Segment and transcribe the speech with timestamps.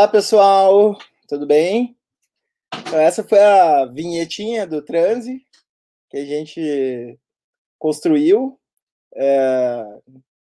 [0.00, 0.96] Olá, pessoal,
[1.28, 1.94] tudo bem?
[2.74, 5.42] Então, essa foi a vinhetinha do transe
[6.08, 7.18] que a gente
[7.78, 8.58] construiu.
[9.14, 9.84] É,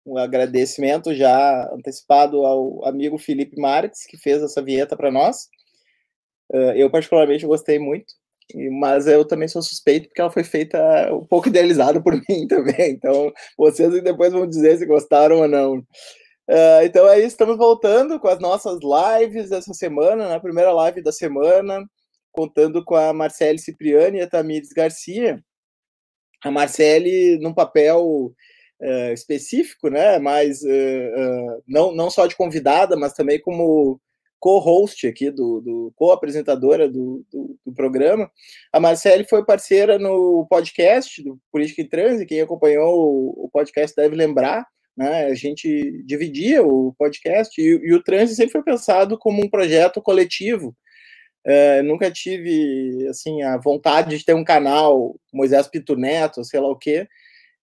[0.05, 5.49] um agradecimento já antecipado ao amigo Felipe Marques, que fez essa vinheta para nós.
[6.53, 8.13] É, eu, particularmente, gostei muito,
[8.79, 10.77] mas eu também sou suspeito porque ela foi feita
[11.11, 12.91] um pouco idealizada por mim também.
[12.91, 15.83] Então, vocês depois vão dizer se gostaram ou não.
[16.49, 20.39] Uh, então é isso, estamos voltando com as nossas lives dessa semana, na né?
[20.39, 21.85] primeira live da semana,
[22.31, 25.43] contando com a Marcele Cipriani e a Tamires Garcia.
[26.43, 28.33] A Marcele num papel
[28.81, 30.19] uh, específico, né?
[30.19, 33.99] Mas uh, não, não só de convidada, mas também como
[34.39, 38.31] co-host aqui, do, do co-apresentadora do, do, do, programa.
[38.71, 43.95] A Marcele foi parceira no podcast do Política em Transe, quem acompanhou o, o podcast
[43.95, 44.65] deve lembrar
[44.97, 45.25] né?
[45.25, 50.01] A gente dividia o podcast e, e o Transe sempre foi pensado como um projeto
[50.01, 50.75] coletivo.
[51.45, 56.67] É, nunca tive assim a vontade de ter um canal Moisés Pito Neto, sei lá
[56.67, 57.07] o quê.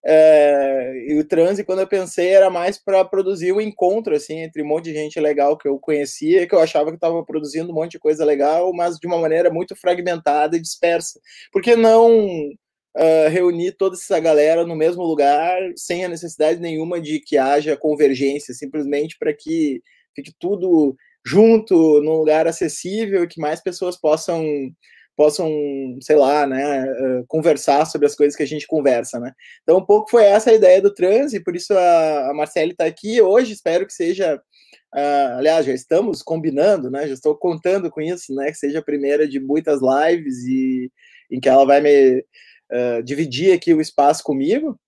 [0.07, 4.63] É, e o transe, quando eu pensei, era mais para produzir um encontro assim entre
[4.63, 7.75] um monte de gente legal que eu conhecia, que eu achava que estava produzindo um
[7.75, 11.19] monte de coisa legal, mas de uma maneira muito fragmentada e dispersa.
[11.51, 12.51] Porque não
[12.97, 17.77] uh, reunir toda essa galera no mesmo lugar, sem a necessidade nenhuma de que haja
[17.77, 19.83] convergência, simplesmente para que
[20.15, 20.97] fique tudo
[21.27, 24.45] junto, num lugar acessível que mais pessoas possam
[25.17, 25.49] possam,
[26.01, 29.33] sei lá, né, uh, conversar sobre as coisas que a gente conversa, né?
[29.63, 32.73] Então, um pouco foi essa a ideia do trans, e por isso a, a Marcele
[32.73, 37.91] está aqui hoje, espero que seja, uh, aliás, já estamos combinando, né, já estou contando
[37.91, 40.91] com isso, né, que seja a primeira de muitas lives e
[41.31, 42.25] em que ela vai me
[42.73, 44.79] uh, dividir aqui o espaço comigo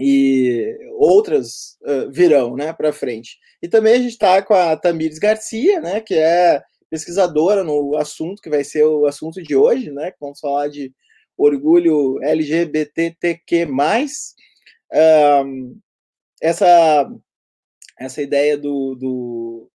[0.00, 3.38] e outras uh, virão, né, para frente.
[3.62, 8.40] E também a gente está com a Tamires Garcia, né, que é pesquisadora no assunto
[8.40, 10.92] que vai ser o assunto de hoje, né, vamos falar de
[11.36, 13.68] orgulho LGBTQ+.
[14.90, 15.78] Um,
[16.40, 17.10] essa
[17.98, 19.70] essa ideia do, do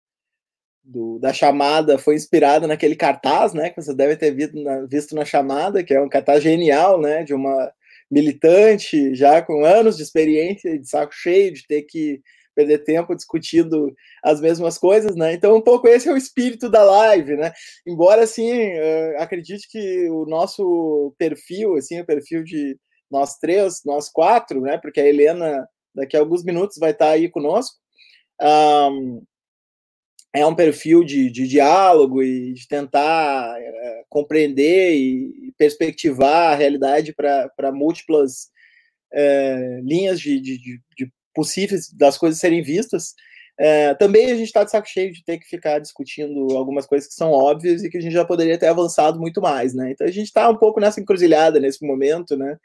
[0.84, 5.14] do, da chamada foi inspirada naquele cartaz, né, que você deve ter visto na, visto
[5.14, 7.72] na chamada, que é um cartaz genial, né, de uma
[8.10, 12.20] militante já com anos de experiência, de saco cheio, de ter que
[12.54, 13.92] perder tempo discutindo
[14.22, 15.32] as mesmas coisas, né?
[15.34, 17.52] Então, um pouco esse é o espírito da live, né?
[17.84, 22.78] Embora, assim, uh, acredite que o nosso perfil, assim, o perfil de
[23.10, 24.78] nós três, nós quatro, né?
[24.78, 27.76] Porque a Helena, daqui a alguns minutos, vai estar aí conosco.
[28.40, 29.22] Um,
[30.34, 37.14] é um perfil de, de diálogo e de tentar é, compreender e perspectivar a realidade
[37.14, 38.48] para múltiplas
[39.12, 43.14] é, linhas de, de, de, possíveis das coisas serem vistas.
[43.56, 47.08] É, também a gente está de saco cheio de ter que ficar discutindo algumas coisas
[47.08, 49.92] que são óbvias e que a gente já poderia ter avançado muito mais, né?
[49.92, 52.56] Então a gente está um pouco nessa encruzilhada nesse momento, né?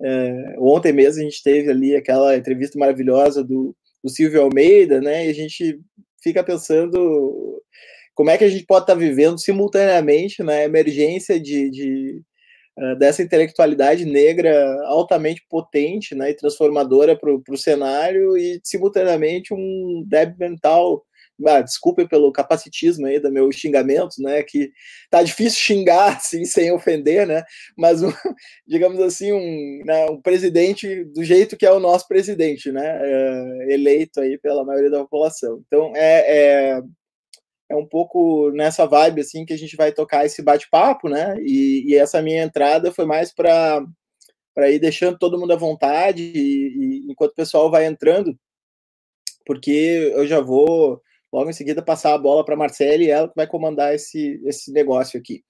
[0.00, 5.26] É, ontem mesmo a gente teve ali aquela entrevista maravilhosa do, do Silvio Almeida, né?
[5.26, 5.78] E a gente
[6.22, 7.60] fica pensando
[8.14, 12.22] como é que a gente pode estar tá vivendo simultaneamente na né, emergência de, de
[12.78, 14.54] uh, dessa intelectualidade negra
[14.86, 21.04] altamente potente né, e transformadora para o cenário e simultaneamente um débil mental
[21.46, 24.42] ah, desculpe pelo capacitismo aí do meu xingamento, né?
[24.42, 24.70] Que
[25.10, 27.44] tá difícil xingar assim sem ofender, né?
[27.76, 28.00] Mas
[28.66, 32.98] digamos assim um, né, um presidente do jeito que é o nosso presidente, né?
[33.02, 35.62] É, eleito aí pela maioria da população.
[35.66, 36.82] Então é, é,
[37.70, 41.36] é um pouco nessa vibe assim que a gente vai tocar esse bate-papo, né?
[41.40, 43.84] E, e, essa minha entrada foi mais para
[44.54, 48.38] para ir deixando todo mundo à vontade e, e enquanto o pessoal vai entrando,
[49.46, 51.00] porque eu já vou
[51.32, 54.72] logo em seguida passar a bola para a e ela que vai comandar esse, esse
[54.72, 55.42] negócio aqui.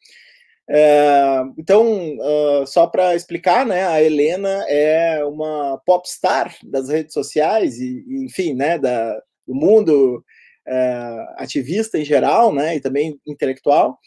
[0.70, 7.78] É, então, uh, só para explicar, né, a Helena é uma popstar das redes sociais
[7.78, 9.12] e, enfim, né, da,
[9.46, 10.24] do mundo
[10.66, 13.98] é, ativista em geral, né, e também intelectual.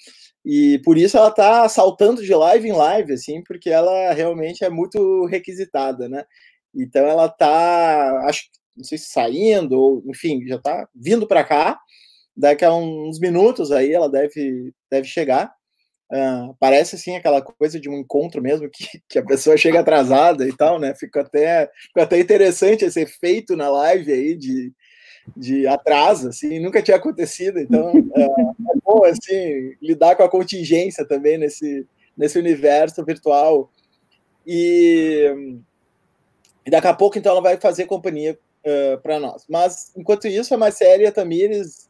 [0.45, 4.69] E por isso ela está saltando de live em live, assim, porque ela realmente é
[4.69, 6.23] muito requisitada, né?
[6.73, 8.43] Então ela está, acho
[8.75, 11.79] não sei se saindo, ou enfim, já está vindo para cá.
[12.35, 15.53] Daqui a uns minutos aí ela deve, deve chegar.
[16.11, 20.47] Uh, parece assim aquela coisa de um encontro mesmo que, que a pessoa chega atrasada
[20.47, 20.93] e tal, né?
[20.95, 24.71] Fica até, fica até interessante esse efeito na live aí de,
[25.35, 31.05] de atraso, assim, nunca tinha acontecido, então é, é bom, assim, lidar com a contingência
[31.07, 33.71] também nesse, nesse universo virtual.
[34.45, 35.57] E,
[36.65, 39.45] e daqui a pouco, então, ela vai fazer companhia uh, para nós.
[39.49, 41.89] Mas, enquanto isso, a Marcela e a Tamires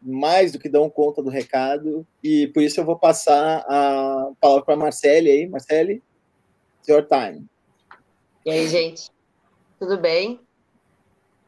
[0.00, 4.64] mais do que dão conta do recado, e por isso eu vou passar a palavra
[4.64, 5.48] para a Marcele aí.
[5.48, 6.02] Marcele,
[6.88, 7.46] your time.
[8.46, 9.10] E aí, gente?
[9.78, 10.40] Tudo bem?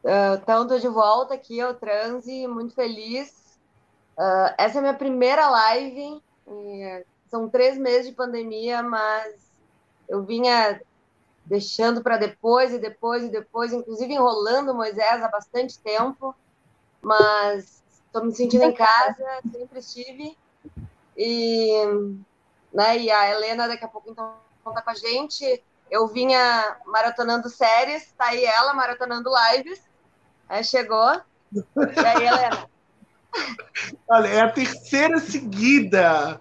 [0.03, 3.29] Uh, então, estou de volta aqui ao Transe, muito feliz.
[4.17, 6.21] Uh, essa é a minha primeira live.
[7.27, 9.35] são três meses de pandemia, mas
[10.09, 10.81] eu vinha
[11.45, 16.35] deixando para depois e depois e depois, inclusive enrolando Moisés há bastante tempo.
[17.01, 20.37] Mas estou me sentindo em casa, sempre estive.
[21.17, 21.71] E,
[22.73, 25.63] né, e a Helena daqui a pouco então conta com a gente.
[25.89, 29.81] Eu vinha maratonando séries, tá aí ela maratonando lives.
[30.47, 31.21] Aí chegou.
[31.53, 32.69] E aí, Helena?
[34.07, 36.39] Olha, é a terceira seguida.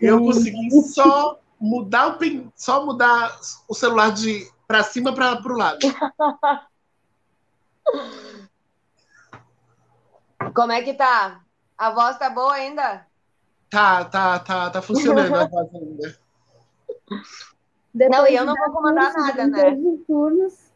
[0.00, 2.18] Eu consegui só mudar o
[2.56, 3.38] só mudar
[3.68, 5.78] o celular de para cima para o lado.
[10.54, 11.40] Como é que tá?
[11.78, 13.06] A voz tá boa ainda?
[13.70, 16.18] Tá, tá, tá, tá funcionando a voz ainda.
[17.94, 19.76] Depois não, e eu não vou comandar nada, né?
[20.06, 20.72] Turnos.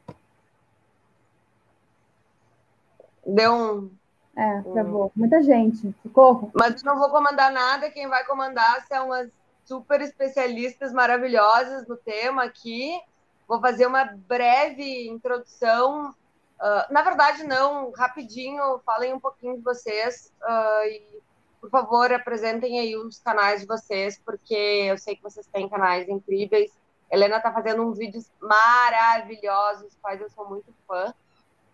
[3.26, 3.90] Deu um.
[4.36, 5.06] É, travou.
[5.06, 5.10] Um...
[5.16, 5.92] Muita gente.
[6.02, 6.52] Socorro.
[6.54, 7.90] Mas eu não vou comandar nada.
[7.90, 9.28] Quem vai comandar são as
[9.66, 12.98] super especialistas maravilhosas no tema aqui.
[13.46, 16.14] Vou fazer uma breve introdução
[16.56, 21.20] Uh, na verdade, não, rapidinho, falem um pouquinho de vocês uh, e,
[21.60, 26.08] por favor, apresentem aí os canais de vocês, porque eu sei que vocês têm canais
[26.08, 26.72] incríveis.
[27.10, 31.12] Helena está fazendo uns vídeos maravilhosos, quais eu sou muito fã.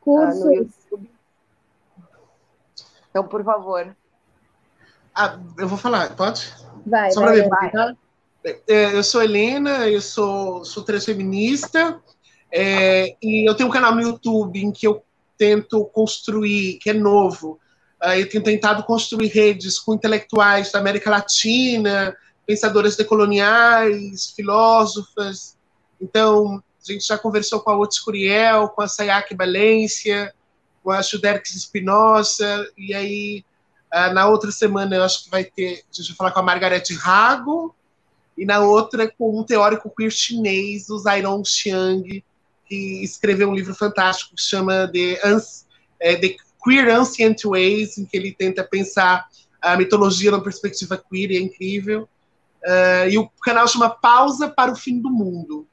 [0.00, 0.68] Cursos.
[0.90, 1.06] Uh,
[3.10, 3.96] então, por favor.
[5.14, 6.52] Ah, eu vou falar, pode?
[6.86, 7.70] Vai, Só vai.
[7.70, 7.94] Tá?
[8.66, 12.00] Eu sou Helena, eu sou, sou transfeminista,
[12.52, 15.02] é, e eu tenho um canal no YouTube em que eu
[15.38, 17.58] tento construir, que é novo,
[18.16, 25.56] eu tenho tentado construir redes com intelectuais da América Latina, pensadoras decoloniais, filósofas.
[26.00, 30.34] Então, a gente já conversou com a Otis Curiel, com a Sayaka Valência,
[30.82, 33.44] com a Juderix Espinosa, e aí
[33.92, 36.42] uh, na outra semana eu acho que vai ter, a gente vai falar com a
[36.42, 37.74] Margarete Rago,
[38.36, 42.24] e na outra com um teórico queer chinês, o Zairon Xiang,
[42.66, 45.20] que escreveu um livro fantástico que chama The,
[46.00, 49.28] é, The Queer Ancient Ways, em que ele tenta pensar
[49.60, 52.08] a mitologia numa perspectiva queer, e é incrível.
[52.64, 55.66] Uh, e o canal chama Pausa para o Fim do Mundo.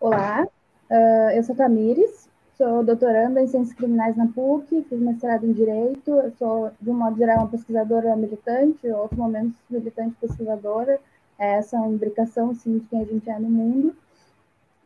[0.00, 0.46] Olá,
[0.90, 6.32] uh, eu sou Tamires, sou doutoranda em Ciências Criminais na PUC, fiz mestrado em Direito,
[6.38, 10.98] sou, de um modo geral, uma pesquisadora militante, em outros momentos militante pesquisadora,
[11.38, 13.96] essa imbricação assim, de quem a gente é no mundo.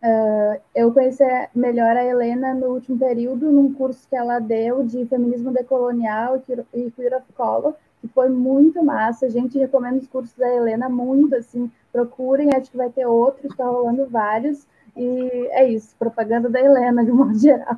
[0.03, 1.25] Uh, eu conheci
[1.55, 6.41] melhor a Helena no último período, num curso que ela deu de feminismo decolonial
[6.73, 9.27] e queer of color, que foi muito massa.
[9.27, 13.51] A gente recomenda os cursos da Helena muito, assim, procurem, acho que vai ter outros,
[13.51, 14.67] está rolando vários.
[14.97, 17.77] E é isso, propaganda da Helena, de um modo geral.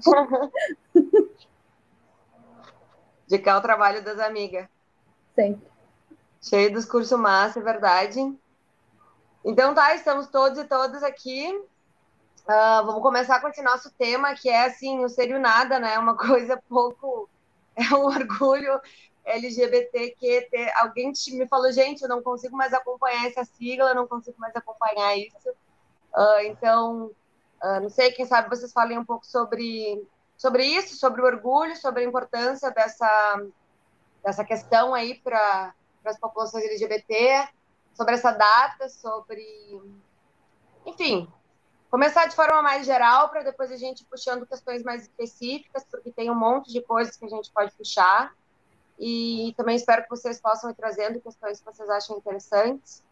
[3.26, 4.66] De cá o trabalho das amigas.
[5.34, 5.68] Sempre.
[6.40, 8.20] Cheio dos cursos massa, é verdade.
[9.44, 11.52] Então tá, estamos todos e todas aqui.
[12.44, 15.78] Uh, vamos começar com esse nosso tema, que é assim, o ser e o nada,
[15.78, 15.98] né?
[15.98, 17.28] Uma coisa pouco.
[17.76, 18.80] É um orgulho
[19.24, 20.48] LGBTQ.
[20.76, 25.16] Alguém me falou, gente, eu não consigo mais acompanhar essa sigla, não consigo mais acompanhar
[25.16, 25.50] isso.
[26.14, 27.10] Uh, então,
[27.62, 31.76] uh, não sei, quem sabe vocês falem um pouco sobre, sobre isso, sobre o orgulho,
[31.76, 33.46] sobre a importância dessa,
[34.22, 35.74] dessa questão aí para
[36.04, 37.48] as populações LGBT
[37.98, 39.44] sobre essa data, sobre.
[40.86, 41.28] Enfim,
[41.90, 46.30] começar de forma mais geral, para depois a gente puxando questões mais específicas, porque tem
[46.30, 48.32] um monte de coisas que a gente pode puxar.
[48.98, 53.02] E também espero que vocês possam ir trazendo questões que vocês acham interessantes.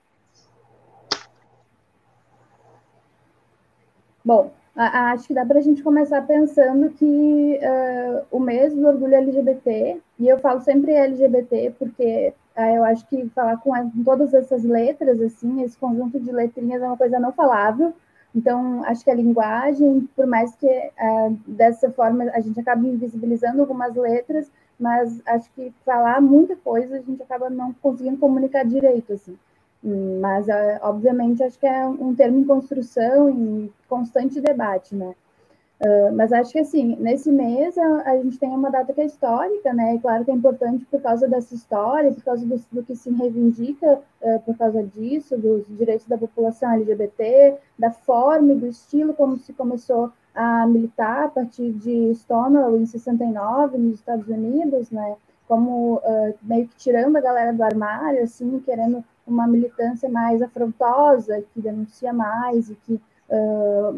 [4.26, 9.14] Bom, acho que dá para a gente começar pensando que uh, o mês do orgulho
[9.14, 14.35] LGBT, e eu falo sempre LGBT porque uh, eu acho que falar com, com, todas
[14.35, 17.95] essas letras, assim, esse conjunto de letrinhas é uma coisa não falável,
[18.35, 23.61] então acho que a linguagem, por mais que uh, dessa forma a gente acabe invisibilizando
[23.61, 29.12] algumas letras, mas acho que falar muita coisa a gente acaba não conseguindo comunicar direito,
[29.12, 29.38] assim.
[29.83, 30.47] Mas,
[30.83, 35.14] obviamente, acho que é um termo em construção e constante debate, né?
[35.78, 39.04] Uh, mas acho que assim, nesse mês a, a, gente tem uma data que é
[39.04, 39.95] histórica, né?
[39.95, 43.11] E claro que é importante por causa dessa história, por causa do, do que se
[43.11, 49.12] reivindica uh, por causa disso, dos direitos da população LGBT, da forma e do estilo
[49.12, 55.16] como se começou a militar a partir de Stonewall em 69 nos Estados Unidos, né?
[55.48, 61.42] Como uh, meio que tirando a galera do armário, assim, querendo uma militância mais afrontosa,
[61.52, 63.00] que denuncia mais e que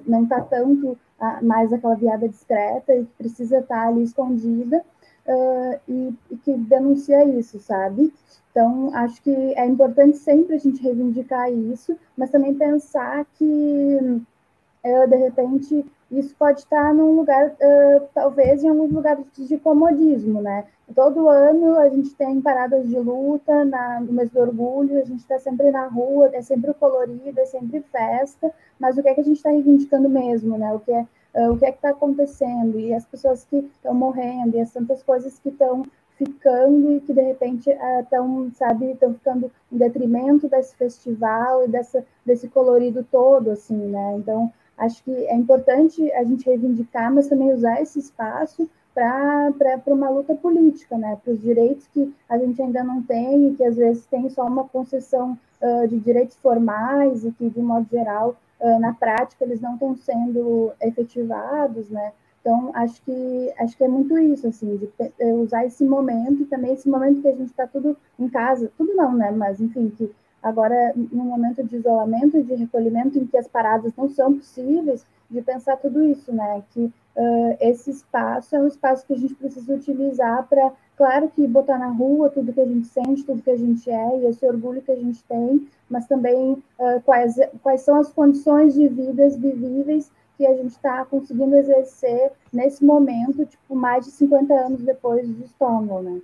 [0.07, 0.97] não está tanto
[1.43, 4.83] mais aquela viada discreta e que precisa estar ali escondida
[5.29, 8.13] uh, e, e, que denuncia isso, sabe?
[8.51, 13.99] Então, acho que é importante sempre a gente reivindicar isso, mas também pensar que,
[14.85, 20.41] uh, de repente, isso pode estar num lugar, uh, talvez em alguns lugares de comodismo,
[20.41, 20.65] né?
[20.95, 25.21] Todo ano a gente tem paradas de luta na, no mês do orgulho, a gente
[25.21, 28.51] está sempre na rua, é sempre colorido, é sempre festa,
[28.81, 30.73] mas o que é que a gente está reivindicando mesmo, né?
[30.73, 34.57] O que é uh, o que é está acontecendo e as pessoas que estão morrendo
[34.57, 35.85] e as tantas coisas que estão
[36.17, 42.05] ficando e que de repente estão, sabe, estão ficando em detrimento desse festival e dessa,
[42.27, 44.17] desse colorido todo, assim, né?
[44.17, 50.09] Então, acho que é importante a gente reivindicar, mas também usar esse espaço para uma
[50.09, 51.19] luta política, né?
[51.23, 54.47] Para os direitos que a gente ainda não tem e que às vezes tem só
[54.47, 59.61] uma concessão uh, de direitos formais e que, de modo geral, uh, na prática eles
[59.61, 62.13] não estão sendo efetivados, né?
[62.41, 64.89] Então, acho que, acho que é muito isso, assim, de
[65.43, 68.95] usar esse momento, e também esse momento que a gente está tudo em casa, tudo
[68.95, 70.11] não, né, mas, enfim, que
[70.49, 75.43] agora, num momento de isolamento, de recolhimento, em que as paradas não são possíveis, de
[75.43, 79.75] pensar tudo isso, né, que uh, esse espaço é um espaço que a gente precisa
[79.75, 83.57] utilizar para, claro que botar na rua tudo que a gente sente, tudo que a
[83.57, 87.97] gente é, e esse orgulho que a gente tem, mas também uh, quais, quais são
[87.97, 94.05] as condições de vidas vivíveis que a gente está conseguindo exercer nesse momento, tipo, mais
[94.05, 96.21] de 50 anos depois de Stonewall, né?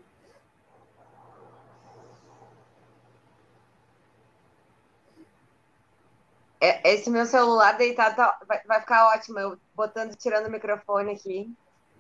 [6.65, 11.13] É, esse meu celular deitado tá, vai, vai, ficar ótimo, eu botando, tirando o microfone
[11.13, 11.55] aqui.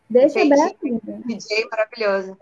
[0.08, 0.78] Deixa aberto.
[1.26, 2.38] DJ maravilhoso.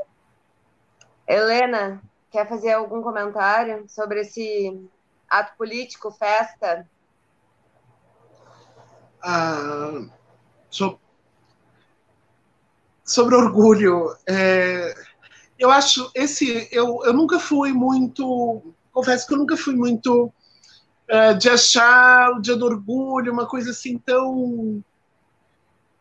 [1.26, 2.00] Helena,
[2.30, 4.88] quer fazer algum comentário sobre esse
[5.28, 6.88] ato político, festa?
[9.20, 10.06] Ah,
[10.70, 11.00] so,
[13.04, 14.94] sobre orgulho, é,
[15.58, 18.62] eu acho esse, eu, eu nunca fui muito,
[18.92, 20.32] confesso que eu nunca fui muito
[21.12, 24.82] uh, de achar o Dia do Orgulho uma coisa assim tão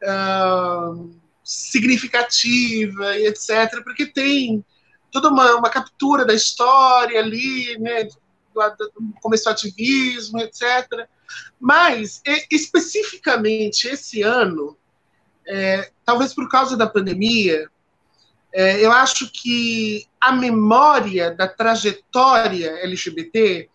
[0.03, 1.11] uh,
[1.43, 4.63] significativa e etc, porque tem
[5.11, 8.07] toda uma, uma captura da história ali, né,
[9.21, 11.07] começou ativismo, etc.
[11.59, 14.77] Mas, especificamente esse ano,
[15.45, 17.69] é, talvez por causa da pandemia,
[18.53, 23.69] é, eu acho que a memória da trajetória LGBT,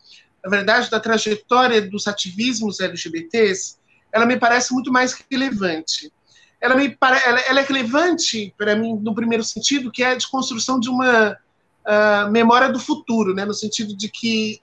[0.44, 3.76] na verdade, da trajetória dos ativismos LGBTs,
[4.12, 6.12] ela me parece muito mais relevante.
[6.60, 10.28] Ela, me, ela, ela é relevante para mim no primeiro sentido, que é a de
[10.28, 14.60] construção de uma uh, memória do futuro, né, no sentido de que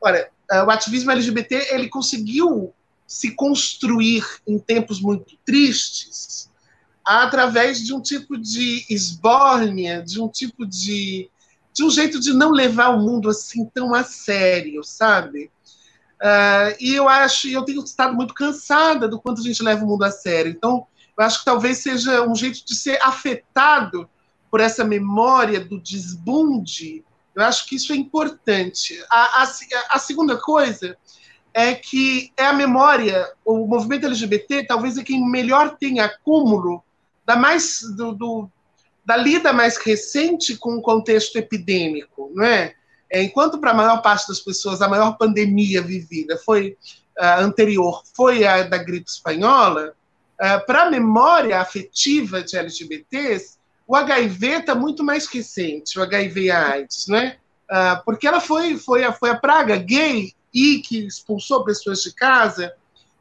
[0.00, 2.72] Olha, é, o ativismo LGBT ele conseguiu
[3.06, 6.48] se construir em tempos muito tristes
[7.04, 11.30] através de um tipo de esbórnia, de um tipo de
[11.78, 15.50] de um jeito de não levar o mundo assim tão a sério, sabe?
[16.20, 19.88] Uh, e eu acho, eu tenho estado muito cansada do quanto a gente leva o
[19.88, 20.50] mundo a sério.
[20.50, 24.08] Então, eu acho que talvez seja um jeito de ser afetado
[24.50, 27.04] por essa memória do desbunde
[27.38, 29.00] eu acho que isso é importante.
[29.08, 29.52] A, a,
[29.90, 30.98] a segunda coisa
[31.54, 36.82] é que é a memória, o movimento LGBT talvez é quem melhor tem acúmulo
[37.24, 38.50] da mais do, do,
[39.08, 42.74] da lida mais recente com o contexto epidêmico, não é?
[43.10, 46.76] é enquanto para a maior parte das pessoas a maior pandemia vivida foi
[47.18, 49.94] uh, anterior foi a da gripe espanhola,
[50.34, 56.50] uh, para a memória afetiva de LGBTs o HIV está muito mais recente, o HIV
[56.50, 57.38] AIDS, né?
[57.70, 62.12] Ah, porque ela foi, foi, a, foi a praga gay e que expulsou pessoas de
[62.12, 62.70] casa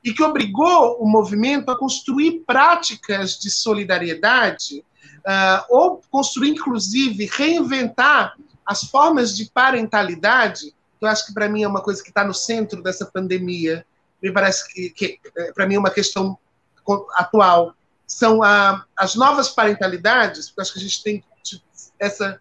[0.03, 4.83] e que obrigou o movimento a construir práticas de solidariedade
[5.25, 8.35] uh, ou construir, inclusive, reinventar
[8.65, 12.23] as formas de parentalidade, que eu acho que para mim é uma coisa que está
[12.23, 13.85] no centro dessa pandemia,
[14.21, 16.37] me parece que, que eh, para mim é uma questão
[17.15, 17.73] atual.
[18.05, 21.63] São a, as novas parentalidades, porque acho que a gente tem tipo,
[21.99, 22.39] essa,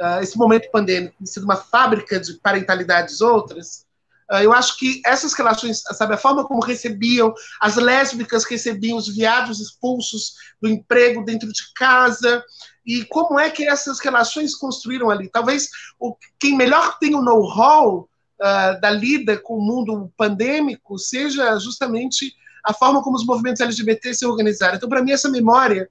[0.00, 3.85] uh, esse momento pandêmico tem sido uma fábrica de parentalidades outras,
[4.30, 9.60] eu acho que essas relações, sabe, a forma como recebiam, as lésbicas recebiam os viados
[9.60, 12.42] expulsos do emprego dentro de casa,
[12.84, 15.28] e como é que essas relações construíram ali.
[15.28, 15.68] Talvez
[15.98, 18.08] o, quem melhor tem o know-how
[18.40, 22.32] uh, da lida com o mundo pandêmico seja justamente
[22.64, 24.76] a forma como os movimentos LGBT se organizaram.
[24.76, 25.88] Então, para mim, essa memória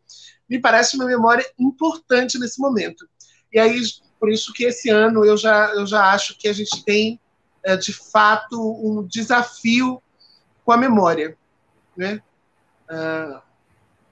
[0.50, 3.08] me parece uma memória importante nesse momento.
[3.51, 3.82] E aí,
[4.20, 7.20] por isso que esse ano eu já, eu já acho que a gente tem,
[7.65, 10.01] é, de fato, um desafio
[10.63, 11.36] com a memória.
[11.98, 12.22] Né?
[12.89, 13.43] Uh...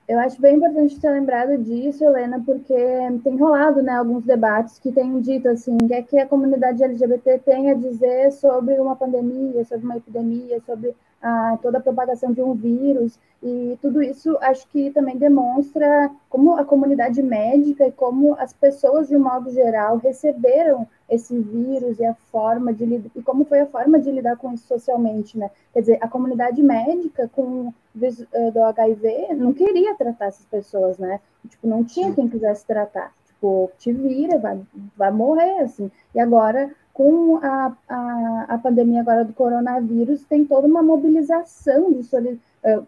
[0.06, 2.76] Eu acho bem importante ter lembrado disso, Helena, porque
[3.24, 7.40] tem rolado né, alguns debates que têm dito assim, que é que a comunidade LGBT
[7.40, 10.94] tem a dizer sobre uma pandemia, sobre uma epidemia, sobre
[11.24, 16.56] a, toda a propagação de um vírus, e tudo isso acho que também demonstra como
[16.56, 22.06] a comunidade médica e como as pessoas, de um modo geral, receberam esse vírus e
[22.06, 22.84] a forma de
[23.16, 25.50] e como foi a forma de lidar com isso socialmente, né?
[25.74, 31.20] Quer dizer, a comunidade médica com eh, do HIV não queria tratar essas pessoas, né?
[31.48, 33.14] Tipo, não tinha quem quisesse tratar.
[33.26, 34.60] Tipo, te vira, vai,
[34.96, 35.92] vai morrer, assim.
[36.16, 42.08] E agora com a, a, a pandemia agora do coronavírus, tem toda uma mobilização de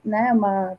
[0.05, 0.77] né, uma,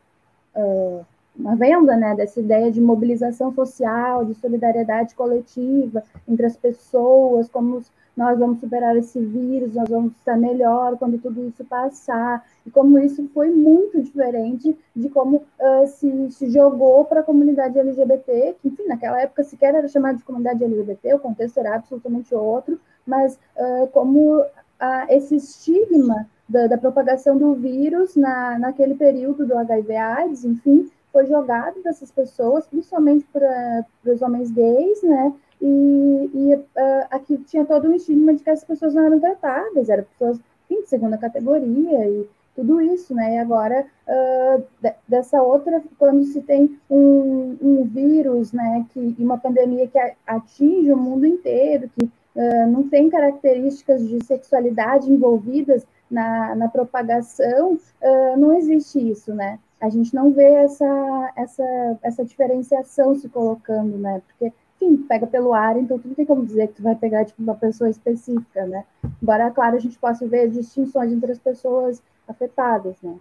[1.37, 7.83] uma venda né, dessa ideia de mobilização social, de solidariedade coletiva entre as pessoas, como
[8.17, 12.99] nós vamos superar esse vírus, nós vamos estar melhor quando tudo isso passar, e como
[12.99, 18.69] isso foi muito diferente de como uh, se, se, jogou para a comunidade LGBT, que,
[18.69, 23.39] enfim, naquela época sequer era chamada de comunidade LGBT, o contexto era absolutamente outro, mas
[23.57, 30.45] uh, como uh, esse estigma da, da, propagação do vírus na, naquele período do HIV/AIDS,
[30.45, 35.33] enfim, foi jogado para essas pessoas, principalmente para os homens gays, né?
[35.61, 39.89] E, e uh, aqui tinha todo um estigma de que as pessoas não eram tratadas,
[39.89, 43.35] eram pessoas enfim, de segunda categoria e tudo isso, né?
[43.35, 44.65] E agora, uh,
[45.07, 50.97] dessa outra, quando se tem um, um vírus, né, que, uma pandemia que atinge o
[50.97, 58.55] mundo inteiro, que uh, não tem características de sexualidade envolvidas na, na propagação, uh, não
[58.55, 59.59] existe isso, né?
[59.81, 64.23] A gente não vê essa, essa, essa diferenciação se colocando, né?
[64.27, 67.25] Porque, enfim, pega pelo ar, então tu não tem como dizer que tu vai pegar,
[67.25, 68.85] tipo, uma pessoa específica, né?
[69.23, 73.17] Embora, claro, a gente possa ver distinções entre as pessoas afetadas, né?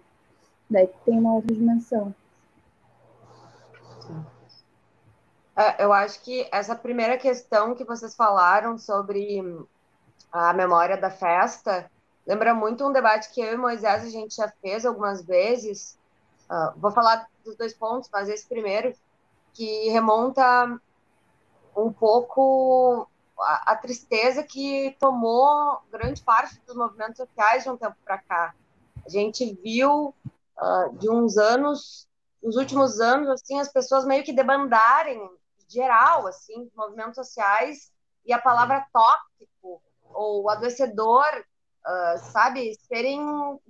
[0.68, 2.14] Daí tem uma outra dimensão.
[4.08, 4.36] É,
[5.78, 9.42] eu acho que essa primeira questão que vocês falaram sobre
[10.30, 11.90] a memória da festa
[12.26, 15.98] lembra muito um debate que eu e Moisés a gente já fez algumas vezes.
[16.50, 18.92] Uh, vou falar dos dois pontos, mas esse primeiro,
[19.54, 20.78] que remonta
[21.76, 27.96] um pouco a, a tristeza que tomou grande parte dos movimentos sociais de um tempo
[28.04, 28.54] para cá.
[29.04, 30.14] A gente viu
[30.58, 32.08] uh, de uns anos,
[32.42, 35.30] nos últimos anos, assim, as pessoas meio que debandarem
[35.68, 37.92] geral, assim, movimentos sociais,
[38.24, 41.24] e a palavra tóxico ou adoecedor,
[41.86, 43.20] uh, sabe, serem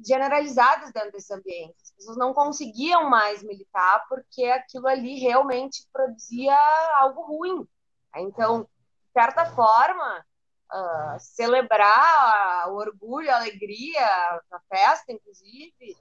[0.05, 1.77] generalizadas dentro desse ambiente.
[1.83, 6.57] As pessoas não conseguiam mais militar porque aquilo ali realmente produzia
[7.01, 7.69] algo ruim.
[8.17, 10.25] Então, de certa forma,
[10.73, 14.07] uh, celebrar o orgulho, a alegria,
[14.51, 15.97] a festa, inclusive,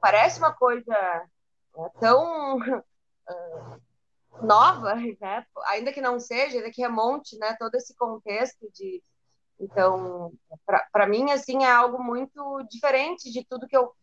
[0.00, 3.80] parece uma coisa é, tão uh,
[4.42, 5.46] nova, né?
[5.66, 9.02] ainda que não seja, ainda que remonte né, todo esse contexto de.
[9.58, 10.32] Então,
[10.92, 13.94] para mim, assim, é algo muito diferente de tudo que eu,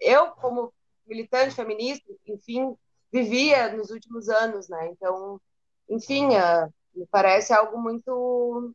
[0.00, 0.74] eu como
[1.06, 2.76] militante feminista, enfim,
[3.12, 4.88] vivia nos últimos anos, né?
[4.88, 5.40] Então,
[5.88, 8.74] enfim, uh, me parece algo muito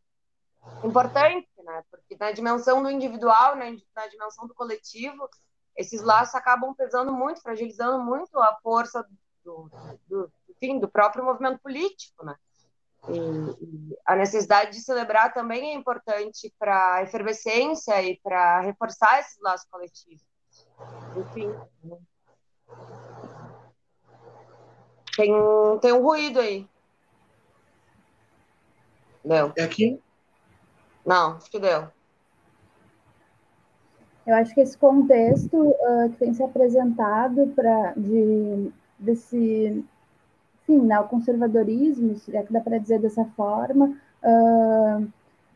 [0.83, 1.83] importante, né?
[1.91, 5.29] Porque na dimensão do individual, né, na dimensão do coletivo,
[5.75, 9.05] esses laços acabam pesando muito, fragilizando muito a força
[9.43, 9.69] do,
[10.07, 12.35] do, enfim, do próprio movimento político, né?
[13.09, 19.19] E, e a necessidade de celebrar também é importante para a efervescência e para reforçar
[19.19, 20.23] esses laços coletivos.
[21.17, 21.47] Enfim.
[21.83, 21.97] Né?
[25.15, 25.33] Tem,
[25.81, 26.69] tem um ruído aí.
[29.25, 29.51] Não.
[29.57, 30.01] É aqui?
[31.05, 31.87] Não, acho que deu.
[34.25, 38.71] Eu acho que esse contexto uh, que tem se apresentado para de
[39.01, 39.83] desse
[40.71, 45.07] enfim, né, o conservadorismo, se é que dá para dizer dessa forma, uh,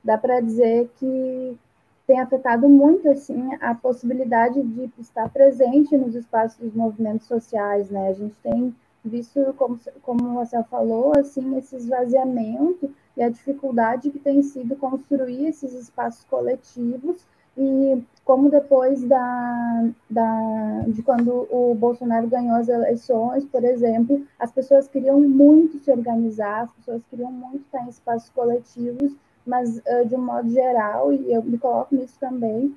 [0.04, 1.58] dá para dizer que
[2.06, 8.10] tem afetado muito assim a possibilidade de estar presente nos espaços dos movimentos sociais, né?
[8.10, 14.20] A gente tem visto, como, como Marcel falou, assim, esse esvaziamento e a dificuldade que
[14.20, 17.26] tem sido construir esses espaços coletivos
[17.58, 24.52] e como depois da, da, de quando o Bolsonaro ganhou as eleições, por exemplo, as
[24.52, 30.08] pessoas queriam muito se organizar, as pessoas queriam muito estar em espaços coletivos, mas uh,
[30.08, 32.76] de um modo geral, e eu me coloco nisso também,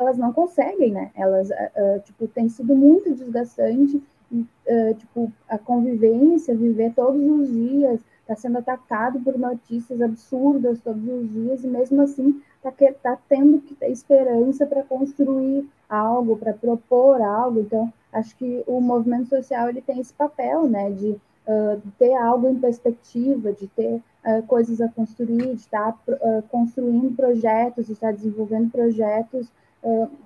[0.00, 1.12] elas não conseguem, né?
[1.14, 8.00] Elas, uh, tipo, tem sido muito desgastante, uh, tipo, a convivência, viver todos os dias,
[8.22, 13.60] está sendo atacado por notícias absurdas todos os dias, e mesmo assim está tá tendo
[13.60, 17.60] que ter esperança para construir algo, para propor algo.
[17.60, 21.10] Então, acho que o movimento social ele tem esse papel, né, de
[21.46, 27.14] uh, ter algo em perspectiva, de ter uh, coisas a construir, de estar uh, construindo
[27.16, 29.50] projetos, de estar desenvolvendo projetos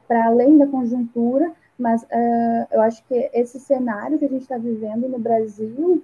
[0.06, 1.50] para além da conjuntura.
[1.78, 2.06] Mas
[2.70, 6.02] eu acho que esse cenário que a gente está vivendo no Brasil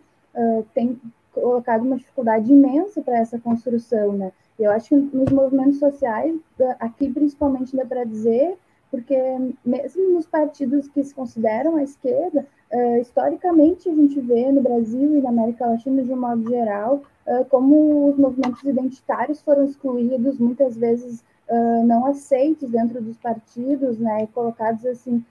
[0.73, 0.99] tem
[1.33, 4.33] colocado uma dificuldade imensa para essa construção, né?
[4.59, 6.35] Eu acho que nos movimentos sociais,
[6.79, 8.57] aqui principalmente dá para dizer,
[8.91, 9.17] porque
[9.65, 15.17] mesmo nos partidos que se consideram à esquerda, uh, historicamente a gente vê no Brasil
[15.17, 20.39] e na América Latina de um modo geral, uh, como os movimentos identitários foram excluídos,
[20.39, 25.25] muitas vezes uh, não aceitos dentro dos partidos, né, e colocados assim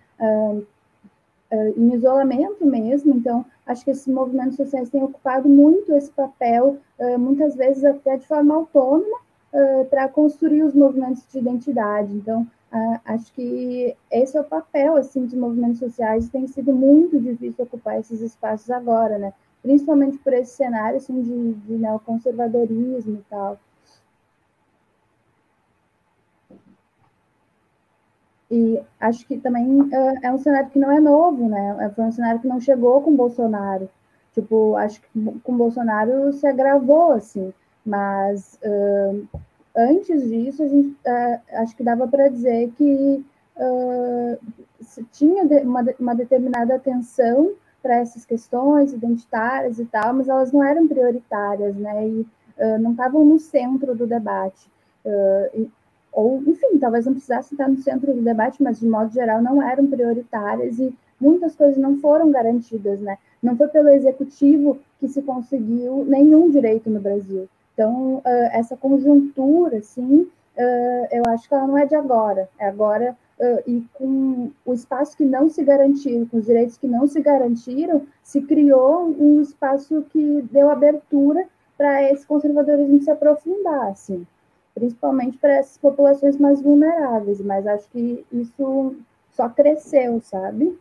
[1.77, 3.13] em isolamento mesmo.
[3.15, 6.77] Então, acho que esses movimentos sociais têm ocupado muito esse papel,
[7.19, 9.19] muitas vezes até de forma autônoma,
[9.89, 12.13] para construir os movimentos de identidade.
[12.13, 12.47] Então,
[13.05, 16.29] acho que esse é o papel assim dos movimentos sociais.
[16.29, 19.33] Tem sido muito difícil ocupar esses espaços agora, né?
[19.61, 23.59] Principalmente por esse cenário assim de, de neoconservadorismo e tal.
[28.51, 31.89] E acho que também uh, é um cenário que não é novo, né?
[31.95, 33.89] Foi um cenário que não chegou com Bolsonaro.
[34.33, 35.07] Tipo, acho que
[35.41, 37.53] com Bolsonaro se agravou, assim.
[37.85, 39.25] Mas uh,
[39.75, 43.25] antes disso, a gente, uh, acho que dava para dizer que
[45.11, 50.87] tinha uma, uma determinada atenção para essas questões identitárias e tal, mas elas não eram
[50.87, 52.07] prioritárias, né?
[52.07, 52.27] E
[52.79, 54.69] não estavam no centro do debate.
[55.53, 55.69] E,
[56.11, 59.61] ou, enfim, talvez não precisasse estar no centro do debate, mas de modo geral não
[59.61, 63.17] eram prioritárias e muitas coisas não foram garantidas, né?
[63.41, 67.47] Não foi pelo executivo que se conseguiu nenhum direito no Brasil.
[67.73, 68.21] Então,
[68.51, 70.27] essa conjuntura, assim,
[71.11, 73.15] eu acho que ela não é de agora, é agora
[73.65, 78.03] e com o espaço que não se garantiu, com os direitos que não se garantiram,
[78.21, 81.45] se criou um espaço que deu abertura
[81.77, 84.27] para esse conservadorismo se aprofundar, assim
[84.73, 88.95] principalmente para essas populações mais vulneráveis, mas acho que isso
[89.31, 90.77] só cresceu, sabe?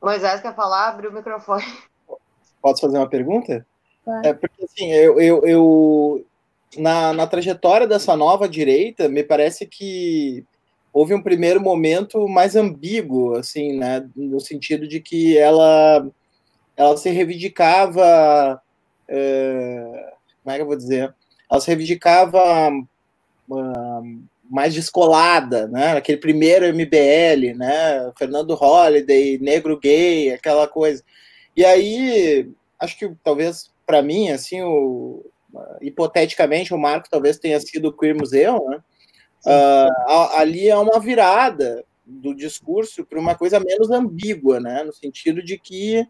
[0.00, 0.88] Moisés quer falar?
[0.88, 1.64] Abre o microfone.
[2.60, 3.66] Posso fazer uma pergunta?
[4.04, 4.26] Claro.
[4.26, 6.26] É porque assim, eu, eu, eu
[6.76, 10.44] na, na trajetória dessa nova direita, me parece que
[10.92, 16.06] houve um primeiro momento mais ambíguo, assim, né, no sentido de que ela
[16.76, 18.60] ela se reivindicava
[19.08, 20.12] é,
[20.42, 21.14] como é que eu vou dizer?
[21.50, 22.70] Ela se reivindicava
[23.48, 25.92] uh, mais descolada, né?
[25.92, 28.12] Aquele primeiro MBL, né?
[28.18, 31.02] Fernando Holliday, negro gay, aquela coisa.
[31.56, 35.24] E aí, acho que talvez para mim, assim, o,
[35.80, 38.80] hipoteticamente, o Marco talvez tenha sido o Queer Museu, né?
[39.44, 44.82] Uh, ali é uma virada do discurso para uma coisa menos ambígua, né?
[44.84, 46.06] No sentido de que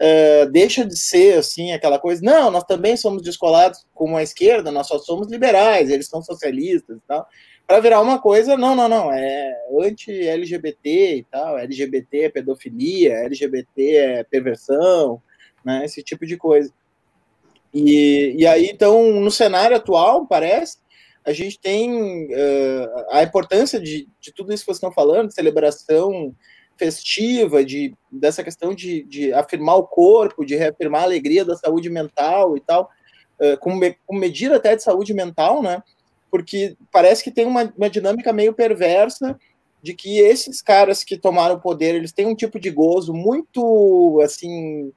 [0.00, 4.70] uh, deixa de ser assim aquela coisa, não, nós também somos descolados como a esquerda,
[4.70, 7.26] nós só somos liberais, eles são socialistas e tal,
[7.66, 13.96] para virar uma coisa, não, não, não, é anti-LGBT e tal, LGBT é pedofilia, LGBT
[13.96, 15.20] é perversão,
[15.64, 16.70] né, esse tipo de coisa.
[17.72, 20.78] E, e aí, então, no cenário atual, parece,
[21.24, 26.34] a gente tem uh, a importância de, de tudo isso que vocês estão falando, celebração
[26.76, 31.88] festiva, de, dessa questão de, de afirmar o corpo, de reafirmar a alegria da saúde
[31.88, 32.90] mental e tal,
[33.40, 35.82] uh, com, me, com medida até de saúde mental, né?
[36.30, 39.38] Porque parece que tem uma, uma dinâmica meio perversa
[39.82, 44.20] de que esses caras que tomaram o poder, eles têm um tipo de gozo muito,
[44.22, 44.88] assim,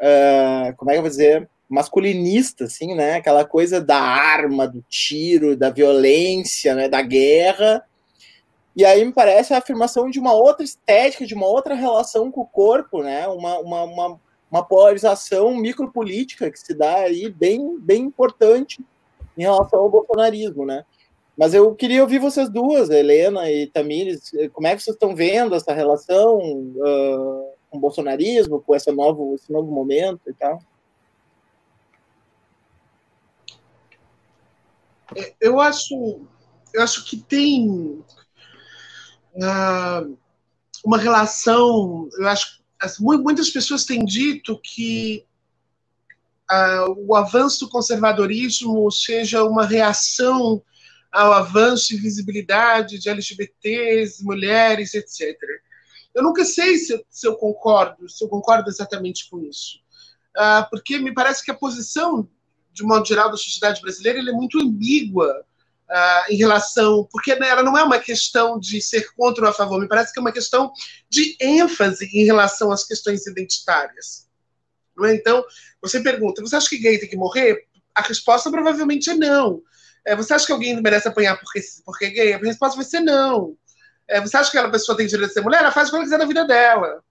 [0.00, 3.14] uh, como é que eu vou dizer, masculinista, assim, né?
[3.14, 6.88] Aquela coisa da arma, do tiro, da violência, né?
[6.88, 7.82] Da guerra,
[8.74, 12.40] e aí me parece a afirmação de uma outra estética, de uma outra relação com
[12.40, 13.28] o corpo, né?
[13.28, 18.82] Uma, uma, uma, uma polarização micropolítica que se dá aí bem, bem importante
[19.36, 20.84] em relação ao bolsonarismo, né?
[21.36, 25.54] Mas eu queria ouvir vocês duas, Helena e Tamires, como é que vocês estão vendo
[25.54, 30.60] essa relação uh, com o bolsonarismo, com esse novo, esse novo momento e tal?
[35.16, 36.20] É, eu acho,
[36.72, 38.02] eu acho que tem
[39.34, 40.18] uh,
[40.84, 42.08] uma relação.
[42.18, 42.62] Eu acho
[43.00, 45.24] muitas pessoas têm dito que
[46.50, 50.62] uh, o avanço do conservadorismo seja uma reação
[51.10, 55.36] ao avanço e visibilidade de LGBTs, mulheres, etc.
[56.14, 59.78] Eu nunca sei se eu, se eu concordo, se eu concordo exatamente com isso,
[60.36, 62.28] uh, porque me parece que a posição,
[62.72, 65.44] de modo geral, da sociedade brasileira é muito ambígua
[65.92, 69.78] uh, em relação, porque ela não é uma questão de ser contra ou a favor,
[69.78, 70.72] me parece que é uma questão
[71.08, 74.26] de ênfase em relação às questões identitárias.
[75.04, 75.14] É?
[75.14, 75.44] Então,
[75.80, 77.66] você pergunta, você acha que gay tem que morrer?
[77.94, 79.62] A resposta provavelmente é não.
[80.04, 82.32] É, você acha que alguém merece apanhar porque, porque é gay?
[82.34, 83.56] A resposta vai ser não.
[84.08, 85.60] É, você acha que aquela pessoa tem direito de ser mulher?
[85.60, 87.02] Ela faz o que ela quiser na vida dela.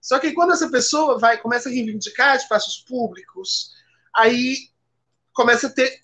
[0.00, 3.70] Só que quando essa pessoa vai começa a reivindicar espaços públicos,
[4.14, 4.56] aí
[5.32, 6.00] começa a ter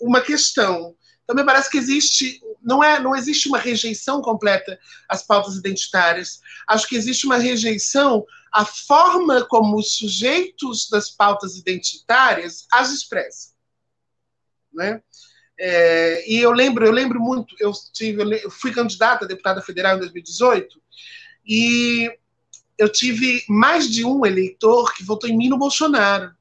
[0.00, 0.94] uma questão.
[1.24, 6.40] Então me parece que existe não é não existe uma rejeição completa às pautas identitárias.
[6.68, 13.52] Acho que existe uma rejeição à forma como os sujeitos das pautas identitárias as expressam,
[14.72, 15.02] né?
[15.58, 19.96] É, e eu lembro, eu lembro muito, eu, tive, eu fui candidata a deputada federal
[19.96, 20.82] em 2018
[21.46, 22.10] e
[22.78, 26.34] eu tive mais de um eleitor que votou em mim no Bolsonaro.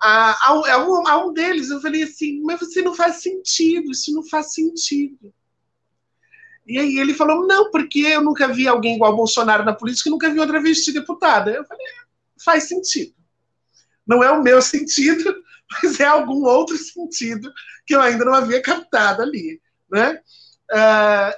[0.00, 3.90] A, a, a, um, a um deles eu falei assim, mas você não faz sentido,
[3.90, 5.32] isso não faz sentido.
[6.66, 10.12] E aí ele falou, não, porque eu nunca vi alguém igual Bolsonaro na política e
[10.12, 11.50] nunca vi outra vez deputada.
[11.50, 11.86] Eu falei,
[12.44, 13.14] faz sentido.
[14.06, 15.34] Não é o meu sentido,
[15.70, 17.50] mas é algum outro sentido
[17.86, 19.60] que eu ainda não havia captado ali.
[19.90, 20.20] Né?
[20.70, 21.32] Uh,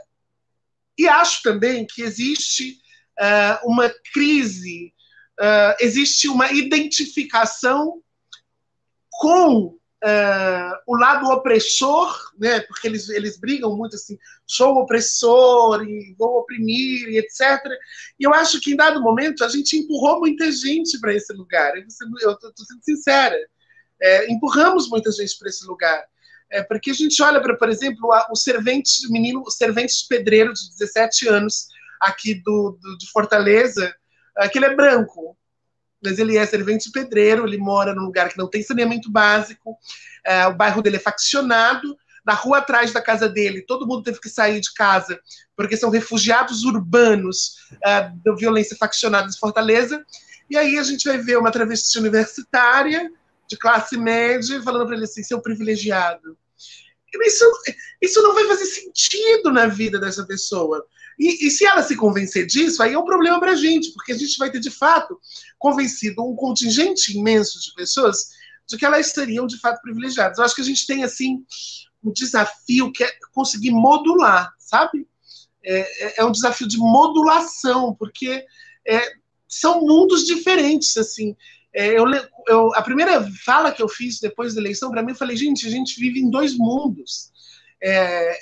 [0.99, 2.81] e acho também que existe
[3.21, 4.93] uh, uma crise,
[5.41, 8.03] uh, existe uma identificação
[9.21, 9.79] com
[10.87, 12.61] o lado opressor, né?
[12.61, 17.61] porque eles, eles brigam muito assim, sou opressor e vou oprimir e etc.
[18.19, 21.77] E eu acho que em dado momento a gente empurrou muita gente para esse lugar.
[21.77, 21.87] Eu
[22.33, 23.37] estou sendo sincera
[24.01, 26.05] é, empurramos muita gente para esse lugar.
[26.51, 30.53] É, porque a gente olha para, por exemplo, o servente, o menino, o servente pedreiro
[30.53, 31.69] de 17 anos,
[32.01, 33.95] aqui do, do, de Fortaleza,
[34.39, 35.37] é, que ele é branco,
[36.03, 39.77] mas ele é servente pedreiro, ele mora num lugar que não tem saneamento básico,
[40.25, 44.21] é, o bairro dele é faccionado, na rua atrás da casa dele, todo mundo teve
[44.21, 45.19] que sair de casa,
[45.57, 50.05] porque são refugiados urbanos é, da violência faccionada de Fortaleza,
[50.49, 53.11] e aí a gente vai ver uma travesti universitária,
[53.51, 56.39] de classe média, falando para ele assim, seu privilegiado.
[57.27, 57.45] Isso,
[58.01, 60.87] isso não vai fazer sentido na vida dessa pessoa.
[61.21, 64.13] E, e, se ela se convencer disso, aí é um problema para a gente, porque
[64.13, 65.21] a gente vai ter, de fato,
[65.59, 68.31] convencido um contingente imenso de pessoas
[68.67, 70.39] de que elas seriam, de fato, privilegiadas.
[70.39, 71.45] Eu acho que a gente tem, assim,
[72.03, 75.07] um desafio que é conseguir modular, sabe?
[75.63, 78.43] É, é, é um desafio de modulação, porque
[78.89, 79.13] é,
[79.47, 81.37] são mundos diferentes, assim.
[81.75, 82.07] É, eu,
[82.49, 85.67] eu, a primeira fala que eu fiz depois da eleição, para mim, eu falei, gente,
[85.67, 87.31] a gente vive em dois mundos.
[87.83, 88.39] É,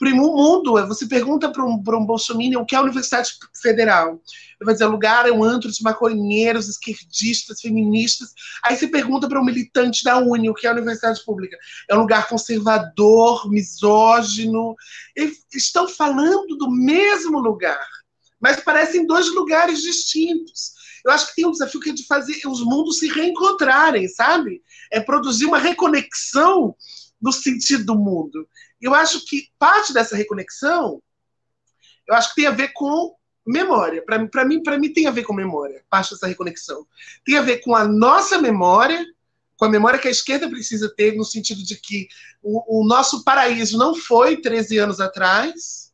[0.00, 4.12] primeiro mundo, é, você pergunta para um, um Bolsonaro o que é a Universidade Federal.
[4.12, 8.30] Ele vai dizer, lugar é um antro de maconheiros, esquerdistas, feministas.
[8.64, 11.56] Aí você pergunta para um militante da Uni o que é a Universidade Pública.
[11.88, 14.74] É um lugar conservador, misógino.
[15.14, 17.86] Eles estão falando do mesmo lugar,
[18.40, 20.72] mas parecem dois lugares distintos.
[21.04, 24.62] Eu acho que tem um desafio que é de fazer os mundos se reencontrarem, sabe?
[24.90, 26.74] É produzir uma reconexão
[27.20, 28.48] no sentido do mundo.
[28.80, 31.02] Eu acho que parte dessa reconexão,
[32.06, 33.14] eu acho que tem a ver com
[33.46, 34.02] memória.
[34.04, 35.84] Para mim, para mim tem a ver com memória.
[35.88, 36.86] Parte dessa reconexão
[37.24, 39.04] tem a ver com a nossa memória,
[39.56, 42.08] com a memória que a esquerda precisa ter no sentido de que
[42.42, 45.92] o, o nosso paraíso não foi 13 anos atrás,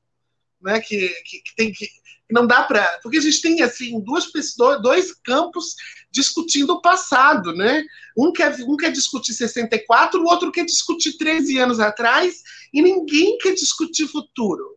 [0.61, 0.81] né?
[0.81, 1.89] Que, que, que tem que
[2.31, 2.99] não dá para.
[3.03, 4.31] Porque a gente tem assim duas
[4.83, 5.77] dois campos
[6.11, 7.85] discutindo o passado, né?
[8.17, 13.39] Um quer, um quer discutir 64, o outro quer discutir 13 anos atrás, e ninguém
[13.39, 14.77] quer discutir futuro,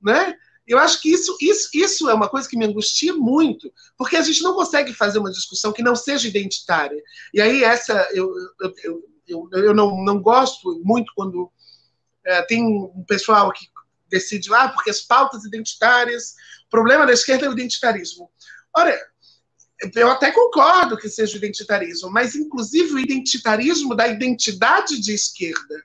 [0.00, 0.34] né?
[0.66, 4.22] Eu acho que isso, isso, isso é uma coisa que me angustia muito, porque a
[4.22, 7.00] gente não consegue fazer uma discussão que não seja identitária.
[7.32, 8.28] E aí, essa, eu,
[8.60, 11.52] eu, eu, eu, eu não, não gosto muito quando
[12.24, 13.68] é, tem um pessoal que
[14.08, 16.34] decide, ah, porque as pautas identitárias
[16.66, 18.30] o problema da esquerda é o identitarismo.
[18.76, 18.98] Ora,
[19.94, 25.84] eu até concordo que seja o identitarismo, mas inclusive o identitarismo da identidade de esquerda,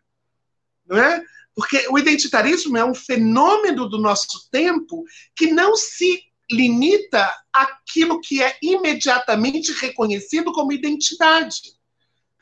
[0.86, 1.24] não é?
[1.54, 5.04] Porque o identitarismo é um fenômeno do nosso tempo
[5.36, 11.80] que não se limita àquilo que é imediatamente reconhecido como identidade.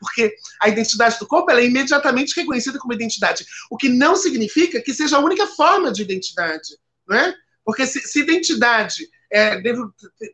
[0.00, 4.94] porque a identidade do corpo é imediatamente reconhecida como identidade, o que não significa que
[4.94, 7.36] seja a única forma de identidade, não é?
[7.70, 9.80] Porque se, se identidade é, deve,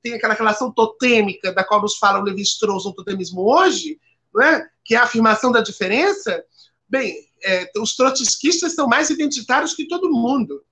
[0.02, 4.00] tem aquela relação totêmica da qual nos fala o Levi-Strauss no totemismo hoje,
[4.34, 4.66] não é?
[4.82, 6.42] que é a afirmação da diferença,
[6.88, 10.64] bem, é, os trotskistas são mais identitários que todo mundo,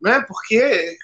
[0.00, 0.24] não é?
[0.24, 0.96] porque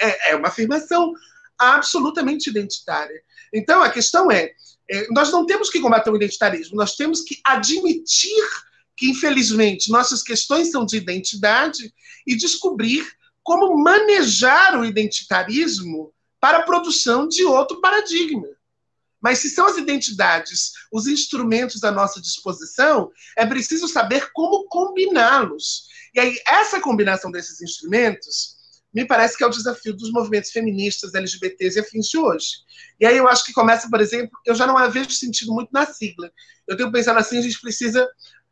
[0.00, 1.12] é, é uma afirmação
[1.58, 3.22] absolutamente identitária.
[3.52, 4.50] Então, a questão é,
[4.90, 8.48] é, nós não temos que combater o identitarismo, nós temos que admitir
[8.96, 11.92] que, infelizmente, nossas questões são de identidade
[12.26, 13.06] e descobrir
[13.44, 18.48] como manejar o identitarismo para a produção de outro paradigma.
[19.20, 25.86] Mas se são as identidades os instrumentos à nossa disposição, é preciso saber como combiná-los.
[26.14, 28.54] E aí, essa combinação desses instrumentos
[28.92, 32.48] me parece que é o desafio dos movimentos feministas, LGBTs e afins de hoje.
[33.00, 35.84] E aí eu acho que começa, por exemplo, eu já não vejo sentido muito na
[35.84, 36.30] sigla.
[36.68, 38.08] Eu tenho pensado assim, a gente precisa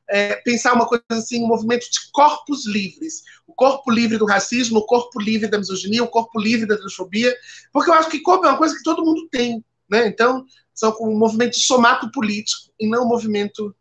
[0.08, 3.22] é, pensar uma coisa assim, um movimento de corpos livres.
[3.46, 7.34] O corpo livre do racismo, o corpo livre da misoginia, o corpo livre da transfobia,
[7.72, 9.64] porque eu acho que corpo é uma coisa que todo mundo tem.
[9.90, 10.06] Né?
[10.06, 13.74] Então, são um movimento somato político e não um movimento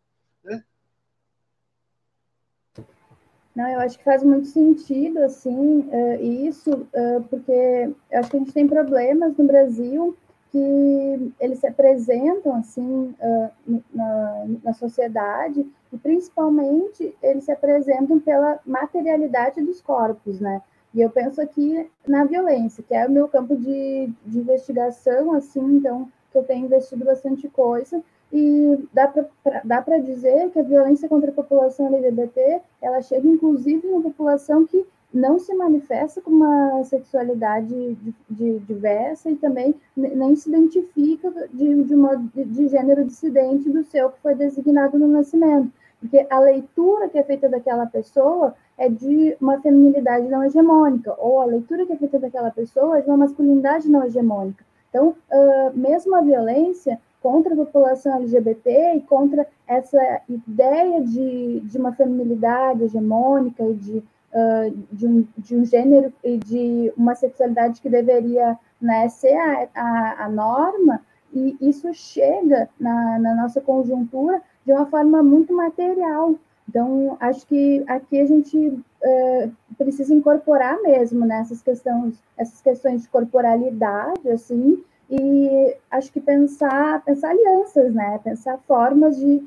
[3.54, 8.40] Não, eu acho que faz muito sentido, assim, uh, isso, uh, porque acho que a
[8.40, 10.16] gente tem problemas no Brasil
[10.52, 18.60] que eles se apresentam, assim, uh, na, na sociedade, e principalmente eles se apresentam pela
[18.66, 20.60] materialidade dos corpos, né?
[20.94, 25.76] E eu penso aqui na violência, que é o meu campo de, de investigação, assim,
[25.76, 31.30] então, que eu tenho investido bastante coisa, e dá para dizer que a violência contra
[31.30, 37.68] a população LGBT ela chega inclusive na população que não se manifesta com uma sexualidade
[37.68, 43.84] de, de, diversa e também nem se identifica de, de, uma, de gênero dissidente do
[43.84, 45.70] seu que foi designado no nascimento.
[46.00, 51.40] Porque a leitura que é feita daquela pessoa é de uma feminilidade não hegemônica, ou
[51.40, 54.64] a leitura que é feita daquela pessoa é de uma masculinidade não hegemônica.
[54.88, 61.78] Então, uh, mesmo a violência, contra a população LGBT e contra essa ideia de, de
[61.78, 67.80] uma feminilidade hegemônica e de, uh, de, um, de um gênero e de uma sexualidade
[67.80, 71.00] que deveria né, ser a, a, a norma,
[71.32, 76.34] e isso chega na, na nossa conjuntura de uma forma muito material.
[76.68, 83.02] Então, acho que aqui a gente uh, precisa incorporar mesmo nessas né, questões, essas questões
[83.02, 88.18] de corporalidade, assim, e acho que pensar, pensar alianças, né?
[88.24, 89.46] Pensar formas de,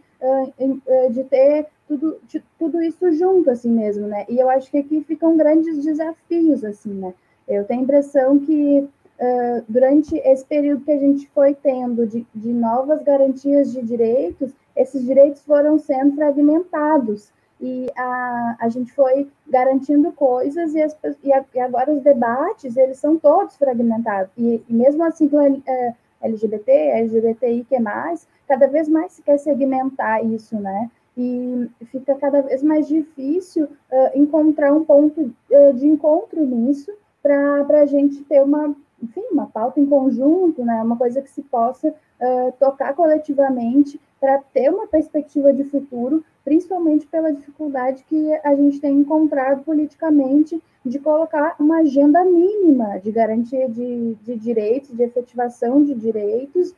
[1.12, 4.26] de ter tudo, de, tudo isso junto, assim mesmo, né?
[4.30, 7.14] E eu acho que aqui ficam grandes desafios, assim, né?
[7.48, 12.26] Eu tenho a impressão que uh, durante esse período que a gente foi tendo de,
[12.34, 19.30] de novas garantias de direitos, esses direitos foram sendo fragmentados e a, a gente foi
[19.48, 24.32] garantindo coisas e, as, e, a, e agora os debates, eles são todos fragmentados.
[24.38, 29.38] E, e mesmo assim, com é, LGBT, LGBTI, que mais, cada vez mais se quer
[29.38, 30.90] segmentar isso, né?
[31.18, 36.92] E fica cada vez mais difícil uh, encontrar um ponto uh, de encontro nisso
[37.24, 40.82] para a gente ter uma, enfim, uma pauta em conjunto, né?
[40.84, 47.08] Uma coisa que se possa uh, tocar coletivamente para ter uma perspectiva de futuro, principalmente
[47.08, 53.68] pela dificuldade que a gente tem encontrado politicamente de colocar uma agenda mínima de garantia
[53.70, 56.76] de, de direitos, de efetivação de direitos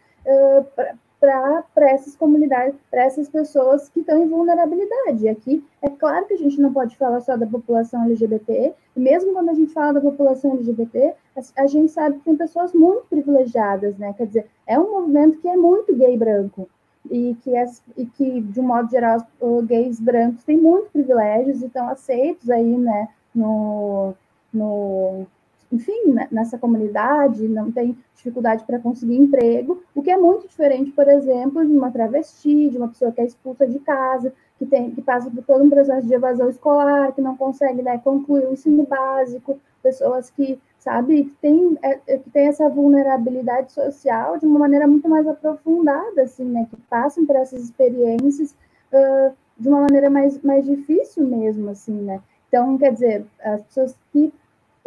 [1.20, 5.26] para essas comunidades, para essas pessoas que estão em vulnerabilidade.
[5.26, 9.34] E aqui é claro que a gente não pode falar só da população LGBT, mesmo
[9.34, 13.06] quando a gente fala da população LGBT, a, a gente sabe que tem pessoas muito
[13.10, 14.14] privilegiadas, né?
[14.14, 16.70] Quer dizer, é um movimento que é muito gay branco
[17.10, 17.66] e que, é,
[17.96, 22.50] e que de um modo geral, os gays brancos têm muitos privilégios e estão aceitos
[22.50, 24.14] aí, né, no,
[24.54, 25.26] no,
[25.72, 30.92] enfim, né, nessa comunidade, não tem dificuldade para conseguir emprego, o que é muito diferente,
[30.92, 34.92] por exemplo, de uma travesti, de uma pessoa que é expulsa de casa, que, tem,
[34.92, 38.54] que passa por todo um processo de evasão escolar, que não consegue né, concluir o
[38.54, 41.26] ensino básico, pessoas que sabe?
[41.26, 46.22] Que tem, é, é, que tem essa vulnerabilidade social de uma maneira muito mais aprofundada,
[46.22, 46.66] assim, né?
[46.70, 48.56] Que passam por essas experiências
[48.94, 52.22] uh, de uma maneira mais, mais difícil mesmo, assim, né?
[52.48, 54.34] Então, quer dizer, as pessoas que,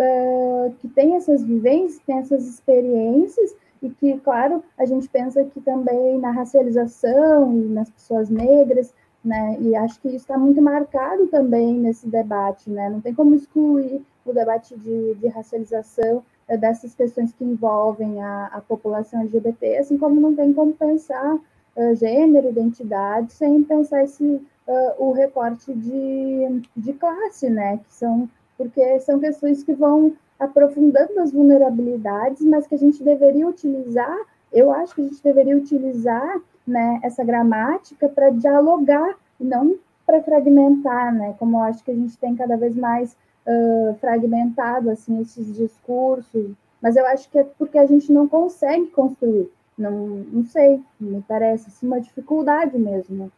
[0.01, 5.61] uh, que têm essas vivências, têm essas experiências, e que, claro, a gente pensa que
[5.61, 8.93] também na racialização e nas pessoas negras,
[9.25, 9.57] né?
[9.61, 12.91] E acho que isso está muito marcado também nesse debate, né?
[12.91, 18.47] Não tem como excluir o debate de, de racialização é, dessas questões que envolvem a,
[18.47, 24.25] a, população LGBT, assim como não tem como pensar uh, gênero, identidade, sem pensar esse,
[24.25, 27.79] uh, o recorte de, de classe, né?
[27.79, 28.29] Que são,
[28.61, 34.19] porque são questões que vão aprofundando as vulnerabilidades, mas que a gente deveria utilizar,
[34.53, 41.15] eu acho que a gente deveria utilizar né, essa gramática para dialogar, não para fragmentar,
[41.15, 41.35] né?
[41.39, 46.51] Como eu acho que a gente tem cada vez mais uh, fragmentado assim esses discursos,
[46.83, 49.51] mas eu acho que é porque a gente não consegue construir.
[49.79, 49.91] Não,
[50.31, 53.33] não sei, me parece assim, uma dificuldade mesmo.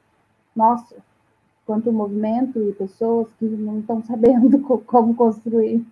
[0.56, 0.96] Nossa,
[1.66, 5.84] quanto movimento e pessoas que não estão sabendo como construir.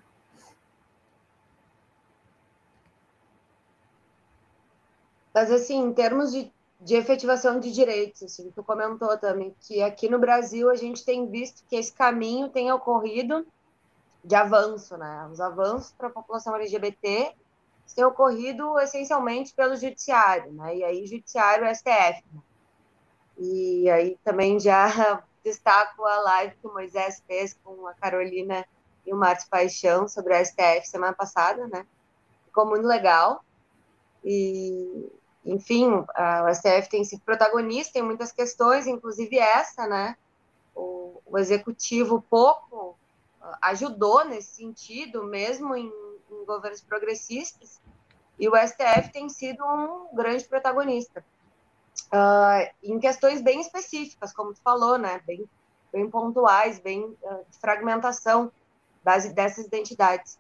[5.33, 10.09] Mas, assim, em termos de, de efetivação de direitos, assim, tu comentou também que aqui
[10.09, 13.47] no Brasil a gente tem visto que esse caminho tem ocorrido
[14.25, 15.29] de avanço, né?
[15.33, 17.33] Os avanços para a população LGBT
[17.95, 20.77] têm ocorrido essencialmente pelo judiciário, né?
[20.77, 22.23] E aí, judiciário STF.
[22.33, 22.41] Né?
[23.39, 28.67] E aí também já destaco a live que o Moisés fez com a Carolina
[29.07, 31.87] e o Márcio Paixão sobre a STF semana passada, né?
[32.47, 33.45] Ficou muito legal.
[34.25, 35.11] E,
[35.45, 40.17] enfim, a, STF tem sido protagonista em muitas questões, inclusive essa, né?
[40.75, 42.97] O, o executivo pouco
[43.63, 45.91] ajudou nesse sentido, mesmo em,
[46.31, 47.81] em governos progressistas,
[48.39, 51.25] e o STF tem sido um grande protagonista.
[52.13, 55.49] Uh, em questões bem específicas, como tu falou, né, bem,
[55.93, 58.51] bem pontuais, bem uh, de fragmentação
[59.05, 60.39] das, dessas identidades.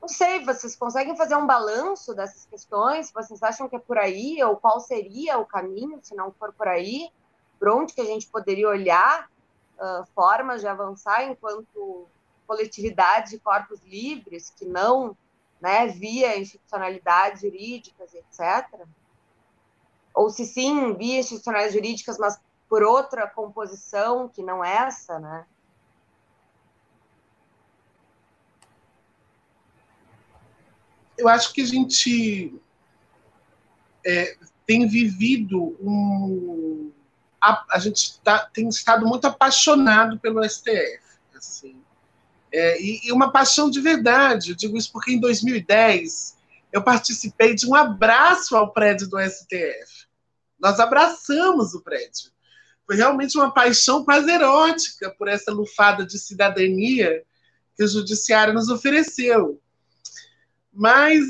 [0.00, 3.10] Não sei, vocês conseguem fazer um balanço dessas questões?
[3.10, 4.42] Vocês acham que é por aí?
[4.44, 7.10] Ou qual seria o caminho, se não for por aí?
[7.58, 9.28] Por onde que a gente poderia olhar
[9.78, 12.06] uh, formas de avançar enquanto
[12.46, 15.16] coletividade de corpos livres, que não
[15.60, 18.86] né, via institucionalidades jurídicas, etc.
[20.16, 25.44] Ou se sim, via institucionalidades jurídicas, mas por outra composição que não essa, né?
[31.18, 32.58] Eu acho que a gente
[34.04, 36.90] é, tem vivido um.
[37.38, 41.00] A, a gente tá, tem estado muito apaixonado pelo STF.
[41.34, 41.76] Assim.
[42.50, 44.50] É, e, e, uma paixão de verdade.
[44.50, 46.36] Eu digo isso porque em 2010
[46.72, 50.05] eu participei de um abraço ao prédio do STF.
[50.58, 52.30] Nós abraçamos o prédio.
[52.86, 57.24] Foi realmente uma paixão quase erótica por essa lufada de cidadania
[57.76, 59.60] que o judiciário nos ofereceu.
[60.72, 61.24] Mas,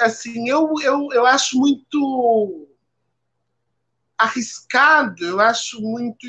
[0.00, 2.68] assim, eu, eu, eu acho muito
[4.18, 6.26] arriscado, eu acho muito,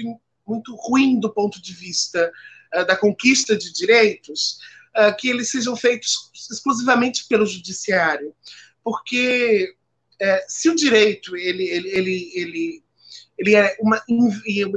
[0.47, 2.31] muito ruim do ponto de vista
[2.75, 4.59] uh, da conquista de direitos,
[4.95, 8.33] uh, que eles sejam feitos exclusivamente pelo judiciário.
[8.83, 9.75] Porque
[10.21, 12.83] uh, se o direito, ele, ele, ele, ele,
[13.37, 14.01] ele é uma.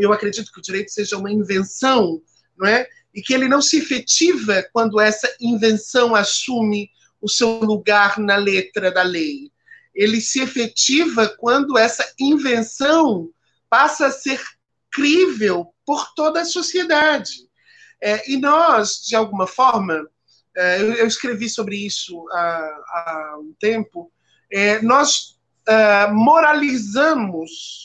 [0.00, 2.20] Eu acredito que o direito seja uma invenção,
[2.56, 2.88] não é?
[3.14, 6.90] E que ele não se efetiva quando essa invenção assume
[7.20, 9.50] o seu lugar na letra da lei.
[9.94, 13.30] Ele se efetiva quando essa invenção
[13.70, 14.40] passa a ser
[14.90, 17.48] crível por toda a sociedade.
[18.02, 20.08] É, e nós, de alguma forma,
[20.56, 22.36] é, eu, eu, escrevi sobre isso há,
[22.88, 24.12] há um tempo,
[24.54, 25.36] é, nós
[25.66, 27.84] é, moralizamos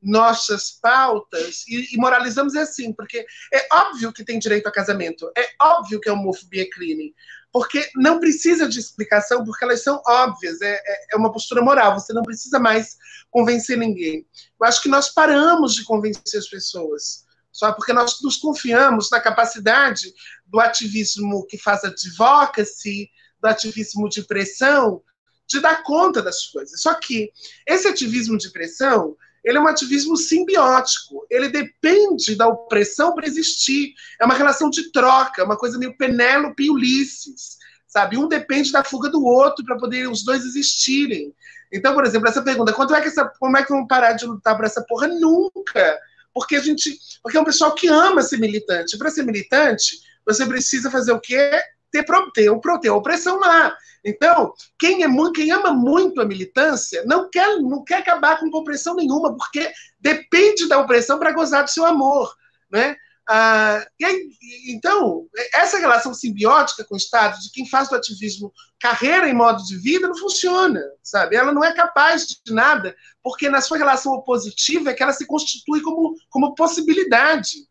[0.00, 5.30] nossas pautas, e, e, moralizamos é assim, porque é óbvio que tem direito a casamento,
[5.36, 7.12] é óbvio que a homofobia é crime,
[7.52, 11.98] porque não precisa de explicação, porque elas são óbvias, é, é, é uma postura moral,
[11.98, 12.96] você não precisa mais
[13.28, 14.24] convencer ninguém.
[14.60, 19.20] Eu acho que nós paramos de convencer as pessoas só porque nós nos confiamos na
[19.20, 20.14] capacidade
[20.46, 23.10] do ativismo que faz advocacy,
[23.40, 25.02] do ativismo de pressão,
[25.50, 26.80] de dar conta das coisas.
[26.80, 27.30] Só que
[27.66, 33.92] esse ativismo de pressão, ele é um ativismo simbiótico, ele depende da opressão para existir.
[34.20, 38.16] É uma relação de troca, uma coisa meio Penélope e Ulisses, sabe?
[38.16, 41.34] Um depende da fuga do outro para poder os dois existirem.
[41.72, 44.26] Então, por exemplo, essa pergunta, quando é que essa, como é que vamos parar de
[44.26, 45.08] lutar por essa porra?
[45.08, 45.98] Nunca
[46.32, 48.96] porque a gente, porque é um pessoal que ama ser militante.
[48.96, 51.60] Para ser militante, você precisa fazer o quê?
[51.90, 53.74] Ter, ter, ter opressão lá.
[54.04, 58.94] Então, quem, é quem ama muito a militância não quer, não quer acabar com opressão
[58.94, 62.34] nenhuma, porque depende da opressão para gozar do seu amor.
[62.70, 62.96] Né?
[63.28, 64.30] Ah, aí,
[64.68, 69.62] então, essa relação simbiótica com o Estado, de quem faz do ativismo carreira e modo
[69.64, 71.36] de vida, não funciona, sabe?
[71.36, 75.26] Ela não é capaz de nada, porque na sua relação opositiva é que ela se
[75.26, 77.68] constitui como, como possibilidade.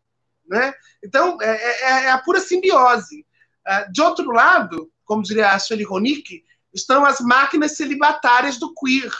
[0.48, 0.72] Né?
[1.04, 3.26] Então, é, é, é a pura simbiose.
[3.66, 9.12] Ah, de outro lado, como diria a Sueli Ronick, estão as máquinas celibatárias do queer,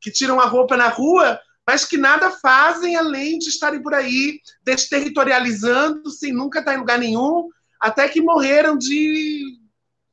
[0.00, 4.40] que tiram a roupa na rua mas que nada fazem além de estarem por aí
[4.64, 9.42] desterritorializando, sem nunca estar em lugar nenhum, até que morreram de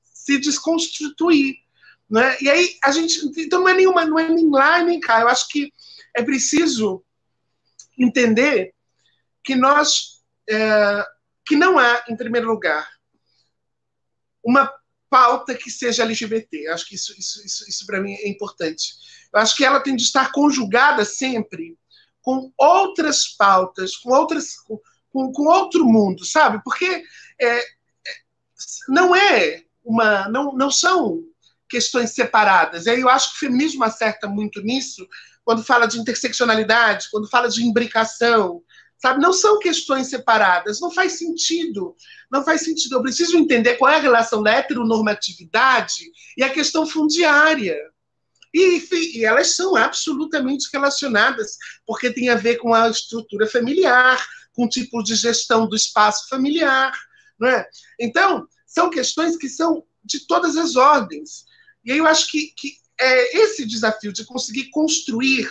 [0.04, 1.56] se desconstituir.
[2.10, 2.36] Né?
[2.42, 3.22] E aí a gente.
[3.38, 5.22] Então não é nenhuma, não é nem lá nem cá.
[5.22, 5.72] Eu acho que
[6.14, 7.02] é preciso
[7.98, 8.74] entender
[9.42, 10.22] que nós.
[10.50, 11.06] É,
[11.46, 12.86] que não há, em primeiro lugar,
[14.46, 14.72] uma
[15.10, 16.68] pauta que seja LGBT.
[16.68, 18.94] Eu acho que isso, isso, isso, isso para mim é importante.
[19.34, 21.78] Eu acho que ela tem de estar conjugada sempre
[22.22, 24.56] com outras pautas, com outras,
[25.12, 26.62] com, com outro mundo, sabe?
[26.64, 27.04] Porque
[27.42, 27.64] é,
[28.88, 31.24] não é uma, não, não são
[31.70, 32.86] questões separadas.
[32.86, 35.08] E aí eu acho que o feminismo acerta muito nisso
[35.44, 38.64] quando fala de interseccionalidade, quando fala de imbricação,
[38.98, 39.22] sabe?
[39.22, 41.96] Não são questões separadas, não faz sentido.
[42.32, 42.96] Não faz sentido.
[42.96, 47.78] Eu preciso entender qual é a relação da heteronormatividade e a questão fundiária.
[48.54, 54.66] E, e, elas são absolutamente relacionadas, porque tem a ver com a estrutura familiar, com
[54.66, 56.98] o tipo de gestão do espaço familiar.
[57.38, 57.68] Não é?
[58.00, 61.46] Então, são questões que são de todas as ordens.
[61.84, 65.50] E aí eu acho que, que é esse desafio de conseguir construir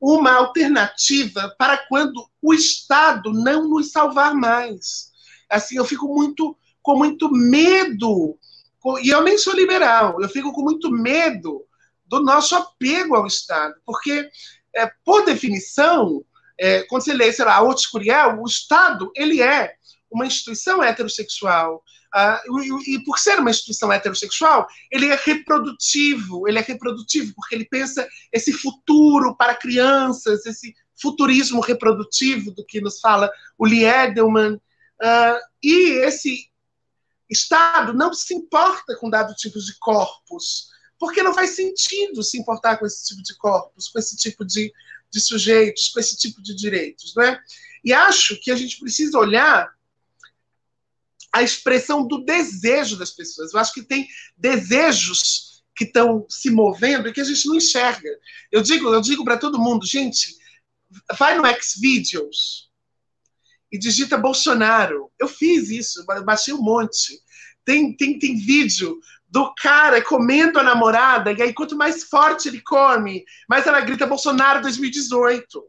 [0.00, 5.10] uma alternativa para quando o Estado não nos salvar mais.
[5.48, 8.38] Assim, eu fico muito com muito medo,
[9.02, 11.66] e eu nem sou liberal, eu fico com muito medo
[12.06, 14.28] do nosso apego ao Estado, porque,
[14.74, 16.24] é, por definição,
[16.58, 19.74] é, quando você lê, sei lá, Otis Curiel, o Estado, ele é
[20.08, 21.82] uma instituição heterossexual,
[22.16, 27.54] Uh, e, e, por ser uma instituição heterossexual, ele é reprodutivo, ele é reprodutivo porque
[27.54, 33.84] ele pensa esse futuro para crianças, esse futurismo reprodutivo do que nos fala o Lee
[33.84, 36.50] Edelman, uh, e esse
[37.28, 42.78] Estado não se importa com dado tipo de corpos, porque não faz sentido se importar
[42.78, 44.72] com esse tipo de corpos, com esse tipo de,
[45.10, 47.38] de sujeitos, com esse tipo de direitos, né?
[47.84, 49.75] E acho que a gente precisa olhar
[51.32, 53.52] a expressão do desejo das pessoas.
[53.52, 54.06] Eu acho que tem
[54.36, 58.08] desejos que estão se movendo e que a gente não enxerga.
[58.50, 60.34] Eu digo, eu digo para todo mundo, gente,
[61.18, 62.70] vai no Xvideos
[63.70, 65.10] e digita Bolsonaro.
[65.18, 67.20] Eu fiz isso, baixei um monte.
[67.64, 68.98] Tem, tem, tem vídeo
[69.28, 74.06] do cara comendo a namorada, e aí quanto mais forte ele come, mais ela grita
[74.06, 75.64] Bolsonaro 2018.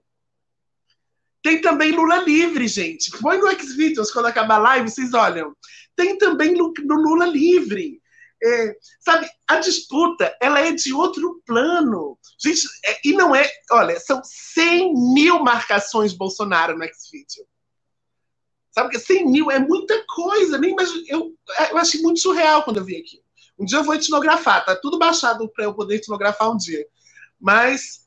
[1.42, 3.12] Tem também Lula livre, gente.
[3.20, 5.56] Põe no Xvideos quando acabar a live, vocês olham.
[5.96, 8.02] Tem também no, Lula livre.
[8.44, 12.18] É, sabe, a disputa ela é de outro plano.
[12.40, 13.50] Gente, é, e não é.
[13.72, 17.46] Olha, são 100 mil marcações Bolsonaro no Xvideo.
[18.72, 20.58] Sabe que 100 mil é muita coisa.
[20.58, 21.36] Nem imagino, eu,
[21.72, 23.22] eu achei muito surreal quando eu vi aqui.
[23.58, 26.86] Um dia eu vou etnografar, tá tudo baixado para eu poder etnografar um dia.
[27.40, 28.06] Mas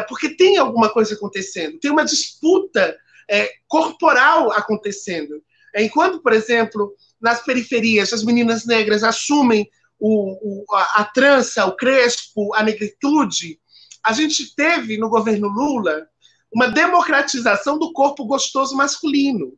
[0.00, 2.96] porque tem alguma coisa acontecendo, tem uma disputa
[3.30, 5.42] é, corporal acontecendo.
[5.74, 9.68] É, enquanto, por exemplo, nas periferias as meninas negras assumem
[9.98, 13.58] o, o, a, a trança, o crespo, a negritude,
[14.04, 16.06] a gente teve no governo Lula
[16.52, 19.52] uma democratização do corpo gostoso masculino.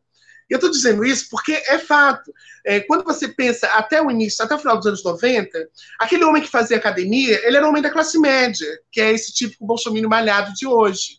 [0.49, 2.33] Eu estou dizendo isso porque é fato.
[2.65, 5.69] É, quando você pensa até o início, até o final dos anos 90,
[5.99, 9.33] aquele homem que fazia academia, ele era um homem da classe média, que é esse
[9.33, 11.18] típico bolsominion malhado de hoje.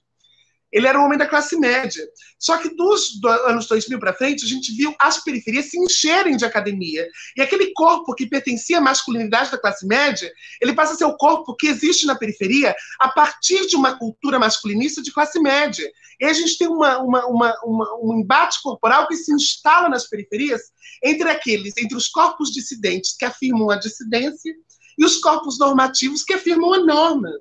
[0.72, 2.04] Ele era um homem da classe média.
[2.38, 6.46] Só que dos anos 2000 para frente, a gente viu as periferias se encherem de
[6.46, 7.08] academia.
[7.36, 11.18] E aquele corpo que pertencia à masculinidade da classe média, ele passa a ser o
[11.18, 15.90] corpo que existe na periferia a partir de uma cultura masculinista de classe média.
[16.20, 20.62] E a gente tem uma, uma, uma, um embate corporal que se instala nas periferias
[21.04, 24.54] entre aqueles, entre os corpos dissidentes que afirmam a dissidência
[24.98, 27.32] e os corpos normativos que afirmam a norma.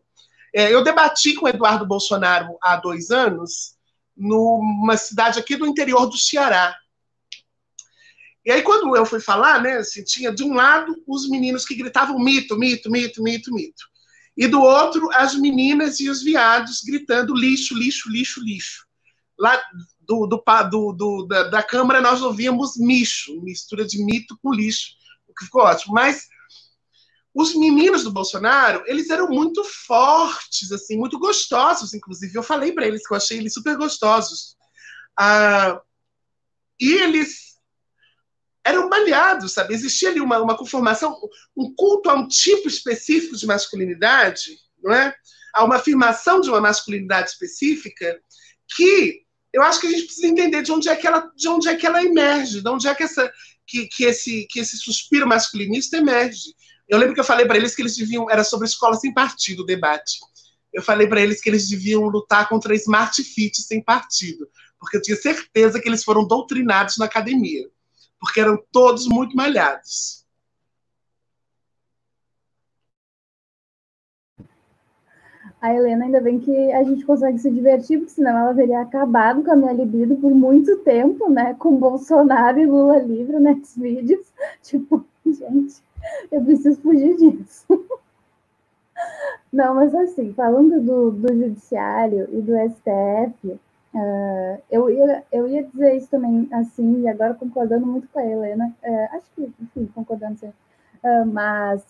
[0.59, 3.77] É, eu debati com o Eduardo Bolsonaro há dois anos,
[4.17, 6.77] numa cidade aqui do interior do Ceará.
[8.45, 11.77] E aí, quando eu fui falar, né, assim, tinha de um lado os meninos que
[11.77, 13.85] gritavam mito, mito, mito, mito, mito.
[14.37, 18.85] E do outro, as meninas e os viados gritando lixo, lixo, lixo, lixo.
[19.39, 19.63] Lá
[20.01, 24.89] do, do, do, do da, da, Câmara nós ouvíamos micho, mistura de mito com lixo,
[25.29, 25.95] o que ficou ótimo.
[25.95, 26.27] Mas
[27.35, 32.37] os meninos do Bolsonaro, eles eram muito fortes, assim, muito gostosos, inclusive.
[32.37, 34.57] Eu falei para eles que eu achei eles super gostosos.
[35.17, 35.81] Ah,
[36.81, 37.49] e eles
[38.65, 39.75] eram malhados, sabe?
[39.75, 41.17] Existia ali uma, uma conformação,
[41.57, 45.15] um culto a um tipo específico de masculinidade, não é?
[45.55, 48.21] A uma afirmação de uma masculinidade específica
[48.77, 49.23] que
[49.53, 51.77] eu acho que a gente precisa entender de onde é que ela, de onde é
[51.77, 53.33] que ela emerge, de onde é que, essa,
[53.67, 56.55] que, que, esse, que esse suspiro masculinista emerge.
[56.89, 59.63] Eu lembro que eu falei para eles que eles deviam, era sobre escola sem partido
[59.63, 60.19] o debate.
[60.73, 65.03] eu falei para eles que eles deviam lutar contra Smart Fit sem partido, porque eu
[65.03, 67.69] tinha certeza que eles foram doutrinados na academia,
[68.19, 70.19] porque eram todos muito malhados.
[75.61, 79.43] A Helena, ainda bem que a gente consegue se divertir, porque senão ela teria acabado
[79.43, 81.55] com a minha libido por muito tempo, né?
[81.55, 84.25] Com Bolsonaro e Lula livre nesses vídeos.
[84.63, 85.83] Tipo, gente,
[86.31, 87.67] eu preciso fugir disso.
[89.53, 93.59] Não, mas assim, falando do, do judiciário e do STF, uh,
[93.95, 98.27] ah, eu, ia, eu ia dizer isso também, assim, e agora concordando muito com a
[98.27, 100.57] Helena, uh, acho que, enfim, concordando sempre,
[101.03, 101.83] uh, mas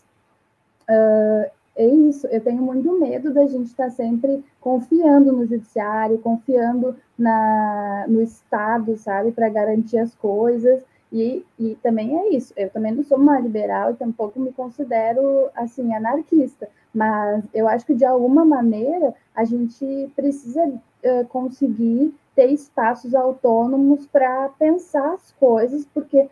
[1.78, 8.04] é isso, eu tenho muito medo da gente estar sempre confiando no judiciário, confiando na,
[8.08, 10.82] no Estado, sabe, para garantir as coisas.
[11.10, 15.48] E, e também é isso, eu também não sou uma liberal e tampouco me considero,
[15.54, 22.52] assim, anarquista, mas eu acho que, de alguma maneira, a gente precisa uh, conseguir ter
[22.52, 26.28] espaços autônomos para pensar as coisas, porque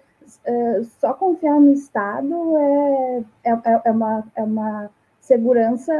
[0.46, 5.92] uh, só confiar no Estado é, é, é, uma, é uma segurança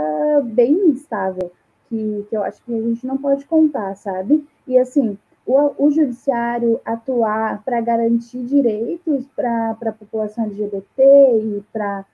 [0.44, 1.50] bem instável,
[1.88, 4.46] que, que eu acho que a gente não pode contar, sabe?
[4.66, 12.04] E assim, o, o judiciário atuar para garantir direitos para a população LGBT e para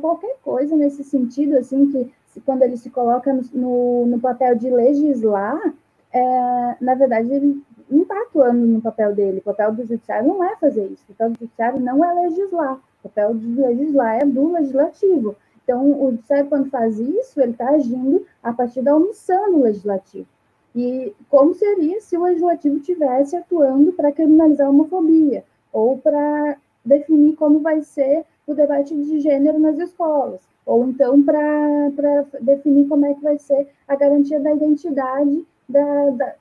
[0.00, 2.12] qualquer coisa nesse sentido, assim, que
[2.44, 5.58] quando ele se coloca no, no papel de legislar,
[6.12, 9.38] é, na verdade, ele não está atuando no papel dele.
[9.38, 11.04] O papel do judiciário não é fazer isso.
[11.08, 12.74] O papel do judiciário não é legislar.
[12.74, 15.36] O papel de legislar é do legislativo.
[15.62, 20.26] Então, o judiciário, quando faz isso, ele está agindo a partir da omissão do legislativo.
[20.78, 25.44] E como seria se o legislativo tivesse atuando para criminalizar a homofobia?
[25.72, 31.90] Ou para definir como vai ser o debate de gênero nas escolas, ou então para
[32.40, 36.34] definir como é que vai ser a garantia da identidade da, da,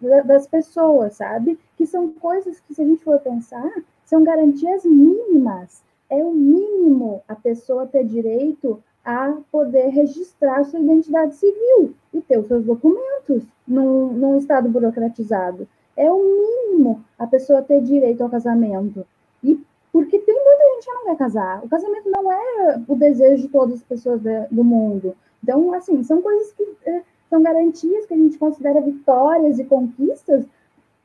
[0.00, 1.58] da, das pessoas, sabe?
[1.76, 3.70] Que são coisas que, se a gente for pensar,
[4.06, 5.82] são garantias mínimas.
[6.08, 12.38] É o mínimo a pessoa ter direito a poder registrar sua identidade civil e ter
[12.38, 15.68] os seus documentos num, num estado burocratizado.
[15.96, 19.06] É o mínimo a pessoa ter direito ao casamento.
[19.42, 19.60] E
[19.92, 21.64] porque tem muita gente que não quer casar.
[21.64, 25.14] O casamento não é o desejo de todas as pessoas de, do mundo.
[25.42, 30.46] Então, assim, são coisas que é, são garantias que a gente considera vitórias e conquistas,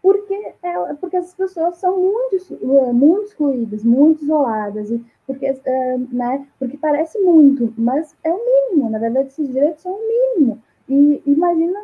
[0.02, 4.90] porque, é, porque as pessoas são muito, é, muito excluídas, muito isoladas,
[5.28, 9.92] porque, é, né, porque parece muito, mas é o mínimo, na verdade, esses direitos são
[9.92, 10.62] o mínimo.
[10.88, 11.80] E imagina,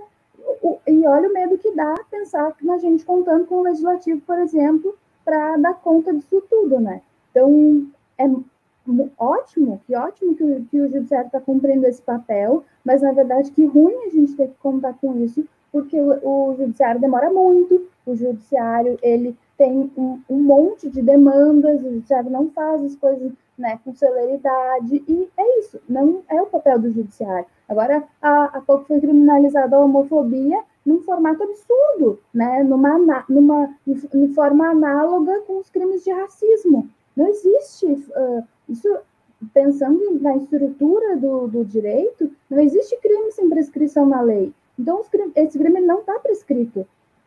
[0.61, 4.39] o, e olha o medo que dá pensar na gente contando com o legislativo, por
[4.39, 7.01] exemplo, para dar conta disso tudo, né?
[7.31, 7.85] Então,
[8.17, 8.29] é
[9.17, 13.51] ótimo, que ótimo que o, que o judiciário está cumprindo esse papel, mas na verdade
[13.51, 17.87] que ruim a gente ter que contar com isso, porque o, o judiciário demora muito,
[18.05, 23.31] o judiciário ele tem um, um, monte de demandas, o judiciário não faz as coisas
[23.57, 27.45] né, com celeridade, e é isso, não é o papel do judiciário.
[27.67, 34.33] Agora, há, há pouco foi criminalizada a homofobia num formato absurdo, né, numa, numa em
[34.33, 36.89] forma análoga com os crimes de racismo.
[37.15, 38.87] Não existe uh, isso,
[39.53, 44.53] pensando na estrutura do, do direito, não existe crime sem prescrição na lei.
[44.77, 45.01] Então,
[45.35, 46.85] esse crime não está prescrito.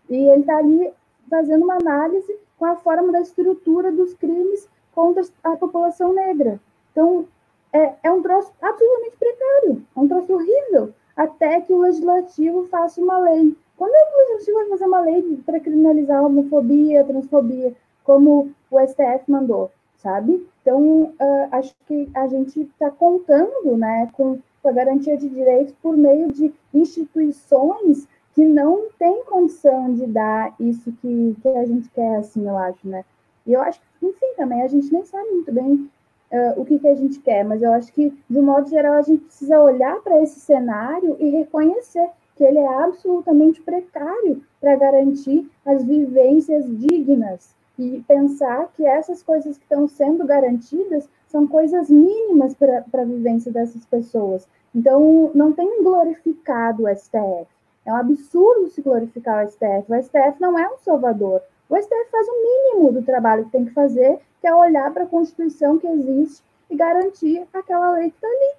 [0.08, 0.92] E ele está ali
[1.28, 6.60] fazendo uma análise com a forma da estrutura dos crimes contra a população negra.
[6.92, 7.26] Então,
[7.72, 13.00] é, é um troço absolutamente precário, é um troço horrível, até que o legislativo faça
[13.00, 13.54] uma lei.
[13.76, 17.74] Quando é que o legislativo vai fazer uma lei para criminalizar a homofobia, a transfobia,
[18.02, 20.48] como o STF mandou, sabe?
[20.62, 25.96] Então, uh, acho que a gente está contando né, com a garantia de direitos por
[25.96, 28.08] meio de instituições
[28.38, 32.86] que não têm condição de dar isso que, que a gente quer, assim, eu acho,
[32.86, 33.04] né?
[33.44, 35.90] E eu acho que, enfim, também a gente nem sabe muito bem
[36.30, 38.92] uh, o que, que a gente quer, mas eu acho que, de um modo geral,
[38.92, 44.76] a gente precisa olhar para esse cenário e reconhecer que ele é absolutamente precário para
[44.76, 51.90] garantir as vivências dignas e pensar que essas coisas que estão sendo garantidas são coisas
[51.90, 54.48] mínimas para a vivência dessas pessoas.
[54.72, 57.57] Então, não tem glorificado o STF.
[57.88, 59.86] É um absurdo se glorificar o STF.
[59.88, 61.40] O STF não é um salvador.
[61.70, 65.04] O STF faz o mínimo do trabalho que tem que fazer, que é olhar para
[65.04, 68.54] a Constituição que existe e garantir aquela lei que está ali.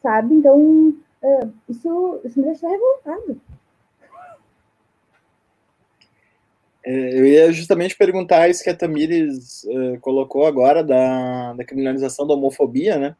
[0.00, 0.34] Sabe?
[0.36, 3.40] Então, é, isso, isso me deixa revoltado.
[6.84, 12.24] É, eu ia justamente perguntar isso que a Tamires uh, colocou agora da, da criminalização
[12.24, 13.16] da homofobia, né?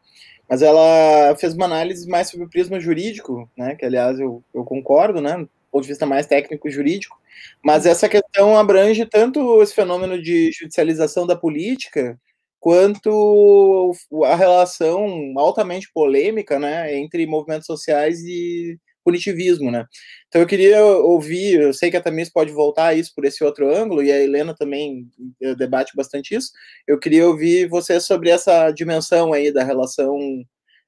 [0.48, 4.64] Mas ela fez uma análise mais sobre o prisma jurídico, né, que aliás eu, eu
[4.64, 7.18] concordo, né, do ponto de vista mais técnico jurídico,
[7.62, 12.18] mas essa questão abrange tanto esse fenômeno de judicialização da política,
[12.60, 13.92] quanto
[14.24, 19.84] a relação altamente polêmica, né, entre movimentos sociais e punitivismo, né?
[20.28, 23.44] Então eu queria ouvir, eu sei que a Tamis pode voltar a isso por esse
[23.44, 25.06] outro ângulo, e a Helena também
[25.40, 26.50] eh, debate bastante isso,
[26.86, 30.18] eu queria ouvir você sobre essa dimensão aí da relação,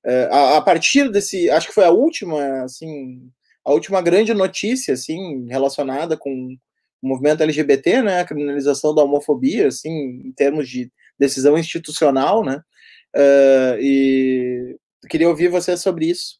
[0.05, 3.31] eh, a, a partir desse, acho que foi a última, assim,
[3.65, 6.57] a última grande notícia, assim, relacionada com
[7.03, 9.91] o movimento LGBT, né, a criminalização da homofobia, assim,
[10.25, 12.63] em termos de decisão institucional, né,
[13.17, 14.77] uh, e
[15.09, 16.39] queria ouvir você sobre isso.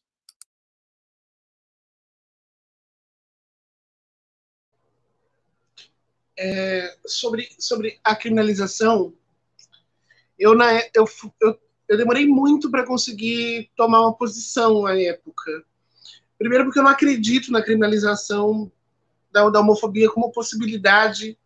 [6.37, 9.13] É, sobre, sobre a criminalização,
[10.37, 11.05] eu, na, eu,
[11.41, 15.63] eu, eu demorei muito para conseguir tomar uma posição na época.
[16.37, 18.71] Primeiro, porque eu não acredito na criminalização
[19.31, 21.37] da, da homofobia como possibilidade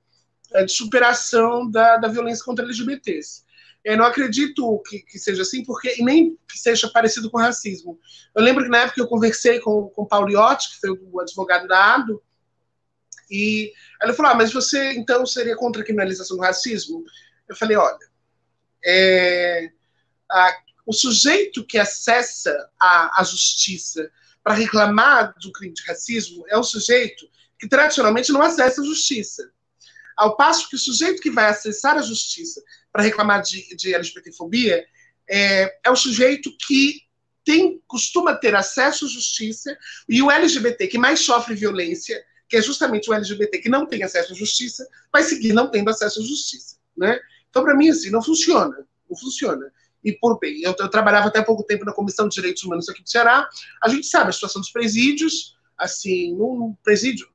[0.53, 3.43] é, de superação da, da violência contra LGBTs.
[3.83, 7.97] Eu não acredito que, que, seja assim, porque e nem que seja parecido com racismo.
[8.35, 11.19] Eu lembro que na época eu conversei com, com o Paulo Iotti, que foi o
[11.19, 12.21] advogado da ADO,
[13.32, 13.71] e
[14.01, 17.03] ela falou: ah, mas você então seria contra a criminalização do racismo?
[17.47, 17.97] Eu falei: olha,
[18.84, 19.71] é,
[20.29, 24.11] a, o sujeito que acessa a, a justiça
[24.43, 29.49] para reclamar do crime de racismo é o sujeito que tradicionalmente não acessa a justiça.
[30.17, 32.61] Ao passo que o sujeito que vai acessar a justiça
[32.91, 34.86] para reclamar de, de LGBTfobia
[35.29, 37.01] é, é o sujeito que
[37.45, 39.77] tem, costuma ter acesso à justiça
[40.09, 42.21] e o LGBT que mais sofre violência
[42.52, 45.89] que é justamente o LGBT que não tem acesso à justiça, vai seguir não tendo
[45.89, 46.76] acesso à justiça.
[46.97, 47.18] Né?
[47.49, 48.86] Então, para mim, assim, não funciona.
[49.10, 49.72] Não funciona.
[50.04, 52.89] E por bem, eu, eu, trabalhava até há pouco tempo na Comissão de Direitos Humanos
[52.89, 53.47] aqui do Ceará,
[53.82, 57.26] a gente sabe a situação dos presídios, assim, num presídio,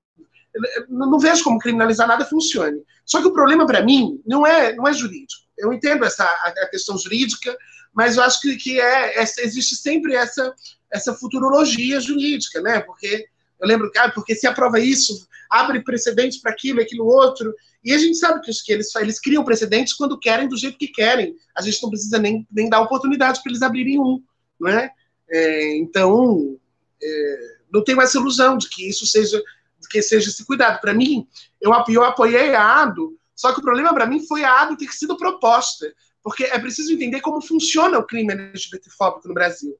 [0.86, 2.82] não, não vejo como criminalizar nada funcione.
[3.06, 5.46] Só que o problema para mim não é, não é jurídico.
[5.56, 7.56] Eu entendo essa a, a questão jurídica,
[7.94, 10.54] mas eu acho que, que é, é, existe sempre essa,
[10.92, 12.80] essa futurologia jurídica, né?
[12.80, 13.26] Porque
[13.60, 17.54] eu lembro, ah, porque se aprova isso, abre precedentes para aquilo, aquilo outro.
[17.82, 20.78] E a gente sabe que, os, que eles, eles criam precedentes quando querem, do jeito
[20.78, 21.34] que querem.
[21.56, 24.22] A gente não precisa nem, nem dar oportunidade para eles abrirem um.
[24.60, 24.90] Não é?
[25.28, 26.58] é então,
[27.02, 29.42] é, não tenho essa ilusão de que isso seja,
[29.90, 30.80] que seja esse cuidado.
[30.80, 31.26] Para mim,
[31.60, 34.92] eu, eu apoiei a ADO, só que o problema para mim foi a ADO ter
[34.92, 35.86] sido proposta.
[36.22, 39.76] Porque é preciso entender como funciona o crime LGBTfóbico no Brasil.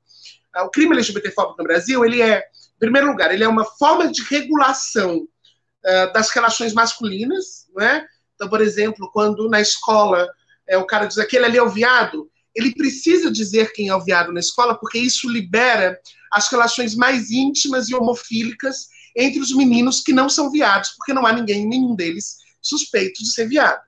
[0.64, 2.44] O crime LGBTfóbico no Brasil, ele é
[2.76, 8.06] em primeiro lugar, ele é uma forma de regulação uh, das relações masculinas, não é?
[8.34, 10.28] Então, por exemplo, quando na escola
[10.68, 14.04] é, o cara diz aquele ali é o viado, ele precisa dizer quem é o
[14.04, 15.98] viado na escola, porque isso libera
[16.32, 21.26] as relações mais íntimas e homofílicas entre os meninos que não são viados, porque não
[21.26, 23.80] há ninguém, nenhum deles, suspeito de ser viado.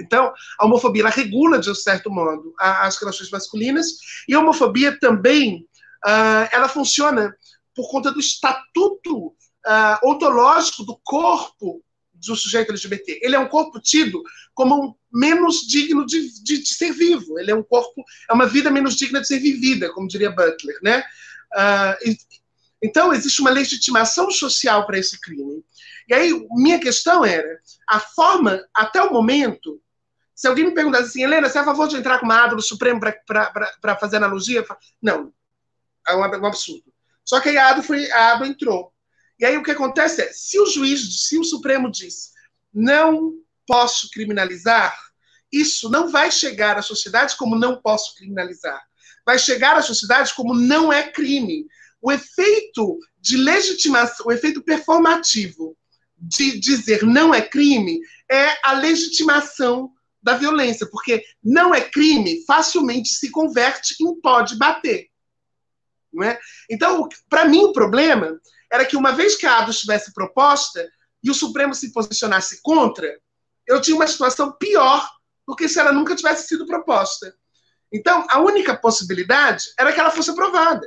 [0.00, 3.86] Então, a homofobia regula, de um certo modo, as relações masculinas,
[4.28, 5.66] e a homofobia também
[6.04, 7.34] uh, ela funciona
[7.74, 11.82] por conta do estatuto uh, ontológico do corpo
[12.14, 13.20] do sujeito LGBT.
[13.22, 14.22] Ele é um corpo tido
[14.54, 17.38] como um menos digno de, de, de, ser vivo.
[17.38, 20.78] Ele é um corpo, é uma vida menos digna de ser vivida, como diria Butler,
[20.82, 21.02] né?
[21.52, 22.16] Uh, e,
[22.82, 25.62] então existe uma legitimação social para esse crime.
[26.08, 29.80] E aí minha questão era a forma até o momento.
[30.34, 32.56] Se alguém me perguntasse assim, Helena, você é a favor de entrar com uma árvore
[32.56, 34.64] no Supremo para fazer analogia?
[35.02, 35.32] Não,
[36.08, 36.90] é um absurdo.
[37.30, 38.92] Só que aí a ADO, foi, a ADO entrou.
[39.38, 42.32] E aí o que acontece é, se o juiz, se o Supremo diz
[42.74, 44.98] não posso criminalizar,
[45.52, 48.82] isso não vai chegar à sociedade como não posso criminalizar.
[49.24, 51.68] Vai chegar à sociedade como não é crime.
[52.02, 55.76] O efeito de legitimação, o efeito performativo
[56.18, 63.10] de dizer não é crime é a legitimação da violência, porque não é crime facilmente
[63.10, 65.09] se converte em pode bater.
[66.12, 66.38] Não é?
[66.68, 68.40] Então, para mim, o problema
[68.70, 70.88] era que uma vez que a ADO estivesse proposta
[71.22, 73.18] e o Supremo se posicionasse contra,
[73.66, 75.08] eu tinha uma situação pior
[75.46, 77.34] do que se ela nunca tivesse sido proposta.
[77.92, 80.86] Então, a única possibilidade era que ela fosse aprovada,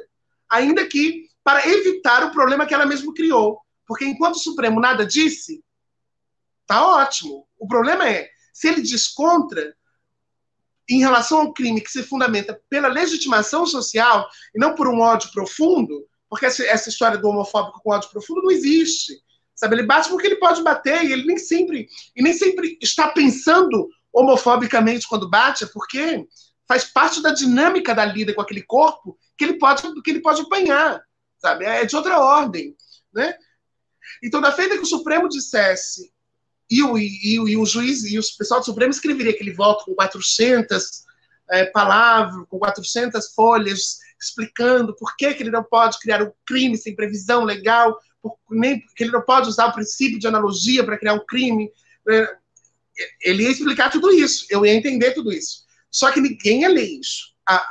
[0.49, 3.59] ainda que para evitar o problema que ela mesma criou.
[3.85, 5.63] Porque enquanto o Supremo nada disse,
[6.65, 7.45] tá ótimo.
[7.59, 9.75] O problema é, se ele diz contra,
[10.89, 15.31] em relação ao crime que se fundamenta pela legitimação social e não por um ódio
[15.31, 19.21] profundo, porque essa, história do homofóbico com ódio profundo não existe.
[19.55, 23.09] Sabe, ele bate porque ele pode bater e ele nem sempre e nem sempre está
[23.09, 26.27] pensando homofobicamente quando bate, é porque
[26.67, 30.41] faz parte da dinâmica da lida com aquele corpo que ele pode, que ele pode
[30.41, 31.01] apanhar,
[31.37, 31.65] sabe?
[31.65, 32.75] É de outra ordem,
[33.13, 33.35] né?
[34.21, 36.12] Então, da feita que o Supremo dissesse
[36.73, 39.93] e o, e, e o juiz e o pessoal do Supremo escreveria aquele voto com
[39.93, 41.03] 400
[41.51, 46.75] é, palavras, com 400 folhas, explicando por que, que ele não pode criar um crime
[46.75, 50.97] sem previsão legal, por, nem que ele não pode usar o princípio de analogia para
[50.97, 51.69] criar um crime.
[52.09, 52.35] É,
[53.21, 55.65] ele ia explicar tudo isso, eu ia entender tudo isso.
[55.91, 57.35] Só que ninguém ia ler isso.
[57.47, 57.63] A,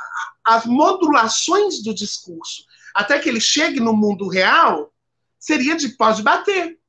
[0.45, 2.63] as modulações do discurso,
[2.95, 4.93] até que ele chegue no mundo real,
[5.37, 6.79] seria de pode bater.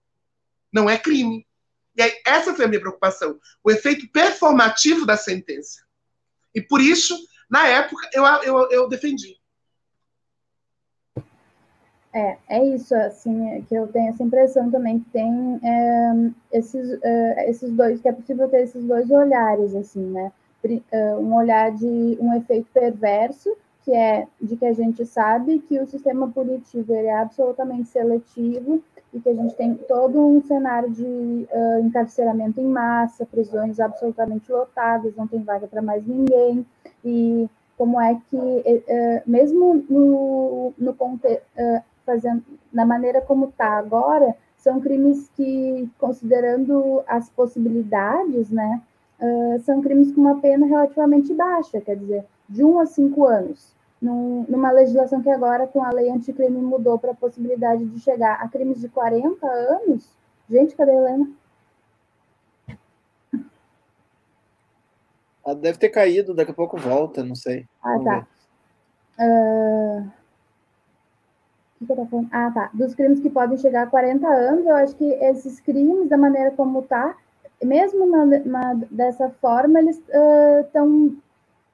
[0.73, 1.45] Não é crime.
[1.97, 5.81] E aí, essa foi a minha preocupação, o efeito performativo da sentença.
[6.55, 7.17] E por isso,
[7.49, 9.37] na época, eu, eu, eu defendi.
[12.13, 17.03] É, é isso, assim, é que eu tenho essa impressão também que tem é, esses,
[17.03, 20.33] é, esses dois, que é possível ter esses dois olhares, assim, né?
[20.93, 25.79] É, um olhar de um efeito perverso, que é de que a gente sabe que
[25.79, 28.83] o sistema punitivo ele é absolutamente seletivo
[29.15, 34.51] e que a gente tem todo um cenário de uh, encarceramento em massa, prisões absolutamente
[34.51, 36.67] lotadas, não tem vaga para mais ninguém,
[37.05, 37.49] e
[37.79, 45.31] como é que, uh, mesmo no, no uh, na maneira como está agora, são crimes
[45.37, 48.83] que, considerando as possibilidades, né,
[49.65, 53.75] são crimes com uma pena relativamente baixa, quer dizer, de um a cinco anos
[54.05, 58.35] num, numa legislação que agora, com a lei anticrime, mudou para a possibilidade de chegar
[58.35, 60.07] a crimes de 40 anos.
[60.49, 61.31] Gente, cadê a Helena?
[65.47, 67.67] Ela deve ter caído, daqui a pouco volta, não sei.
[67.83, 68.27] Ah, tá.
[69.19, 70.11] Uh...
[71.81, 72.29] O que eu tô falando?
[72.31, 72.71] Ah, tá.
[72.75, 76.51] Dos crimes que podem chegar a 40 anos, eu acho que esses crimes, da maneira
[76.51, 77.17] como tá,
[77.63, 80.01] mesmo na, na, dessa forma, eles
[80.67, 81.07] estão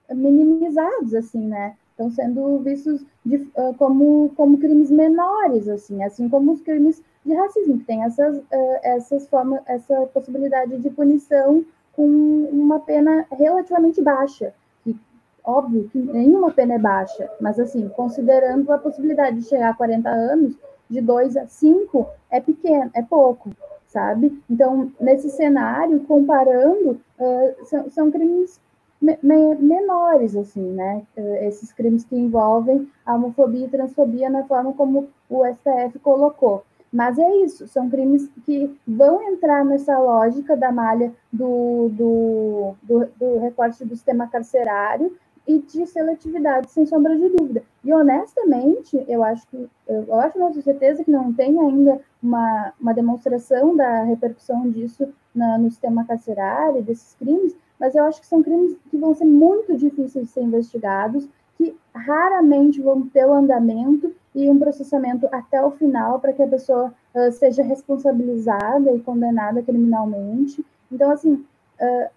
[0.09, 1.76] uh, minimizados, assim, né?
[2.01, 7.34] Estão sendo vistos de, uh, como, como crimes menores, assim, assim como os crimes de
[7.34, 12.07] racismo, que tem essas, uh, essas formas, essa possibilidade de punição com
[12.51, 14.55] uma pena relativamente baixa.
[14.82, 14.96] Que,
[15.44, 20.09] óbvio que nenhuma pena é baixa, mas assim, considerando a possibilidade de chegar a 40
[20.09, 20.55] anos,
[20.88, 23.51] de 2 a 5 é pequeno, é pouco,
[23.86, 24.42] sabe?
[24.48, 28.59] Então, nesse cenário, comparando, uh, são, são crimes
[29.01, 31.03] me menores, assim, né?
[31.16, 36.64] Eh, esses crimes que envolvem a homofobia e transfobia na forma como o STF colocou.
[36.92, 43.07] Mas é isso, são crimes que vão entrar nessa lógica da malha do, do, do,
[43.16, 47.62] do recorte do sistema carcerário e de seletividade, sem sombra de dúvida.
[47.84, 52.92] E honestamente, eu acho que eu acho com certeza que não tem ainda uma, uma
[52.92, 58.43] demonstração da repercussão disso na, no sistema carcerário, desses crimes, mas eu acho que são
[58.43, 61.26] crimes que vão ser muito difíceis de ser investigados,
[61.57, 66.47] que raramente vão ter o andamento e um processamento até o final para que a
[66.47, 70.64] pessoa uh, seja responsabilizada e condenada criminalmente.
[70.93, 71.35] Então, assim,
[71.81, 72.11] uh,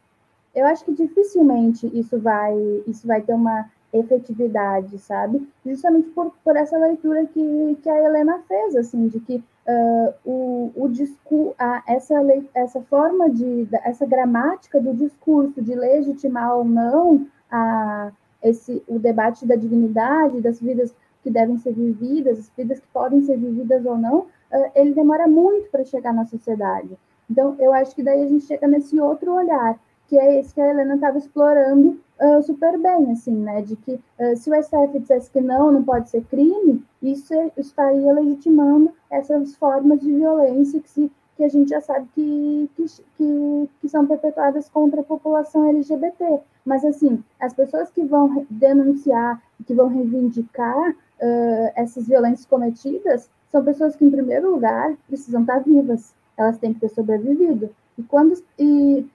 [0.53, 2.55] eu acho que dificilmente isso vai,
[2.85, 5.47] isso vai ter uma efetividade, sabe?
[5.65, 10.71] Justamente por, por essa leitura que, que a Helena fez, assim, de que uh, o,
[10.75, 11.55] o discurso,
[11.87, 12.15] essa,
[12.53, 18.11] essa forma de, essa gramática do discurso de legitimar ou não a,
[18.41, 23.21] esse, o debate da dignidade, das vidas que devem ser vividas, as vidas que podem
[23.21, 26.97] ser vividas ou não, uh, ele demora muito para chegar na sociedade.
[27.29, 30.61] Então, eu acho que daí a gente chega nesse outro olhar, que é esse que
[30.61, 33.61] a Helena estava explorando uh, super bem, assim, né?
[33.61, 38.13] De que uh, se o STF dissesse que não, não pode ser crime, isso estaria
[38.13, 42.85] legitimando essas formas de violência que, se, que a gente já sabe que, que,
[43.17, 46.39] que, que são perpetuadas contra a população LGBT.
[46.65, 53.63] Mas, assim, as pessoas que vão denunciar, que vão reivindicar uh, essas violências cometidas, são
[53.63, 57.69] pessoas que, em primeiro lugar, precisam estar vivas, elas têm que ter sobrevivido.
[57.97, 59.05] E quando e,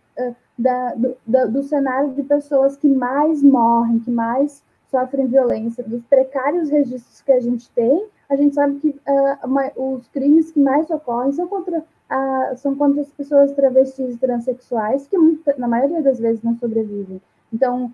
[0.59, 6.71] da, do, do cenário de pessoas que mais morrem, que mais sofrem violência, dos precários
[6.71, 11.33] registros que a gente tem, a gente sabe que uh, os crimes que mais ocorrem
[11.33, 15.16] são contra, uh, são contra as pessoas travestis e transexuais, que
[15.57, 17.23] na maioria das vezes não sobrevivem.
[17.53, 17.93] Então,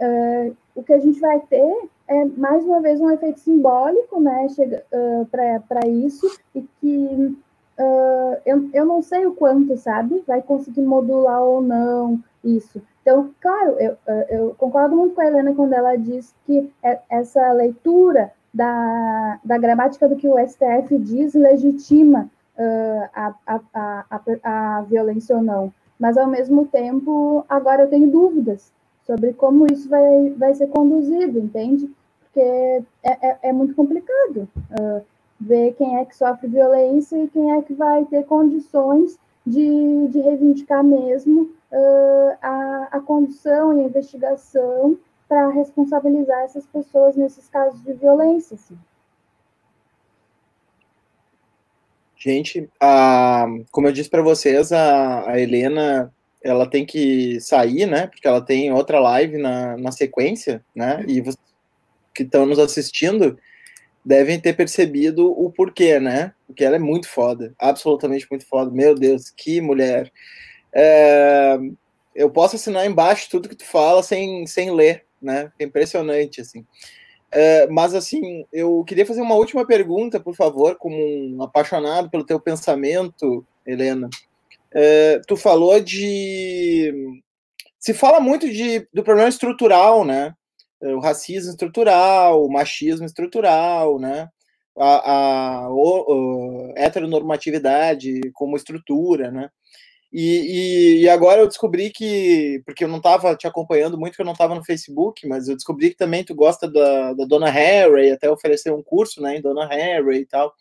[0.00, 4.46] uh, o que a gente vai ter é, mais uma vez, um efeito simbólico né,
[5.68, 7.36] para isso, e que
[7.78, 10.22] uh, eu, eu não sei o quanto, sabe?
[10.26, 12.82] Vai conseguir modular ou não isso.
[13.02, 13.96] Então, claro, eu,
[14.28, 19.58] eu concordo muito com a Helena quando ela diz que é, essa leitura da, da
[19.58, 25.72] gramática do que o STF diz legitima uh, a, a, a, a, violência ou não.
[25.98, 28.72] Mas, ao mesmo tempo, agora eu tenho dúvidas
[29.04, 31.90] sobre como isso vai, vai ser conduzido, entende?
[32.20, 32.40] Porque
[33.02, 35.02] é, é, é muito complicado uh,
[35.42, 40.20] ver quem é que sofre violência e quem é que vai ter condições de, de
[40.20, 44.96] reivindicar mesmo uh, a, a condução e a investigação
[45.28, 48.54] para responsabilizar essas pessoas nesses casos de violência.
[48.54, 48.78] Assim.
[52.16, 56.12] Gente, a, como eu disse para vocês, a, a, Helena
[56.42, 58.06] ela tem que sair, né?
[58.06, 61.04] Porque ela tem outra live na, na sequência, né?
[61.08, 61.52] E vocês
[62.14, 63.38] que estão nos assistindo
[64.04, 66.34] devem ter percebido o porquê, né?
[66.46, 68.70] Porque ela é muito foda, absolutamente muito foda.
[68.70, 70.12] Meu Deus, que mulher.
[70.74, 71.58] É,
[72.14, 75.52] eu posso assinar embaixo tudo que tu fala sem, sem ler, né?
[75.58, 76.66] É impressionante, assim.
[77.30, 82.26] É, mas, assim, eu queria fazer uma última pergunta, por favor, como um apaixonado pelo
[82.26, 84.10] teu pensamento, Helena.
[84.70, 87.20] É, tu falou de.
[87.78, 90.34] Se fala muito de, do problema estrutural, né?
[90.82, 94.28] O racismo estrutural, o machismo estrutural, né?
[94.76, 95.70] A, a, a
[96.76, 99.50] heteronormatividade como estrutura, né?
[100.12, 104.20] E, e, e, agora eu descobri que, porque eu não estava te acompanhando muito, que
[104.20, 107.48] eu não estava no Facebook, mas eu descobri que também tu gosta da, da Dona
[107.48, 110.52] Harry, até oferecer um curso né, em Dona Harry e tal.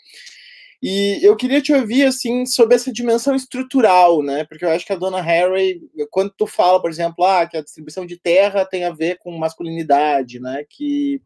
[0.82, 4.44] E eu queria te ouvir, assim, sobre essa dimensão estrutural, né?
[4.46, 5.80] Porque eu acho que a Dona Harry,
[6.10, 9.38] quando tu fala, por exemplo, ah, que a distribuição de terra tem a ver com
[9.38, 10.66] masculinidade, né?
[10.68, 11.22] Que,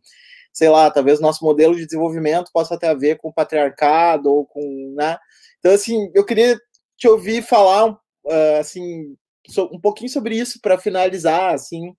[0.51, 4.45] sei lá, talvez nosso modelo de desenvolvimento possa ter a ver com o patriarcado ou
[4.45, 5.17] com, né?
[5.59, 6.59] Então, assim, eu queria
[6.97, 9.15] te ouvir falar uh, assim,
[9.71, 11.95] um pouquinho sobre isso para finalizar, assim,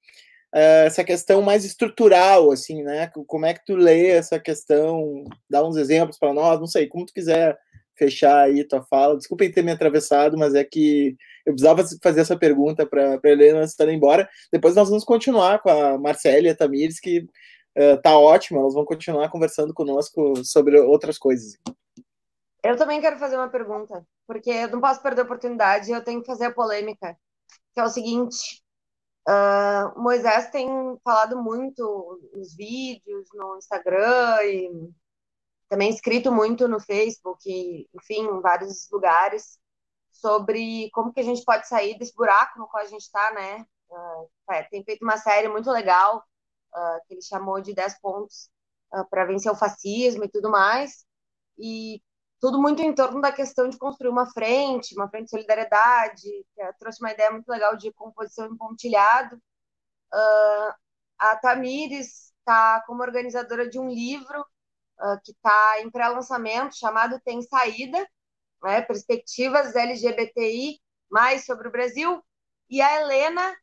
[0.59, 3.11] essa questão mais estrutural, assim, né?
[3.27, 5.25] Como é que tu lê essa questão?
[5.51, 7.59] Dá uns exemplos para nós, não sei, como tu quiser
[7.97, 9.17] fechar aí tua fala.
[9.17, 13.61] Desculpem ter me atravessado, mas é que eu precisava fazer essa pergunta para a Helena
[13.61, 14.29] antes de embora.
[14.53, 19.29] Depois nós vamos continuar com a Marcélia Tamires, que uh, tá ótima, elas vão continuar
[19.31, 21.59] conversando conosco sobre outras coisas.
[22.63, 26.21] Eu também quero fazer uma pergunta, porque eu não posso perder a oportunidade, eu tenho
[26.21, 27.17] que fazer a polêmica,
[27.73, 28.61] que é o seguinte:
[29.29, 30.69] uh, Moisés tem
[31.03, 34.91] falado muito nos vídeos, no Instagram e
[35.69, 39.59] também escrito muito no Facebook, e, enfim, em vários lugares,
[40.13, 43.67] sobre como que a gente pode sair desse buraco no qual a gente está, né?
[43.91, 44.31] Uh,
[44.71, 46.25] tem feito uma série muito legal,
[46.75, 48.49] uh, que ele chamou de 10 pontos
[49.11, 51.05] para vencer o fascismo e tudo mais.
[51.59, 52.01] E
[52.41, 56.23] tudo muito em torno da questão de construir uma frente, uma frente de solidariedade,
[56.55, 59.37] que trouxe uma ideia muito legal de composição em pontilhado.
[60.13, 60.75] Uh,
[61.19, 67.41] a Tamires está como organizadora de um livro uh, que está em pré-lançamento, chamado Tem
[67.43, 68.07] Saída,
[68.63, 70.81] né, Perspectivas LGBTI
[71.11, 72.23] mais sobre o Brasil,
[72.69, 73.55] e a Helena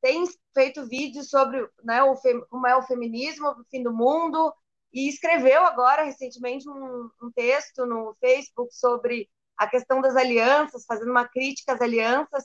[0.00, 0.24] tem
[0.54, 2.14] feito vídeos sobre né, o,
[2.48, 4.52] como é o feminismo, o fim do mundo,
[4.92, 11.10] e escreveu agora, recentemente, um, um texto no Facebook sobre a questão das alianças, fazendo
[11.10, 12.44] uma crítica às alianças.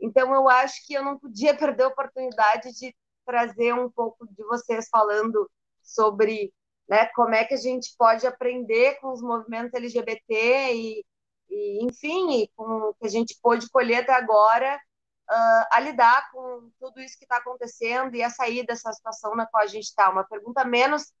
[0.00, 2.94] Então, eu acho que eu não podia perder a oportunidade de
[3.24, 5.50] trazer um pouco de vocês falando
[5.82, 6.52] sobre
[6.88, 11.04] né, como é que a gente pode aprender com os movimentos LGBT e,
[11.50, 16.30] e enfim, e com o que a gente pôde colher até agora uh, a lidar
[16.30, 19.84] com tudo isso que está acontecendo e a sair dessa situação na qual a gente
[19.84, 20.08] está.
[20.10, 21.12] Uma pergunta menos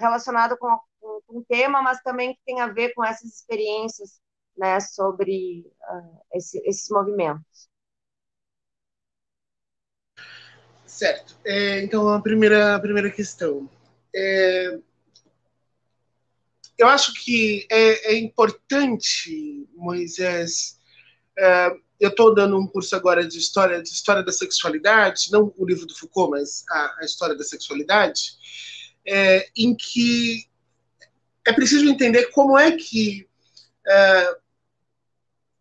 [0.00, 0.68] relacionado com,
[1.00, 4.20] com, com, o tema, mas também que tem a ver com essas experiências
[4.56, 7.68] né, sobre uh, esse, esses movimentos.
[10.86, 11.36] Certo.
[11.44, 13.68] É, então, a primeira, a primeira questão.
[14.14, 14.78] É,
[16.78, 20.78] eu acho que é, é importante, Moisés.
[21.36, 25.66] É, eu estou dando um curso agora de história, de história da sexualidade, não o
[25.66, 28.36] livro do Foucault, mas a, a história da sexualidade
[29.06, 30.46] é, em que
[31.46, 33.28] é preciso entender como é que
[33.86, 34.36] é,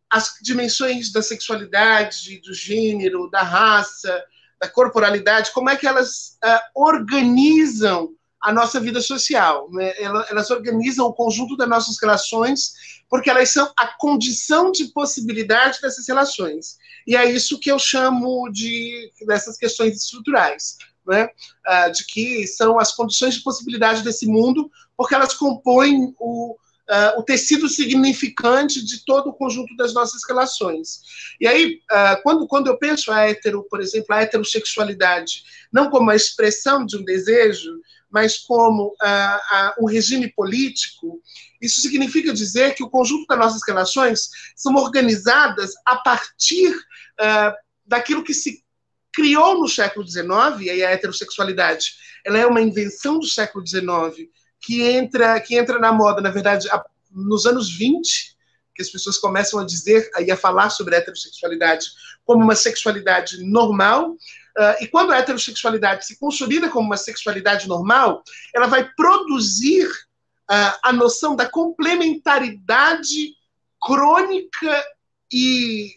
[0.10, 4.24] as dimensões da sexualidade, do gênero, da raça,
[4.62, 9.70] da corporalidade, como é que elas é, organizam a nossa vida social.
[9.72, 9.94] Né?
[10.00, 16.08] Elas organizam o conjunto das nossas relações, porque elas são a condição de possibilidade dessas
[16.08, 16.78] relações.
[17.08, 20.78] E é isso que eu chamo de dessas questões estruturais
[21.08, 21.30] né,
[21.68, 27.20] uh, de que são as condições de possibilidade desse mundo, porque elas compõem o, uh,
[27.20, 31.01] o tecido significante de todo o conjunto das nossas relações.
[31.39, 36.10] E aí, uh, quando, quando eu penso a hetero, por exemplo, a heterossexualidade, não como
[36.10, 37.72] a expressão de um desejo,
[38.10, 38.95] mas como
[39.82, 41.20] um regime político,
[41.60, 46.76] isso significa dizer que o conjunto das nossas relações são organizadas a partir
[47.88, 48.62] daquilo que se
[49.14, 50.28] criou no século XIX,
[50.61, 51.93] e aí a heterossexualidade,
[52.26, 56.68] ela é uma invenção do século XIX, que entra, que entra na moda, na verdade,
[57.11, 58.34] nos anos 20,
[58.76, 61.86] que as pessoas começam a dizer e a falar sobre a heterossexualidade
[62.26, 64.11] como uma sexualidade normal.
[64.11, 70.74] Uh, e quando a heterossexualidade se consolida como uma sexualidade normal, ela vai produzir uh,
[70.82, 73.36] a noção da complementaridade
[73.80, 74.86] crônica
[75.32, 75.91] e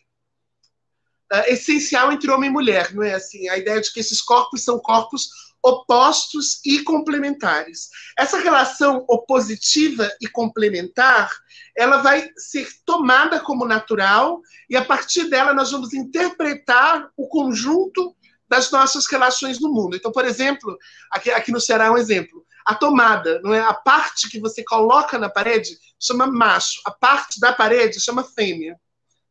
[1.32, 3.48] uh, essencial entre homem e mulher, não é assim?
[3.48, 5.28] A ideia de que esses corpos são corpos
[5.66, 7.88] opostos e complementares.
[8.16, 11.30] Essa relação opositiva e complementar,
[11.76, 18.14] ela vai ser tomada como natural e a partir dela nós vamos interpretar o conjunto
[18.48, 19.96] das nossas relações no mundo.
[19.96, 20.76] Então, por exemplo,
[21.10, 22.46] aqui, aqui no Ceará é um exemplo.
[22.64, 23.60] A tomada, não é?
[23.60, 28.78] A parte que você coloca na parede chama macho, a parte da parede chama fêmea.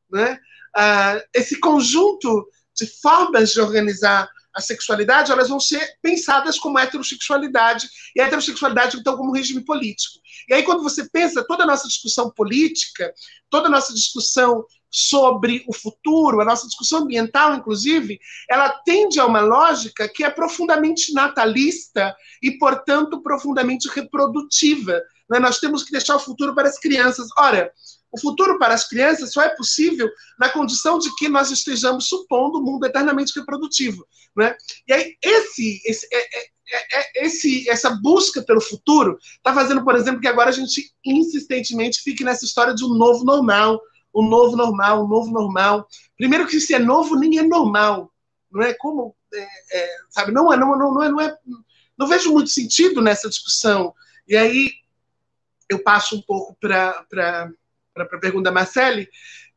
[0.10, 0.40] Não é?
[0.76, 7.90] Ah, esse conjunto de formas de organizar a sexualidade, elas vão ser pensadas como heterossexualidade,
[8.16, 10.20] e a heterossexualidade, então, como regime político.
[10.48, 13.14] E aí, quando você pensa toda a nossa discussão política,
[13.50, 18.18] toda a nossa discussão sobre o futuro, a nossa discussão ambiental, inclusive,
[18.50, 25.02] ela tende a uma lógica que é profundamente natalista e, portanto, profundamente reprodutiva.
[25.30, 25.38] Né?
[25.38, 27.28] Nós temos que deixar o futuro para as crianças.
[27.38, 27.70] Ora,
[28.12, 32.60] o futuro para as crianças só é possível na condição de que nós estejamos supondo
[32.60, 34.06] um mundo eternamente reprodutivo.
[34.36, 34.56] Né?
[34.88, 36.50] E aí, esse, esse, é, é,
[36.94, 42.02] é esse, essa busca pelo futuro está fazendo, por exemplo, que agora a gente insistentemente
[42.02, 43.82] fique nessa história de um novo normal,
[44.14, 45.88] um novo normal, um novo normal.
[46.18, 48.12] Primeiro que se é novo, nem é normal.
[48.52, 51.38] Não é como, é, é, sabe, não é, não, não, não, é, não é,
[51.98, 53.94] não vejo muito sentido nessa discussão.
[54.28, 54.72] E aí
[55.70, 57.52] eu passo um pouco para
[58.04, 59.08] para a pergunta da Marcele,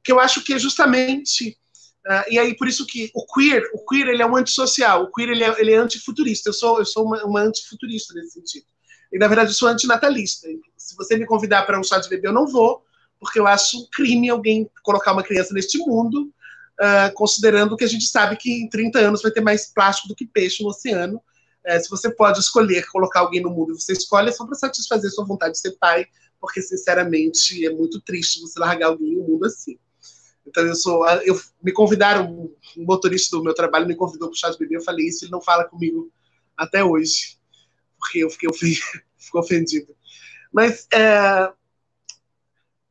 [0.03, 1.59] que eu acho que é justamente
[2.07, 5.13] uh, e aí por isso que o queer, o queer ele é um antissocial, o
[5.13, 6.49] queer ele é, ele é antifuturista.
[6.49, 8.67] Eu sou eu sou uma, uma antifuturista nesse sentido.
[9.13, 10.47] E na verdade eu sou antinatalista.
[10.77, 12.85] Se você me convidar para um chá de bebê, eu não vou,
[13.19, 16.33] porque eu acho um crime alguém colocar uma criança neste mundo,
[16.81, 20.15] uh, considerando que a gente sabe que em 30 anos vai ter mais plástico do
[20.15, 21.21] que peixe no oceano.
[21.69, 25.11] Uh, se você pode escolher colocar alguém no mundo, você escolhe é só para satisfazer
[25.11, 26.07] sua vontade de ser pai,
[26.41, 29.79] porque, sinceramente, é muito triste você largar alguém no mundo assim.
[30.47, 31.07] Então, eu sou.
[31.21, 34.77] Eu, me convidaram, um motorista do meu trabalho me convidou para o chá de bebê,
[34.77, 36.11] eu falei isso, ele não fala comigo
[36.57, 37.39] até hoje,
[37.99, 38.87] porque eu fiquei ofendido.
[39.35, 39.97] ofendido.
[40.51, 41.53] Mas, é,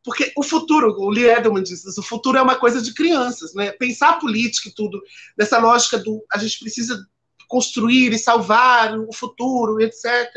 [0.07, 3.71] porque o futuro, o Lee Edelman disse, o futuro é uma coisa de crianças, né?
[3.73, 5.01] Pensar política e tudo,
[5.35, 7.05] dessa lógica do a gente precisa
[7.47, 10.29] construir e salvar o futuro, etc.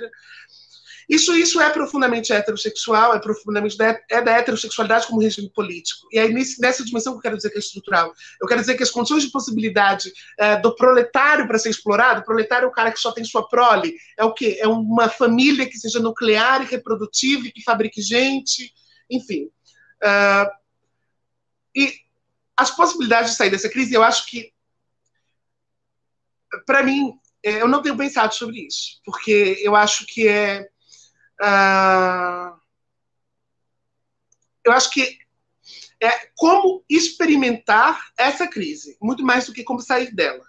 [1.11, 6.07] Isso, isso é profundamente heterossexual, é profundamente da, é da heterossexualidade como regime político.
[6.13, 8.77] E aí, nesse, nessa dimensão que eu quero dizer que é estrutural, eu quero dizer
[8.77, 12.73] que as condições de possibilidade é, do proletário para ser explorado, o proletário é o
[12.73, 14.59] cara que só tem sua prole, é o quê?
[14.61, 18.73] É uma família que seja nuclear e reprodutiva e que fabrique gente,
[19.11, 19.51] enfim.
[20.01, 20.49] Uh,
[21.75, 21.93] e
[22.57, 24.53] as possibilidades de sair dessa crise, eu acho que,
[26.67, 27.13] para mim,
[27.43, 30.69] é, eu não tenho pensado sobre isso, porque eu acho que é
[31.43, 32.55] ah,
[34.65, 35.19] eu acho que
[36.03, 40.45] é como experimentar essa crise, muito mais do que como sair dela.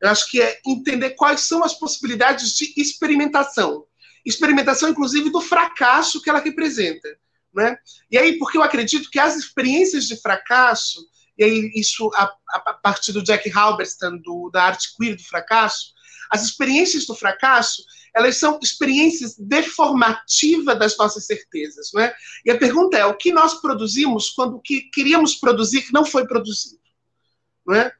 [0.00, 3.86] Eu acho que é entender quais são as possibilidades de experimentação.
[4.24, 7.08] Experimentação, inclusive, do fracasso que ela representa.
[7.54, 7.78] Né?
[8.10, 11.00] E aí, porque eu acredito que as experiências de fracasso,
[11.38, 15.94] e aí isso a, a partir do Jack Halberstam, do, da arte queer do fracasso,
[16.30, 17.84] as experiências do fracasso,
[18.14, 21.90] elas são experiências deformativas das nossas certezas.
[21.92, 22.14] Não é?
[22.44, 26.26] E a pergunta é: o que nós produzimos quando o que queríamos produzir não foi
[26.26, 26.80] produzido?
[27.66, 27.92] Não é?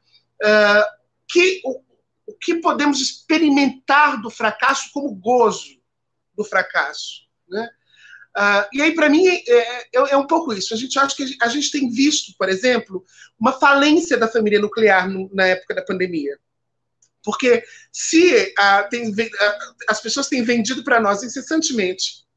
[0.43, 0.85] Uh,
[1.27, 1.81] que, o,
[2.27, 5.79] o que podemos experimentar do fracasso como gozo
[6.35, 7.27] do fracasso?
[7.47, 7.69] Né?
[8.37, 10.71] Uh, e aí, para mim, é, é, é, um pouco isso.
[10.71, 13.03] A gente acha que a gente tem visto, por exemplo,
[13.39, 16.37] uma falência da família nuclear no, na época da pandemia.
[17.23, 19.15] Porque se uh, tem, uh,
[19.89, 22.27] as pessoas têm vendido para nós incessantemente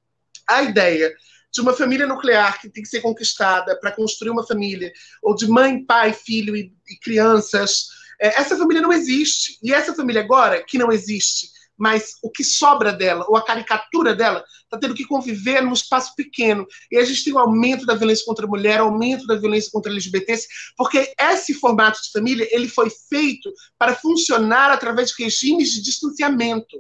[0.49, 1.15] a ideia
[1.53, 4.91] de uma família nuclear que tem que ser conquistada para construir uma família,
[5.23, 9.59] ou de mãe, pai, filho e, e crianças, é, essa família não existe.
[9.63, 14.15] E essa família agora, que não existe, mas o que sobra dela, ou a caricatura
[14.15, 16.66] dela, está tendo que conviver num espaço pequeno.
[16.93, 19.90] E a gente tem um aumento da violência contra a mulher, aumento da violência contra
[19.90, 20.47] LGBTs,
[20.77, 26.77] porque esse formato de família ele foi feito para funcionar através de regimes de distanciamento.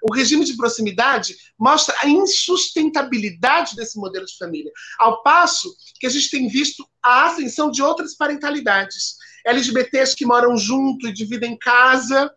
[0.00, 4.70] O regime de proximidade mostra a insustentabilidade desse modelo de família,
[5.00, 9.16] ao passo que a gente tem visto a ascensão de outras parentalidades.
[9.44, 12.30] LGBTs que moram junto e dividem casa,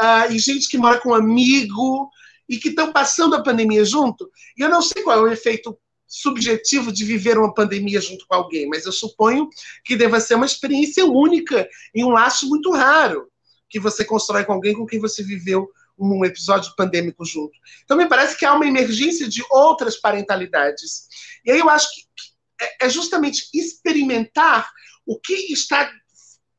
[0.00, 2.10] uh, e gente que mora com um amigo,
[2.48, 4.30] e que estão passando a pandemia junto.
[4.56, 8.34] E eu não sei qual é o efeito subjetivo de viver uma pandemia junto com
[8.34, 9.48] alguém, mas eu suponho
[9.84, 13.28] que deva ser uma experiência única e um laço muito raro
[13.68, 15.68] que você constrói com alguém com quem você viveu
[15.98, 17.52] um episódio pandêmico junto.
[17.84, 21.06] Então, me parece que há uma emergência de outras parentalidades.
[21.44, 22.02] E aí eu acho que
[22.60, 24.70] é, é justamente experimentar
[25.06, 25.90] o que está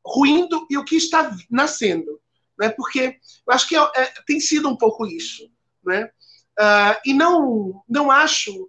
[0.04, 2.20] ruindo e o que está nascendo.
[2.58, 2.68] Né?
[2.70, 5.50] Porque eu acho que é, é, tem sido um pouco isso.
[5.84, 6.10] Né?
[6.58, 8.68] Uh, e não, não acho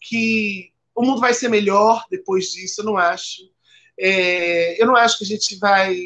[0.00, 3.42] que o mundo vai ser melhor depois disso, eu não acho.
[3.98, 5.96] É, eu não acho que a gente vai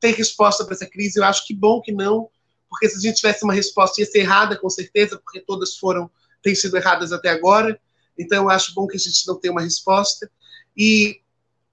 [0.00, 2.30] ter resposta para essa crise, eu acho que bom que não,
[2.68, 6.10] porque se a gente tivesse uma resposta ia ser errada, com certeza, porque todas foram,
[6.42, 7.80] têm sido erradas até agora,
[8.16, 10.30] então eu acho bom que a gente não tenha uma resposta.
[10.76, 11.20] E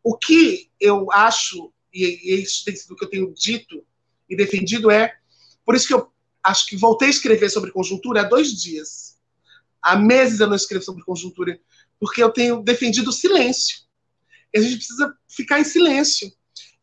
[0.03, 3.85] o que eu acho, e, e isso tem sido o que eu tenho dito
[4.29, 5.13] e defendido, é,
[5.65, 6.11] por isso que eu
[6.43, 9.15] acho que voltei a escrever sobre conjuntura há dois dias,
[9.85, 11.59] Há meses eu não escrevo sobre conjuntura,
[11.99, 13.77] porque eu tenho defendido o silêncio.
[14.51, 16.33] E a gente precisa ficar em silêncio.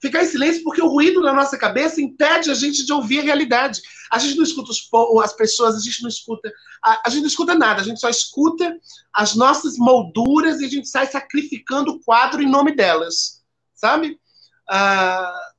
[0.00, 3.22] Ficar em silêncio porque o ruído na nossa cabeça impede a gente de ouvir a
[3.22, 3.80] realidade.
[4.08, 4.88] A gente não escuta os,
[5.24, 6.48] as pessoas, a gente não escuta.
[6.80, 8.78] A, a, gente não escuta nada, a gente só escuta
[9.12, 13.42] as nossas molduras e a gente sai sacrificando o quadro em nome delas.
[13.74, 14.16] Sabe?
[14.70, 15.51] Ah,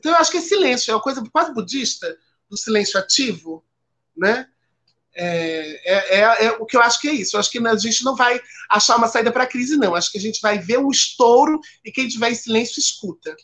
[0.00, 2.16] então eu acho que é silêncio, é uma coisa quase budista,
[2.48, 3.62] do silêncio ativo,
[4.16, 4.48] né?
[5.14, 7.36] É, é, é, é, o que eu acho que é isso.
[7.36, 8.40] Eu acho que a gente não vai
[8.70, 9.94] achar uma saída para a crise, não.
[9.94, 13.36] Acho que a gente vai ver um estouro e quem tiver em silêncio escuta.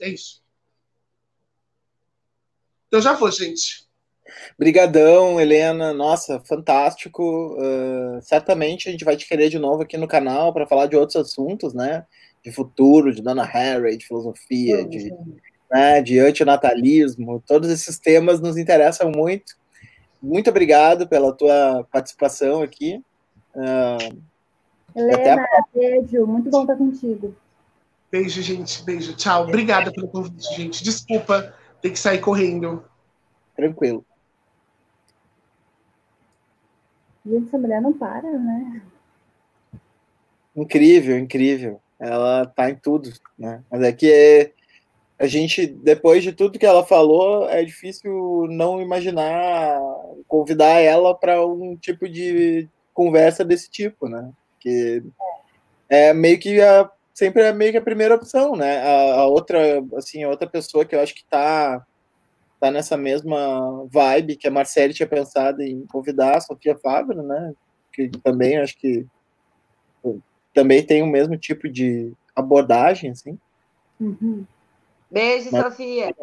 [0.00, 0.42] É isso.
[2.88, 3.86] Então já vou, gente.
[4.56, 5.92] Obrigadão, Helena.
[5.92, 7.22] Nossa, fantástico.
[7.54, 10.96] Uh, certamente a gente vai te querer de novo aqui no canal para falar de
[10.96, 12.06] outros assuntos, né?
[12.42, 15.12] De futuro, de Dona Harry, de filosofia, de
[15.72, 19.56] né, de antinatalismo, todos esses temas nos interessam muito.
[20.22, 23.02] Muito obrigado pela tua participação aqui.
[23.54, 24.22] Uh,
[24.94, 25.64] Helena, a...
[25.74, 27.34] beijo, muito bom estar contigo.
[28.10, 29.44] Beijo, gente, beijo, tchau.
[29.44, 30.84] Obrigada pelo convite, gente.
[30.84, 32.84] Desculpa ter que sair correndo.
[33.56, 34.04] Tranquilo.
[37.24, 38.82] Gente, essa mulher não para, né?
[40.54, 41.81] Incrível, incrível.
[42.02, 43.62] Ela tá em tudo, né?
[43.70, 44.52] Mas é que é,
[45.18, 49.78] a gente, depois de tudo que ela falou, é difícil não imaginar
[50.26, 54.32] convidar ela para um tipo de conversa desse tipo, né?
[54.58, 55.02] Que
[55.88, 58.78] é meio que a, sempre é meio que a primeira opção, né?
[58.80, 61.86] A, a outra, assim, a outra pessoa que eu acho que tá
[62.58, 67.52] tá nessa mesma vibe que a Marcele tinha pensado em convidar a Sofia Fábio, né?
[67.92, 69.04] Que também acho que
[70.52, 73.38] também tem o mesmo tipo de abordagem, assim.
[74.00, 74.44] Uhum.
[75.10, 75.64] Beijo, Mas...
[75.64, 76.14] Sofia.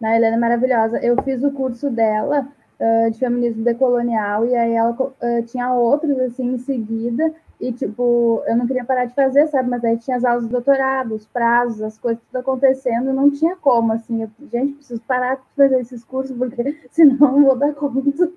[0.00, 0.98] Na Helena é maravilhosa.
[0.98, 2.48] Eu fiz o curso dela
[2.80, 8.42] uh, de feminismo decolonial e aí ela uh, tinha outros assim em seguida e tipo
[8.46, 9.70] eu não queria parar de fazer, sabe?
[9.70, 13.54] Mas aí tinha as aulas de doutorado, os prazos, as coisas tudo acontecendo, não tinha
[13.54, 14.22] como assim.
[14.22, 18.28] Eu, gente, preciso parar de fazer esses cursos porque senão não vou dar conta.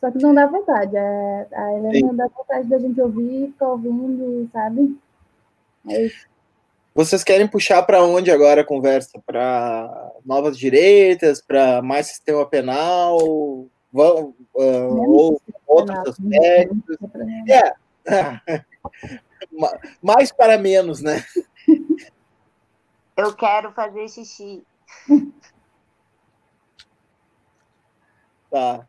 [0.00, 0.96] Só que não dá vontade.
[0.96, 2.02] É, a Helena Sim.
[2.02, 4.98] não dá vontade da gente ouvir, ficar ouvindo, sabe?
[5.88, 6.08] É
[6.94, 9.20] Vocês querem puxar para onde agora a conversa?
[9.24, 11.40] Para novas direitas?
[11.40, 13.66] Para mais sistema penal?
[13.92, 16.96] Vão, uh, ou outros aspectos?
[17.48, 17.74] É.
[20.02, 21.24] mais para menos, né?
[23.16, 24.62] Eu quero fazer xixi.
[28.50, 28.86] Tá.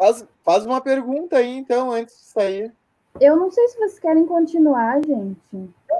[0.00, 2.72] Faz, faz uma pergunta aí, então, antes de sair.
[3.20, 5.38] Eu não sei se vocês querem continuar, gente.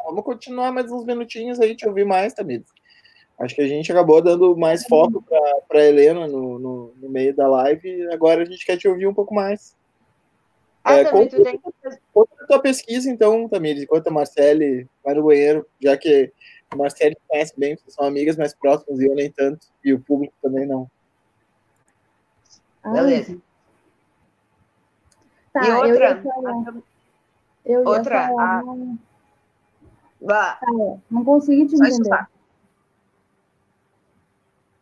[0.07, 2.63] Vamos continuar mais uns minutinhos aí, te ouvir mais, Tamir.
[3.39, 5.23] Acho que a gente acabou dando mais foco
[5.69, 9.07] para Helena no, no, no, meio da live e agora a gente quer te ouvir
[9.07, 9.77] um pouco mais.
[10.83, 11.61] Ah, é, conta, tem...
[12.11, 16.33] conta a tua pesquisa, então, Tamires, enquanto a Marcele vai no banheiro, já que
[16.71, 20.01] a Marcele conhece bem, vocês são amigas mais próximas e eu nem tanto, e o
[20.01, 20.91] público também não.
[22.83, 23.39] Beleza.
[25.53, 26.23] Tá, e outra,
[27.65, 28.29] eu Outra.
[28.29, 28.63] Falar, a...
[28.63, 28.99] não...
[30.29, 32.27] Ah, é, não consegui te entender.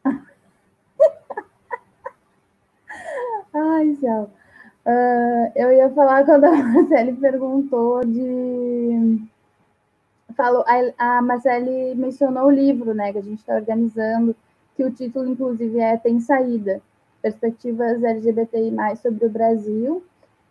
[3.55, 4.31] Ai, céu.
[4.85, 9.29] Uh, eu ia falar quando a Marcele perguntou de.
[10.37, 14.35] Falou, a, a Marcele mencionou o livro, né, que a gente está organizando,
[14.77, 16.83] que o título, inclusive, é Tem Saída:
[17.23, 20.03] Perspectivas LGBTI sobre o Brasil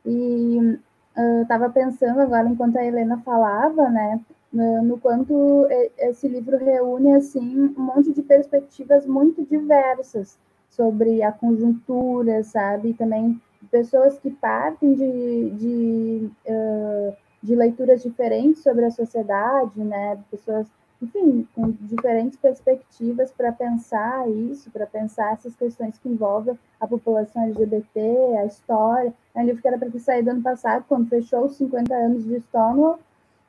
[0.07, 0.79] E
[1.17, 4.19] eu estava pensando agora, enquanto a Helena falava, né,
[4.53, 5.67] no quanto
[5.97, 10.37] esse livro reúne, assim, um monte de perspectivas muito diversas
[10.69, 12.93] sobre a conjuntura, sabe?
[12.93, 17.13] Também pessoas que partem de, de, uh,
[17.43, 20.17] de leituras diferentes sobre a sociedade, né?
[20.31, 20.67] Pessoas,
[21.01, 27.43] enfim, com diferentes perspectivas para pensar isso, para pensar essas questões que envolvem a população
[27.43, 27.99] LGBT,
[28.39, 29.13] a história.
[29.35, 32.23] É um livro que era para ter saído ano passado, quando fechou os 50 anos
[32.23, 32.99] de Stonewall,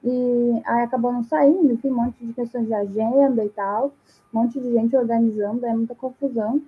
[0.05, 3.93] e aí acabou não saindo, enfim, um monte de questões de agenda e tal,
[4.33, 6.63] um monte de gente organizando, é muita confusão.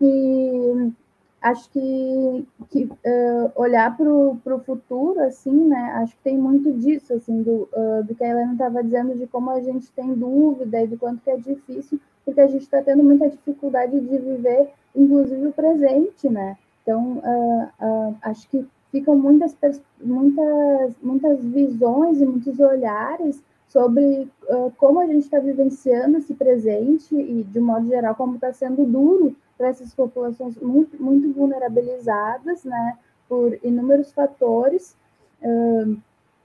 [0.00, 0.92] E
[1.40, 5.92] acho que, que uh, olhar para o futuro, assim, né?
[5.96, 9.26] Acho que tem muito disso, assim, do, uh, do que a Helena estava dizendo, de
[9.26, 12.82] como a gente tem dúvida e do quanto que é difícil, porque a gente está
[12.82, 16.56] tendo muita dificuldade de viver, inclusive, o presente, né?
[16.82, 19.56] Então, uh, acho que ficam muitas,
[20.00, 24.30] muitas, muitas visões e muitos olhares sobre
[24.76, 29.34] como a gente está vivenciando esse presente e, de modo geral, como está sendo duro
[29.56, 32.98] para essas populações muito, muito vulnerabilizadas, né,
[33.28, 34.96] por inúmeros fatores,
[35.42, 35.96] uh,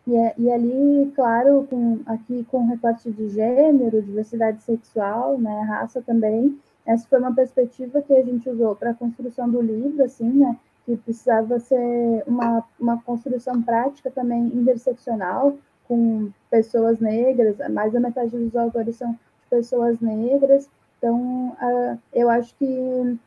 [0.07, 6.01] e, é, e, ali, claro, com, aqui com recorte de gênero, diversidade sexual, né, raça
[6.01, 10.29] também, essa foi uma perspectiva que a gente usou para a construção do livro, assim,
[10.29, 15.55] né, que precisava ser uma, uma construção prática também interseccional,
[15.87, 19.17] com pessoas negras, mais da metade dos autores são
[19.49, 20.69] pessoas negras,
[21.01, 23.19] então, uh, eu acho que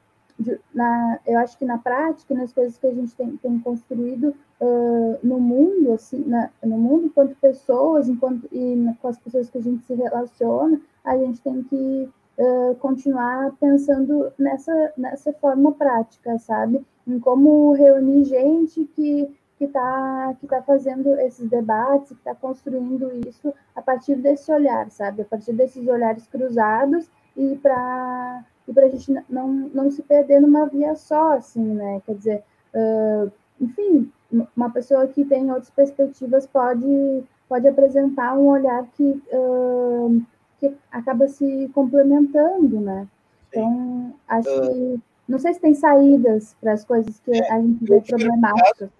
[0.73, 5.19] na, eu acho que na prática, nas coisas que a gente tem, tem construído uh,
[5.25, 9.61] no mundo, assim, na, no mundo enquanto pessoas, enquanto e com as pessoas que a
[9.61, 12.09] gente se relaciona, a gente tem que
[12.39, 16.85] uh, continuar pensando nessa nessa forma prática, sabe?
[17.07, 23.11] Em como reunir gente que que está que tá fazendo esses debates, que está construindo
[23.27, 25.23] isso a partir desse olhar, sabe?
[25.23, 30.67] A partir desses olhares cruzados e para e a gente não, não se perder numa
[30.67, 32.01] via só, assim, né?
[32.07, 33.31] Quer dizer, uh,
[33.61, 34.11] enfim,
[34.57, 40.23] uma pessoa que tem outras perspectivas pode, pode apresentar um olhar que, uh,
[40.59, 43.07] que acaba se complementando, né?
[43.49, 45.01] Então, acho que.
[45.29, 48.91] Não sei se tem saídas para as coisas que a gente vê problemáticas.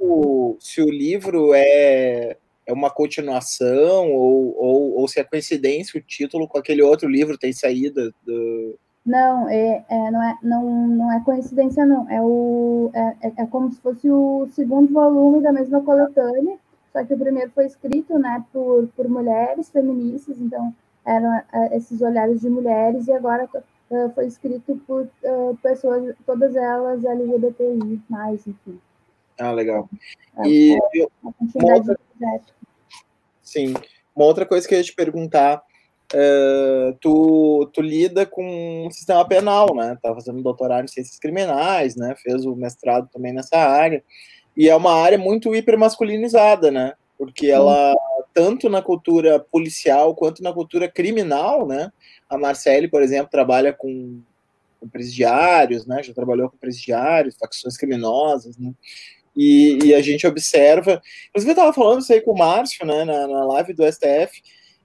[0.59, 2.37] Se o livro é
[2.67, 7.39] é uma continuação ou, ou, ou se é coincidência o título com aquele outro livro
[7.39, 8.79] tem saída do...
[9.05, 12.09] Não, é, é, não, é, não, não é coincidência, não.
[12.11, 16.57] É, o, é, é, é como se fosse o segundo volume da mesma coletânea,
[16.91, 20.75] só que o primeiro foi escrito né, por, por mulheres feministas, então
[21.05, 23.47] eram é, esses olhares de mulheres, e agora
[23.91, 28.81] uh, foi escrito por uh, pessoas, todas elas LGBTI, mais, enfim.
[29.39, 29.89] Ah, legal.
[30.39, 31.07] É, e é
[31.55, 31.99] uma outra,
[33.43, 33.75] sim,
[34.15, 35.63] uma outra coisa que eu ia te perguntar,
[36.13, 39.99] uh, tu, tu lida com o sistema penal, né?
[40.03, 42.15] Tá fazendo doutorado em ciências criminais, né?
[42.23, 44.03] Fez o mestrado também nessa área.
[44.57, 46.95] E é uma área muito hipermasculinizada, né?
[47.17, 47.95] Porque ela,
[48.33, 51.93] tanto na cultura policial quanto na cultura criminal, né?
[52.29, 54.21] A Marcele, por exemplo, trabalha com,
[54.81, 56.03] com presidiários, né?
[56.03, 58.73] Já trabalhou com presidiários, facções criminosas, né?
[59.37, 61.03] E, e, a gente observa.
[61.29, 64.41] Inclusive, eu estava falando isso aí com o Márcio, né, na, na live do STF,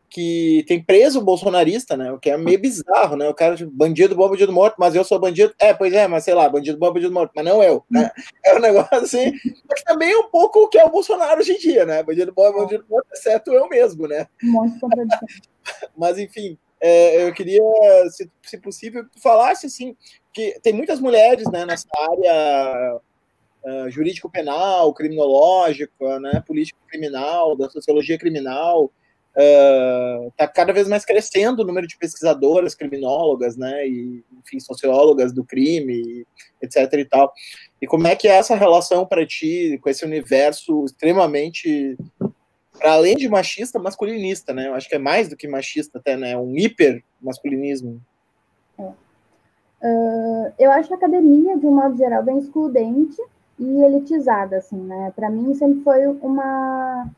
[0.09, 2.11] que tem preso o bolsonarista, né?
[2.11, 3.27] O que é meio bizarro, né?
[3.29, 5.53] O cara de bandido bom, bandido morto, mas eu sou bandido.
[5.59, 8.09] É, pois é, mas sei lá, bandido bom, bandido morto, mas não eu, né?
[8.45, 9.31] É um negócio assim,
[9.69, 12.01] mas também é um pouco o que é o Bolsonaro hoje em dia, né?
[12.01, 14.27] Bandido bom, bandido morto, exceto eu mesmo, né?
[15.95, 17.61] mas enfim, é, eu queria,
[18.09, 19.95] se, se possível, que tu falasse assim,
[20.33, 22.99] que tem muitas mulheres, né, nessa área
[23.65, 28.91] uh, jurídico-penal, criminológico, né, político-criminal, da sociologia criminal,
[29.35, 35.31] está uh, cada vez mais crescendo o número de pesquisadoras, criminólogas, né, e, enfim, sociólogas
[35.31, 36.25] do crime,
[36.61, 37.31] etc e tal.
[37.81, 41.97] E como é que é essa relação para ti com esse universo extremamente,
[42.77, 44.67] para além de machista, masculinista, né?
[44.67, 46.37] Eu acho que é mais do que machista até, né?
[46.37, 48.01] Um hiper masculinismo.
[48.77, 48.83] É.
[49.81, 53.21] Uh, eu acho a academia, de um modo geral, bem excludente,
[53.57, 55.11] e elitizada, assim, né?
[55.15, 57.09] Para mim sempre foi uma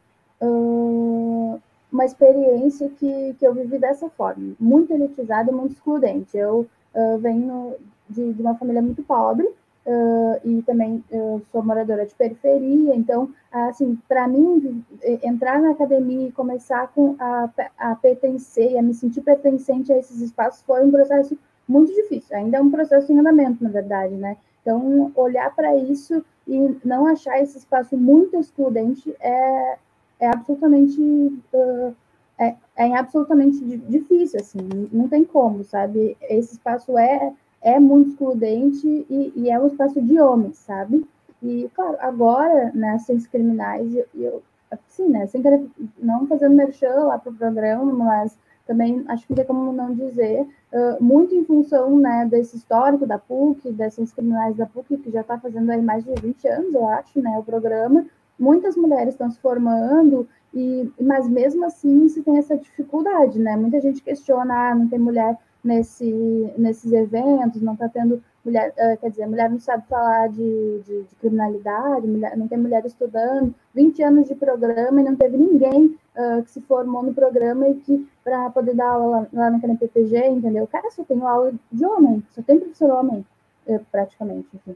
[0.41, 1.61] uh,
[1.91, 6.37] uma experiência que, que eu vivi dessa forma, muito elitizada e muito excludente.
[6.37, 7.75] Eu uh, venho
[8.09, 11.03] de, de, uma família muito pobre uh, e também
[11.51, 14.83] sou moradora de periferia, então, assim, para mim,
[15.23, 20.21] entrar na academia e começar com a, a pertencer, a me sentir pertencente a esses
[20.21, 21.37] espaços foi um processo
[21.67, 22.35] muito difícil.
[22.35, 24.37] Ainda é um processo em andamento, na verdade, né?
[24.61, 29.77] Então, olhar para isso e não achar esse espaço muito excludente é,
[30.21, 31.93] é absolutamente uh,
[32.39, 34.59] é, é absolutamente difícil, assim,
[34.91, 36.17] não tem como, sabe?
[36.21, 41.05] Esse espaço é, é muito excludente e, e é um espaço de homens, sabe?
[41.43, 44.43] E, claro, agora, né, Ciências Criminais, eu, eu
[44.87, 45.63] sim, né, sem querer,
[45.99, 49.93] não fazendo merchan lá para o programa, mas também acho que não tem como não
[49.93, 55.11] dizer, uh, muito em função, né, desse histórico da PUC, Ciências Criminais da PUC, que
[55.11, 58.05] já está fazendo aí mais de 20 anos, eu acho, né, o programa,
[58.39, 63.55] muitas mulheres estão se formando, e, mas mesmo assim se tem essa dificuldade, né?
[63.55, 68.97] Muita gente questiona, ah, não tem mulher nesse, nesses eventos, não está tendo mulher, uh,
[68.99, 73.53] quer dizer, mulher não sabe falar de, de, de, criminalidade, mulher, não tem mulher estudando,
[73.73, 77.75] 20 anos de programa e não teve ninguém uh, que se formou no programa e
[77.75, 80.67] que para poder dar aula lá, lá naquele PPG, entendeu?
[80.67, 83.25] Cara, só tem aula de homem, só tem professor homem,
[83.67, 84.75] uh, praticamente, enfim.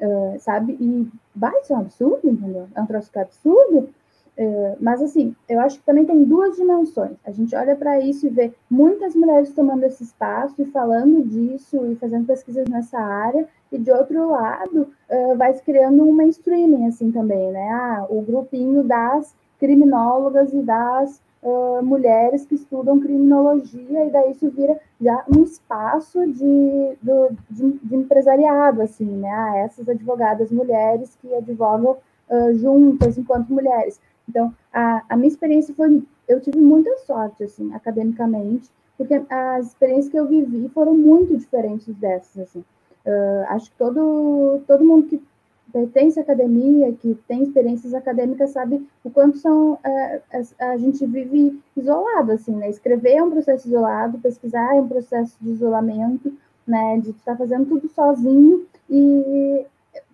[0.00, 0.76] Uh, sabe?
[0.78, 2.68] E vai, isso é um absurdo, entendeu?
[2.74, 3.88] É um troço que é absurdo.
[4.38, 7.16] Uh, mas, assim, eu acho que também tem duas dimensões.
[7.24, 11.86] A gente olha para isso e vê muitas mulheres tomando esse espaço e falando disso
[11.86, 16.86] e fazendo pesquisas nessa área, e de outro lado, uh, vai se criando um mainstreaming,
[16.86, 17.68] assim, também, né?
[17.70, 24.50] Ah, o grupinho das criminólogas e das uh, mulheres que estudam criminologia, e daí isso
[24.50, 29.30] vira já um espaço de, do, de, de empresariado, assim, né?
[29.30, 31.96] Ah, essas advogadas mulheres que advogam
[32.30, 34.00] uh, juntas enquanto mulheres.
[34.28, 40.08] Então, a, a minha experiência foi, eu tive muita sorte, assim, academicamente, porque as experiências
[40.08, 42.64] que eu vivi foram muito diferentes dessas, assim.
[43.06, 45.22] Uh, acho que todo, todo mundo que
[45.76, 50.22] pertence à academia, que tem experiências acadêmicas, sabe o quanto são é,
[50.58, 52.70] a gente vive isolado, assim, né?
[52.70, 56.32] Escrever é um processo isolado, pesquisar é um processo de isolamento,
[56.66, 56.98] né?
[56.98, 59.66] De estar fazendo tudo sozinho e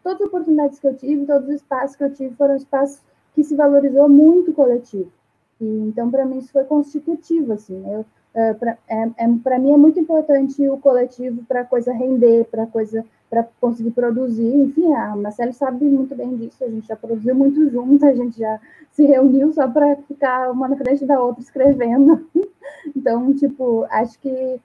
[0.03, 3.01] todas as oportunidades que eu tive, todos os espaços que eu tive foram espaços
[3.33, 5.13] que se valorizou muito o coletivo.
[5.61, 7.89] E, então, para mim, isso foi constitutivo, assim.
[7.89, 12.47] Eu, é, para é, é, mim é muito importante o coletivo para a coisa render,
[12.51, 14.55] para coisa para conseguir produzir.
[14.55, 18.39] Enfim, a Marcelo sabe muito bem disso, a gente já produziu muito junto, a gente
[18.39, 18.61] já
[18.91, 22.27] se reuniu só para ficar uma na frente da outra escrevendo.
[22.97, 24.61] Então, tipo, acho que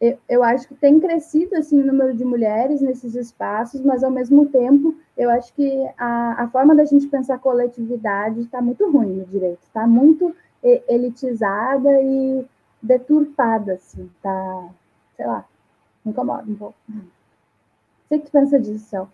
[0.00, 4.10] eu, eu acho que tem crescido assim o número de mulheres nesses espaços, mas ao
[4.10, 9.14] mesmo tempo eu acho que a, a forma da gente pensar coletividade está muito ruim
[9.14, 10.34] no direito, está muito
[10.88, 12.44] elitizada e
[12.82, 14.70] deturpada, assim, tá,
[15.16, 15.44] sei lá,
[16.04, 16.76] me incomoda um pouco.
[16.88, 19.08] O que tu pensa disso, Céu?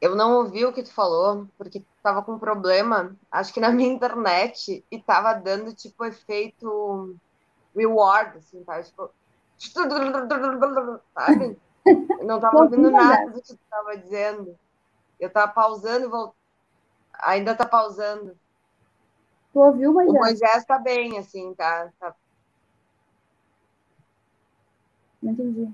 [0.00, 3.92] Eu não ouvi o que tu falou, porque tava com problema, acho que na minha
[3.92, 7.16] internet, e tava dando, tipo, efeito
[7.74, 8.82] reward, assim, tá?
[8.82, 9.10] Tipo,
[11.14, 11.58] sabe?
[11.84, 14.56] Eu não tava ouvindo nada do que tu tava dizendo.
[15.18, 16.36] Eu tava pausando e voltando.
[17.20, 18.36] Ainda tá pausando.
[19.52, 20.14] Tu ouviu, Moisés?
[20.14, 22.14] O Moisés tá bem, assim, tá, tá
[25.22, 25.68] Não entendi.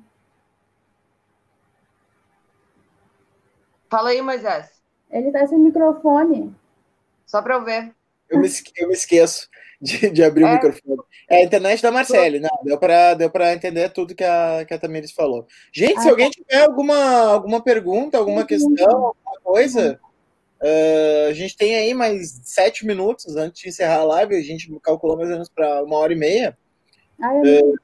[3.90, 4.82] Fala aí, Moisés.
[5.10, 6.54] Ele tá sem microfone.
[7.26, 7.94] Só para eu ver.
[8.28, 9.48] Eu me, eu me esqueço
[9.80, 10.46] de, de abrir é.
[10.46, 11.02] o microfone.
[11.28, 12.50] É a internet da Marcele, não.
[12.62, 15.46] Deu para deu entender tudo que a, que a Tamires falou.
[15.72, 16.96] Gente, ah, se alguém tiver alguma,
[17.32, 20.00] alguma pergunta, alguma questão, alguma coisa,
[20.64, 24.34] uh, a gente tem aí mais sete minutos antes de encerrar a live.
[24.34, 26.56] A gente calculou mais ou menos para uma hora e meia.
[27.20, 27.78] Ah, eu uh,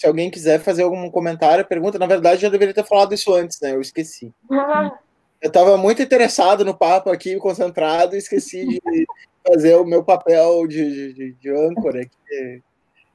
[0.00, 1.98] se alguém quiser fazer algum comentário, pergunta.
[1.98, 3.74] Na verdade, já deveria ter falado isso antes, né?
[3.74, 4.32] Eu esqueci.
[5.42, 8.80] Eu estava muito interessado no papo aqui, concentrado, e esqueci de
[9.46, 12.62] fazer o meu papel de, de, de âncora aqui,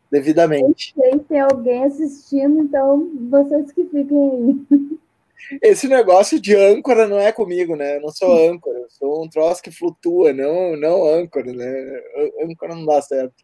[0.10, 0.92] devidamente.
[0.96, 4.32] Tem, tem alguém assistindo, então vocês que fiquem
[4.72, 4.98] aí.
[5.62, 7.98] Esse negócio de âncora não é comigo, né?
[7.98, 12.02] Eu não sou âncora, eu sou um troço que flutua, não, não âncora, né?
[12.42, 13.44] Âncora não dá certo.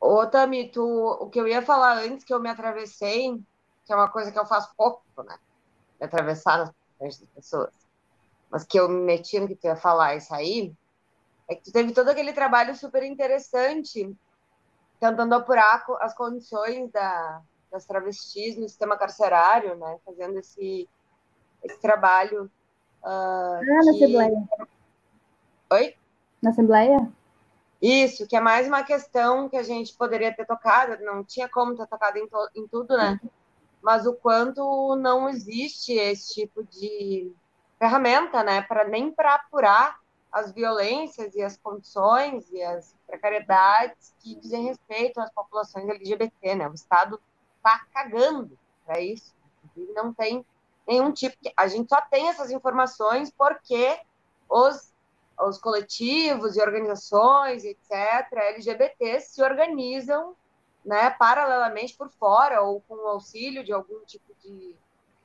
[0.00, 3.40] Ô, Tami, tu, o que eu ia falar antes que eu me atravessei,
[3.84, 5.38] que é uma coisa que eu faço pouco, né?
[5.98, 7.72] Me atravessar nas pessoas.
[8.50, 10.72] Mas que eu me meti no que tu ia falar isso aí,
[11.48, 14.14] é que tu teve todo aquele trabalho super interessante
[15.00, 19.98] tentando apurar as condições da, das travestis no sistema carcerário, né?
[20.04, 20.88] Fazendo esse,
[21.62, 22.44] esse trabalho.
[23.02, 23.66] Uh, ah, que...
[23.66, 24.48] na Assembleia.
[25.70, 25.94] Oi?
[26.42, 27.12] Na Assembleia?
[27.80, 31.76] Isso, que é mais uma questão que a gente poderia ter tocado, não tinha como
[31.76, 33.20] ter tocado em, em tudo, né?
[33.82, 37.32] Mas o quanto não existe esse tipo de
[37.78, 38.62] ferramenta, né?
[38.62, 40.00] Para nem para apurar
[40.32, 46.68] as violências e as condições e as precariedades que dizem respeito às populações LGBT, né?
[46.68, 47.20] O Estado
[47.66, 49.34] está cagando para isso.
[49.94, 50.44] Não tem
[50.86, 51.36] nenhum tipo.
[51.56, 53.98] A gente só tem essas informações porque
[54.48, 54.92] os,
[55.40, 60.34] os coletivos e organizações, etc., LGBT, se organizam
[60.84, 64.76] né, paralelamente por fora ou com o auxílio de algum tipo de,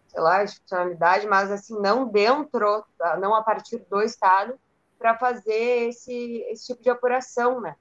[0.07, 2.83] sei lá, institucionalidade, mas assim, não dentro,
[3.19, 4.59] não a partir do Estado,
[4.97, 7.75] para fazer esse, esse tipo de apuração, né?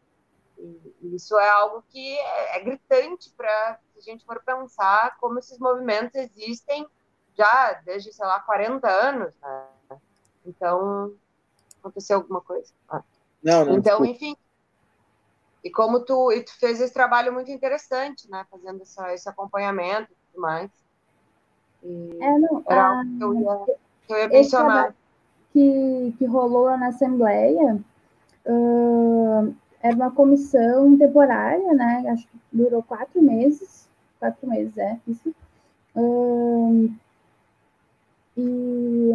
[0.61, 5.39] E isso é algo que é, é gritante para se a gente for pensar como
[5.39, 6.87] esses movimentos existem
[7.37, 9.67] já desde, sei lá, 40 anos, né?
[10.45, 11.15] Então,
[11.79, 12.73] aconteceu alguma coisa.
[12.89, 13.03] Ah.
[13.43, 13.75] Não, não.
[13.75, 14.11] Então, desculpa.
[14.11, 14.37] enfim.
[15.63, 18.47] E como tu, e tu fez esse trabalho muito interessante, né?
[18.51, 20.71] Fazendo essa, esse acompanhamento e tudo mais.
[21.83, 23.77] E é, não, era algo que eu ia,
[24.07, 24.95] que eu ia mencionar.
[25.53, 27.81] Que, que rolou na Assembleia
[28.47, 32.05] uh, era uma comissão temporária, né?
[32.11, 33.89] Acho que durou quatro meses.
[34.19, 35.35] Quatro meses, é, isso.
[38.37, 39.13] E.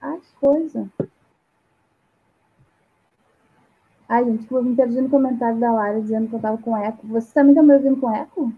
[0.00, 0.88] Ai, que coisa.
[4.08, 7.06] Ai, gente, vou me perdi no comentário da Lara dizendo que eu tava com eco.
[7.08, 8.50] Você também tá me ouvindo com eco?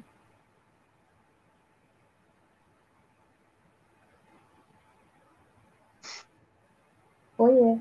[7.39, 7.81] Oiê.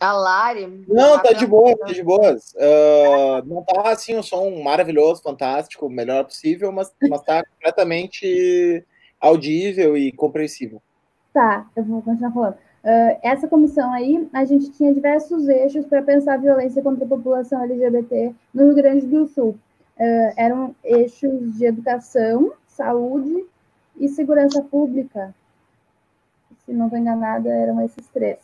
[0.00, 0.84] A Lari.
[0.86, 2.52] Não, tá de boa, tá de boas.
[2.54, 8.84] Uh, não tá assim um som maravilhoso, fantástico, o melhor possível, mas, mas tá completamente
[9.20, 10.80] audível e compreensível.
[11.32, 12.54] Tá, eu vou continuar falando.
[12.54, 17.08] Uh, essa comissão aí, a gente tinha diversos eixos para pensar a violência contra a
[17.08, 19.58] população LGBT no Rio Grande do Sul.
[19.98, 23.44] Uh, eram eixos de educação, saúde
[23.96, 25.34] e segurança pública.
[26.64, 28.38] Se não estou enganada, eram esses três.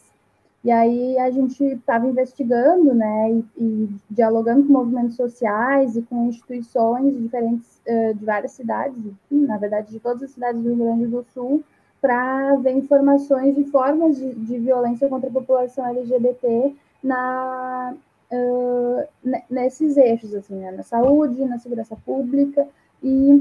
[0.64, 6.26] E aí a gente estava investigando, né, e, e, dialogando com movimentos sociais e com
[6.26, 8.96] instituições diferentes uh, de várias cidades,
[9.30, 11.62] na verdade de todas as cidades do Rio Grande do Sul,
[12.00, 17.94] para ver informações de formas de, de, violência contra a população LGBT na,
[18.32, 22.66] uh, nesses eixos, assim, né, na saúde, na segurança pública
[23.02, 23.38] e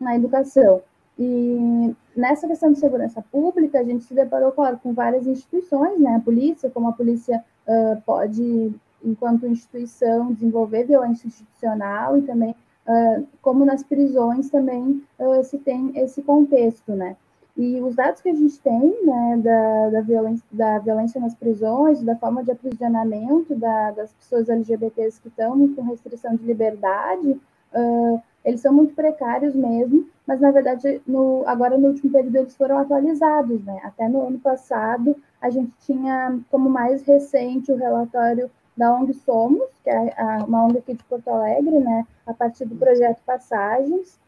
[0.00, 0.82] na educação.
[1.22, 6.16] E nessa questão de segurança pública, a gente se deparou, claro, com várias instituições, né?
[6.16, 8.72] A polícia, como a polícia uh, pode,
[9.04, 12.52] enquanto instituição, desenvolver violência institucional e também,
[12.86, 17.18] uh, como nas prisões também uh, se tem esse contexto, né?
[17.54, 22.02] E os dados que a gente tem, né, da, da, violência, da violência nas prisões,
[22.02, 27.38] da forma de aprisionamento da, das pessoas LGBTs que estão com restrição de liberdade,
[27.74, 32.56] uh, eles são muito precários mesmo, mas na verdade, no, agora no último período eles
[32.56, 33.80] foram atualizados, né?
[33.84, 39.68] Até no ano passado, a gente tinha como mais recente o relatório da ONG Somos,
[39.84, 40.14] que é
[40.46, 42.06] uma ONG aqui de Porto Alegre, né?
[42.26, 44.18] A partir do projeto Passagens,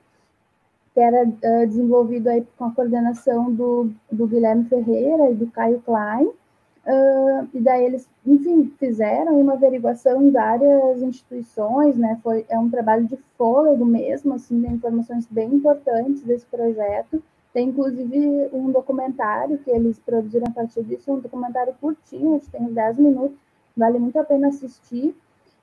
[0.92, 5.80] que era uh, desenvolvido aí com a coordenação do, do Guilherme Ferreira e do Caio
[5.80, 6.30] Klein,
[6.84, 12.18] Uh, e daí eles, enfim, fizeram uma averiguação em várias instituições, né?
[12.22, 17.22] Foi é um trabalho de fôlego mesmo, assim, tem informações bem importantes desse projeto.
[17.52, 22.52] Tem inclusive um documentário que eles produziram a partir disso, um documentário curtinho, acho que
[22.58, 23.38] tem 10 minutos,
[23.76, 25.14] vale muito a pena assistir.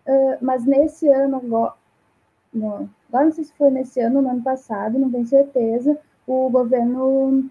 [0.07, 1.73] Uh, mas nesse ano, agora,
[2.53, 5.97] não, agora não sei se foi nesse ano ou no ano passado, não tenho certeza,
[6.25, 7.49] o governo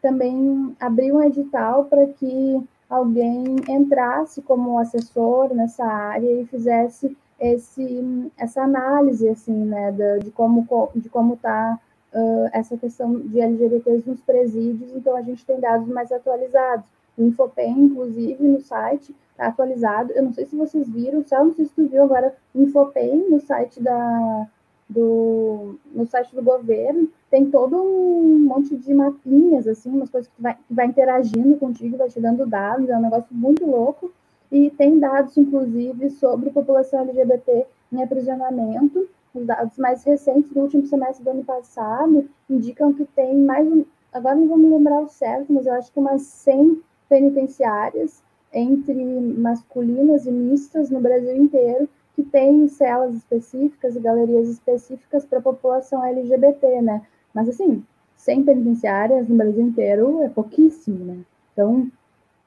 [0.00, 8.30] também abriu um edital para que alguém entrasse como assessor nessa área e fizesse esse,
[8.36, 11.80] essa análise assim, né, de, de como de como está
[12.12, 14.92] uh, essa questão de LGBTs nos presídios.
[14.94, 16.84] Então a gente tem dados mais atualizados.
[17.16, 20.12] O Infopem, inclusive, no site está atualizado.
[20.12, 23.40] Eu não sei se vocês viram, só não sei se tu viu agora Infopem no
[23.40, 24.46] site da
[24.92, 30.42] do no site do governo tem todo um monte de mapinhas, assim, umas coisas que
[30.42, 34.12] vai, que vai interagindo contigo, vai te dando dados, é um negócio muito louco.
[34.50, 39.08] E tem dados, inclusive, sobre população LGBT em aprisionamento.
[39.34, 43.66] Os dados mais recentes do último semestre do ano passado indicam que tem mais,
[44.12, 48.94] agora não vou me lembrar o certo, mas eu acho que umas 100 penitenciárias entre
[48.94, 55.42] masculinas e mistas no Brasil inteiro que tem celas específicas e galerias específicas para a
[55.42, 57.02] população LGBT, né?
[57.34, 57.84] Mas, assim,
[58.16, 61.18] 100 penitenciárias no Brasil inteiro é pouquíssimo, né?
[61.52, 61.90] Então,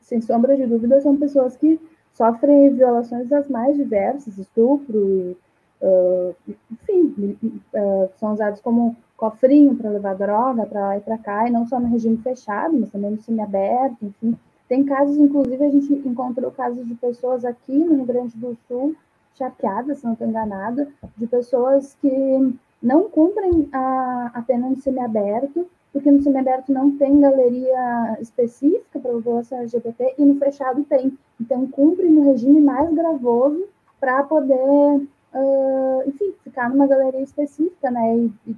[0.01, 1.79] sem sombra de dúvida, são pessoas que
[2.13, 5.35] sofrem violações das mais diversas, estupro,
[5.81, 6.35] uh,
[6.71, 7.37] enfim,
[7.73, 11.67] uh, são usados como cofrinho para levar droga para lá e para cá, e não
[11.67, 14.37] só no regime fechado, mas também no semiaberto, enfim.
[14.67, 18.95] Tem casos, inclusive, a gente encontrou casos de pessoas aqui no Rio Grande do Sul
[19.37, 20.87] charqueada, se não estou enganada,
[21.17, 27.21] de pessoas que não cumprem a, a pena no semiaberto, porque no semiaberto não tem
[27.21, 31.17] galeria específica para a população LGBT e no fechado tem.
[31.39, 33.65] Então, cumpre no regime mais gravoso
[33.99, 38.55] para poder, uh, enfim, ficar numa galeria específica, né, e, e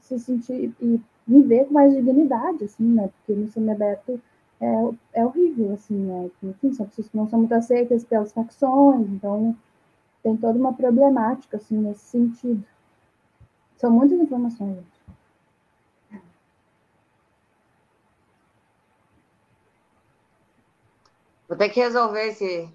[0.00, 4.18] se sentir e viver com mais dignidade, assim, né, porque no semiaberto
[4.60, 9.06] é, é horrível, assim, né, enfim, são pessoas que não são muito aceitas pelas facções,
[9.10, 9.54] então
[10.22, 12.64] tem toda uma problemática, assim, nesse sentido.
[13.76, 14.98] São muitas informações, gente.
[21.48, 22.70] Vou ter que resolver esse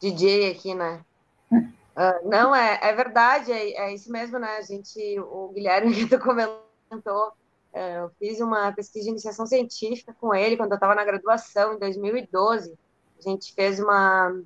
[0.00, 1.04] DJ aqui, né?
[1.52, 4.56] Uh, não, é, é verdade, é, é, isso mesmo, né?
[4.56, 7.32] A gente, o Guilherme que tu comentou,
[7.72, 11.74] é, eu fiz uma pesquisa de iniciação científica com ele quando eu estava na graduação,
[11.74, 12.76] em 2012.
[13.18, 14.42] A gente fez uma,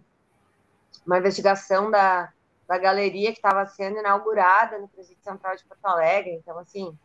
[1.06, 2.32] uma investigação da,
[2.66, 6.32] da galeria que estava sendo inaugurada no Presídio Central de Porto Alegre.
[6.32, 6.96] Então, assim,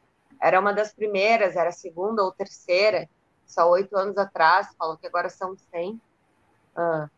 [0.41, 3.07] era uma das primeiras, era a segunda ou terceira,
[3.45, 6.01] só oito anos atrás, falou que agora são 100.
[6.75, 7.09] Uh,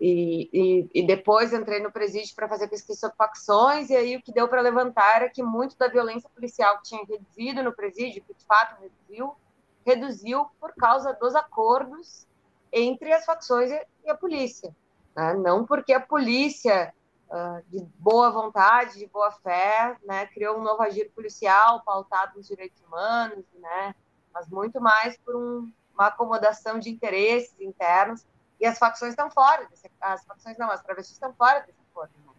[0.00, 4.22] e, e, e, depois entrei no presídio para fazer pesquisa sobre facções, e aí o
[4.22, 8.22] que deu para levantar era que muito da violência policial que tinha reduzido no presídio,
[8.22, 9.36] que de fato reduziu,
[9.84, 12.26] reduziu por causa dos acordos
[12.72, 14.74] entre as facções e a polícia.
[15.20, 15.34] Né?
[15.34, 16.94] Não porque a polícia
[17.28, 22.48] uh, de boa vontade, de boa fé, né, criou um novo agir policial pautado nos
[22.48, 23.94] direitos humanos, né,
[24.32, 28.24] mas muito mais por um, uma acomodação de interesses internos.
[28.58, 32.12] E as facções estão fora desse, as facções não, as travestis estão fora desse acordo.
[32.26, 32.32] Né?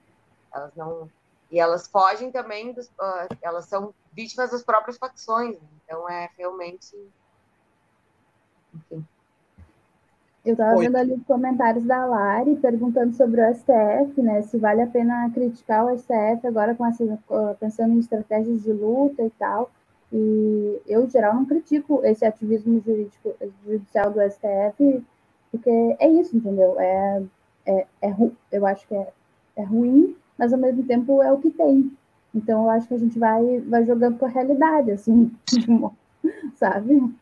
[0.51, 1.09] Elas não
[1.51, 5.59] e elas fogem também, dos, uh, elas são vítimas das próprias facções.
[5.59, 5.67] Né?
[5.83, 6.95] Então é realmente,
[8.73, 9.05] enfim.
[10.43, 14.41] Eu estava vendo ali os comentários da Lari perguntando sobre o STF, né?
[14.41, 17.19] Se vale a pena criticar o STF agora com essa,
[17.59, 19.69] pensando em estratégias de luta e tal.
[20.11, 23.35] E eu, em geral, não critico esse ativismo jurídico,
[23.65, 25.03] judicial do STF,
[25.51, 25.69] porque
[25.99, 26.75] é isso, entendeu?
[26.79, 27.23] É,
[27.65, 28.15] é, é
[28.51, 29.07] eu acho que é,
[29.55, 31.95] é ruim, mas ao mesmo tempo é o que tem.
[32.33, 35.31] Então eu acho que a gente vai, vai jogando com a realidade, assim,
[36.55, 37.13] sabe?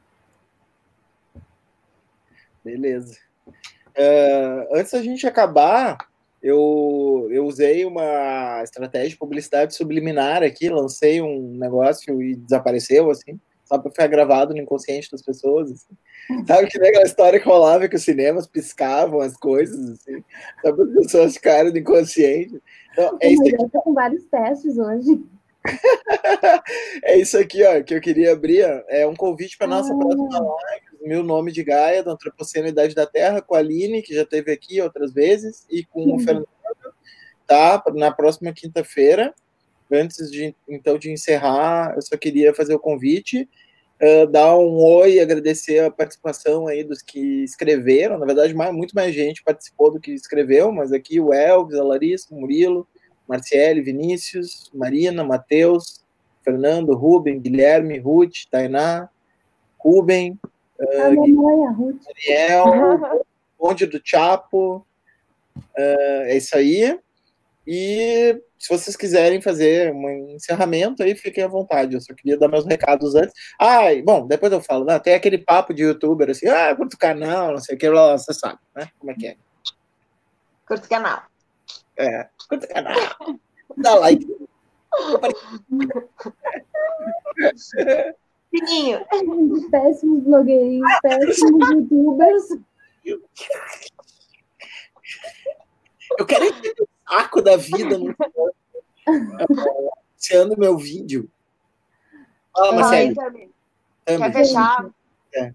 [2.64, 3.18] Beleza.
[3.48, 5.98] Uh, antes da gente acabar,
[6.42, 13.40] eu, eu usei uma estratégia de publicidade subliminar aqui, lancei um negócio e desapareceu, assim,
[13.66, 15.72] só para ficar gravado no inconsciente das pessoas.
[15.72, 16.46] Assim.
[16.46, 20.24] Sabe que nem aquela história que rolava que os cinemas piscavam as coisas, assim,
[20.62, 22.62] só para as pessoas ficarem no inconsciente.
[22.94, 23.56] Então, é isso aqui.
[23.64, 25.22] Eu tô com vários testes hoje.
[27.04, 28.64] é isso aqui, ó, que eu queria abrir.
[28.88, 29.98] É um convite para nossa ah.
[29.98, 34.14] próxima live Meu Nome de Gaia, da Antropoceno Idade da Terra, com a Aline, que
[34.14, 36.18] já esteve aqui outras vezes, e com uhum.
[36.18, 36.48] o Fernando,
[37.48, 37.84] tá?
[37.96, 39.34] Na próxima quinta-feira.
[39.92, 43.50] Antes de então de encerrar, eu só queria fazer o convite,
[44.00, 48.20] uh, dar um oi, agradecer a participação aí dos que escreveram.
[48.20, 51.84] Na verdade, mais, muito mais gente participou do que escreveu, mas aqui o Elvis, a
[51.84, 52.88] Larissa, o Murilo,
[53.28, 56.06] Marciele, Vinícius, Marina, Matheus,
[56.44, 59.10] Fernando, Rubem, Guilherme, Ruth, Tainá,
[60.80, 62.66] Rubem, uh, mamãe, Daniel,
[63.58, 64.86] Ponte do Chapo,
[65.58, 66.98] uh, é isso aí.
[67.68, 71.94] E se vocês quiserem fazer um encerramento aí, fiquem à vontade.
[71.94, 73.34] Eu só queria dar meus recados antes.
[73.60, 74.86] Ah, bom, depois eu falo.
[74.86, 74.98] Né?
[75.00, 78.60] Tem aquele papo de youtuber assim, ah, curto canal, não sei o que, você sabe,
[78.76, 78.90] né?
[78.98, 79.36] Como é que é?
[80.68, 81.24] Curto canal.
[81.98, 82.96] É, curta o canal.
[83.78, 84.26] Dá like.
[88.50, 89.06] Sininho.
[89.70, 92.50] Péssimos blogueirinhos, péssimos youtubers.
[96.18, 98.16] Eu quero entender o saco da vida no
[100.20, 101.30] anunciando meu vídeo.
[102.56, 103.16] Fala, Marcelo.
[104.06, 104.90] Quer fechar?
[105.34, 105.54] É.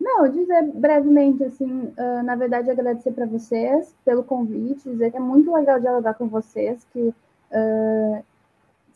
[0.00, 5.20] Não, dizer brevemente, assim, uh, na verdade, agradecer para vocês pelo convite, dizer que é
[5.20, 8.24] muito legal dialogar com vocês, que uh,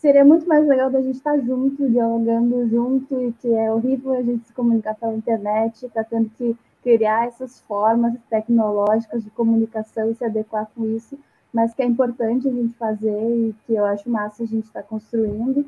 [0.05, 4.21] seria muito mais legal da gente estar junto, dialogando junto, e que é horrível a
[4.21, 10.15] gente se comunicar pela internet, está tendo que criar essas formas tecnológicas de comunicação e
[10.15, 11.19] se adequar com isso,
[11.51, 14.83] mas que é importante a gente fazer e que eu acho massa a gente estar
[14.83, 15.61] tá construindo.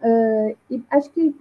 [0.00, 1.34] Uh, e acho que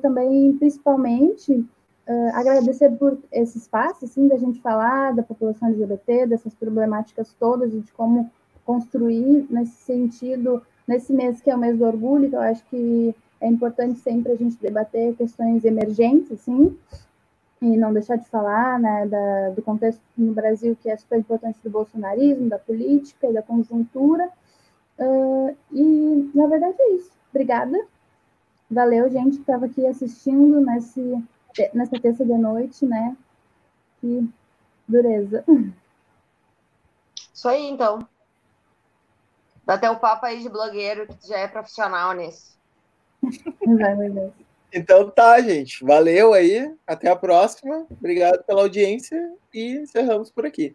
[0.00, 6.54] também, principalmente, uh, agradecer por esse espaço, assim, da gente falar da população LGBT, dessas
[6.54, 8.30] problemáticas todas de como
[8.64, 13.14] construir nesse sentido, nesse mês que é o mês do orgulho, que eu acho que
[13.40, 16.76] é importante sempre a gente debater questões emergentes, assim,
[17.62, 21.58] e não deixar de falar né, da, do contexto no Brasil que é super importante
[21.62, 24.28] do bolsonarismo, da política e da conjuntura,
[24.98, 27.12] Uh, e, na verdade, é isso.
[27.30, 27.86] Obrigada.
[28.68, 31.24] Valeu, gente, que estava aqui assistindo nesse,
[31.72, 33.16] nessa terça de noite, né?
[34.00, 34.28] Que
[34.86, 35.44] dureza.
[37.32, 38.06] Isso aí, então.
[39.68, 42.56] Dá até o papo aí de blogueiro, que já é profissional nisso.
[43.66, 44.32] Vai, vai.
[44.72, 45.84] Então tá, gente.
[45.84, 46.74] Valeu aí.
[46.86, 47.86] Até a próxima.
[47.90, 50.74] Obrigado pela audiência e encerramos por aqui.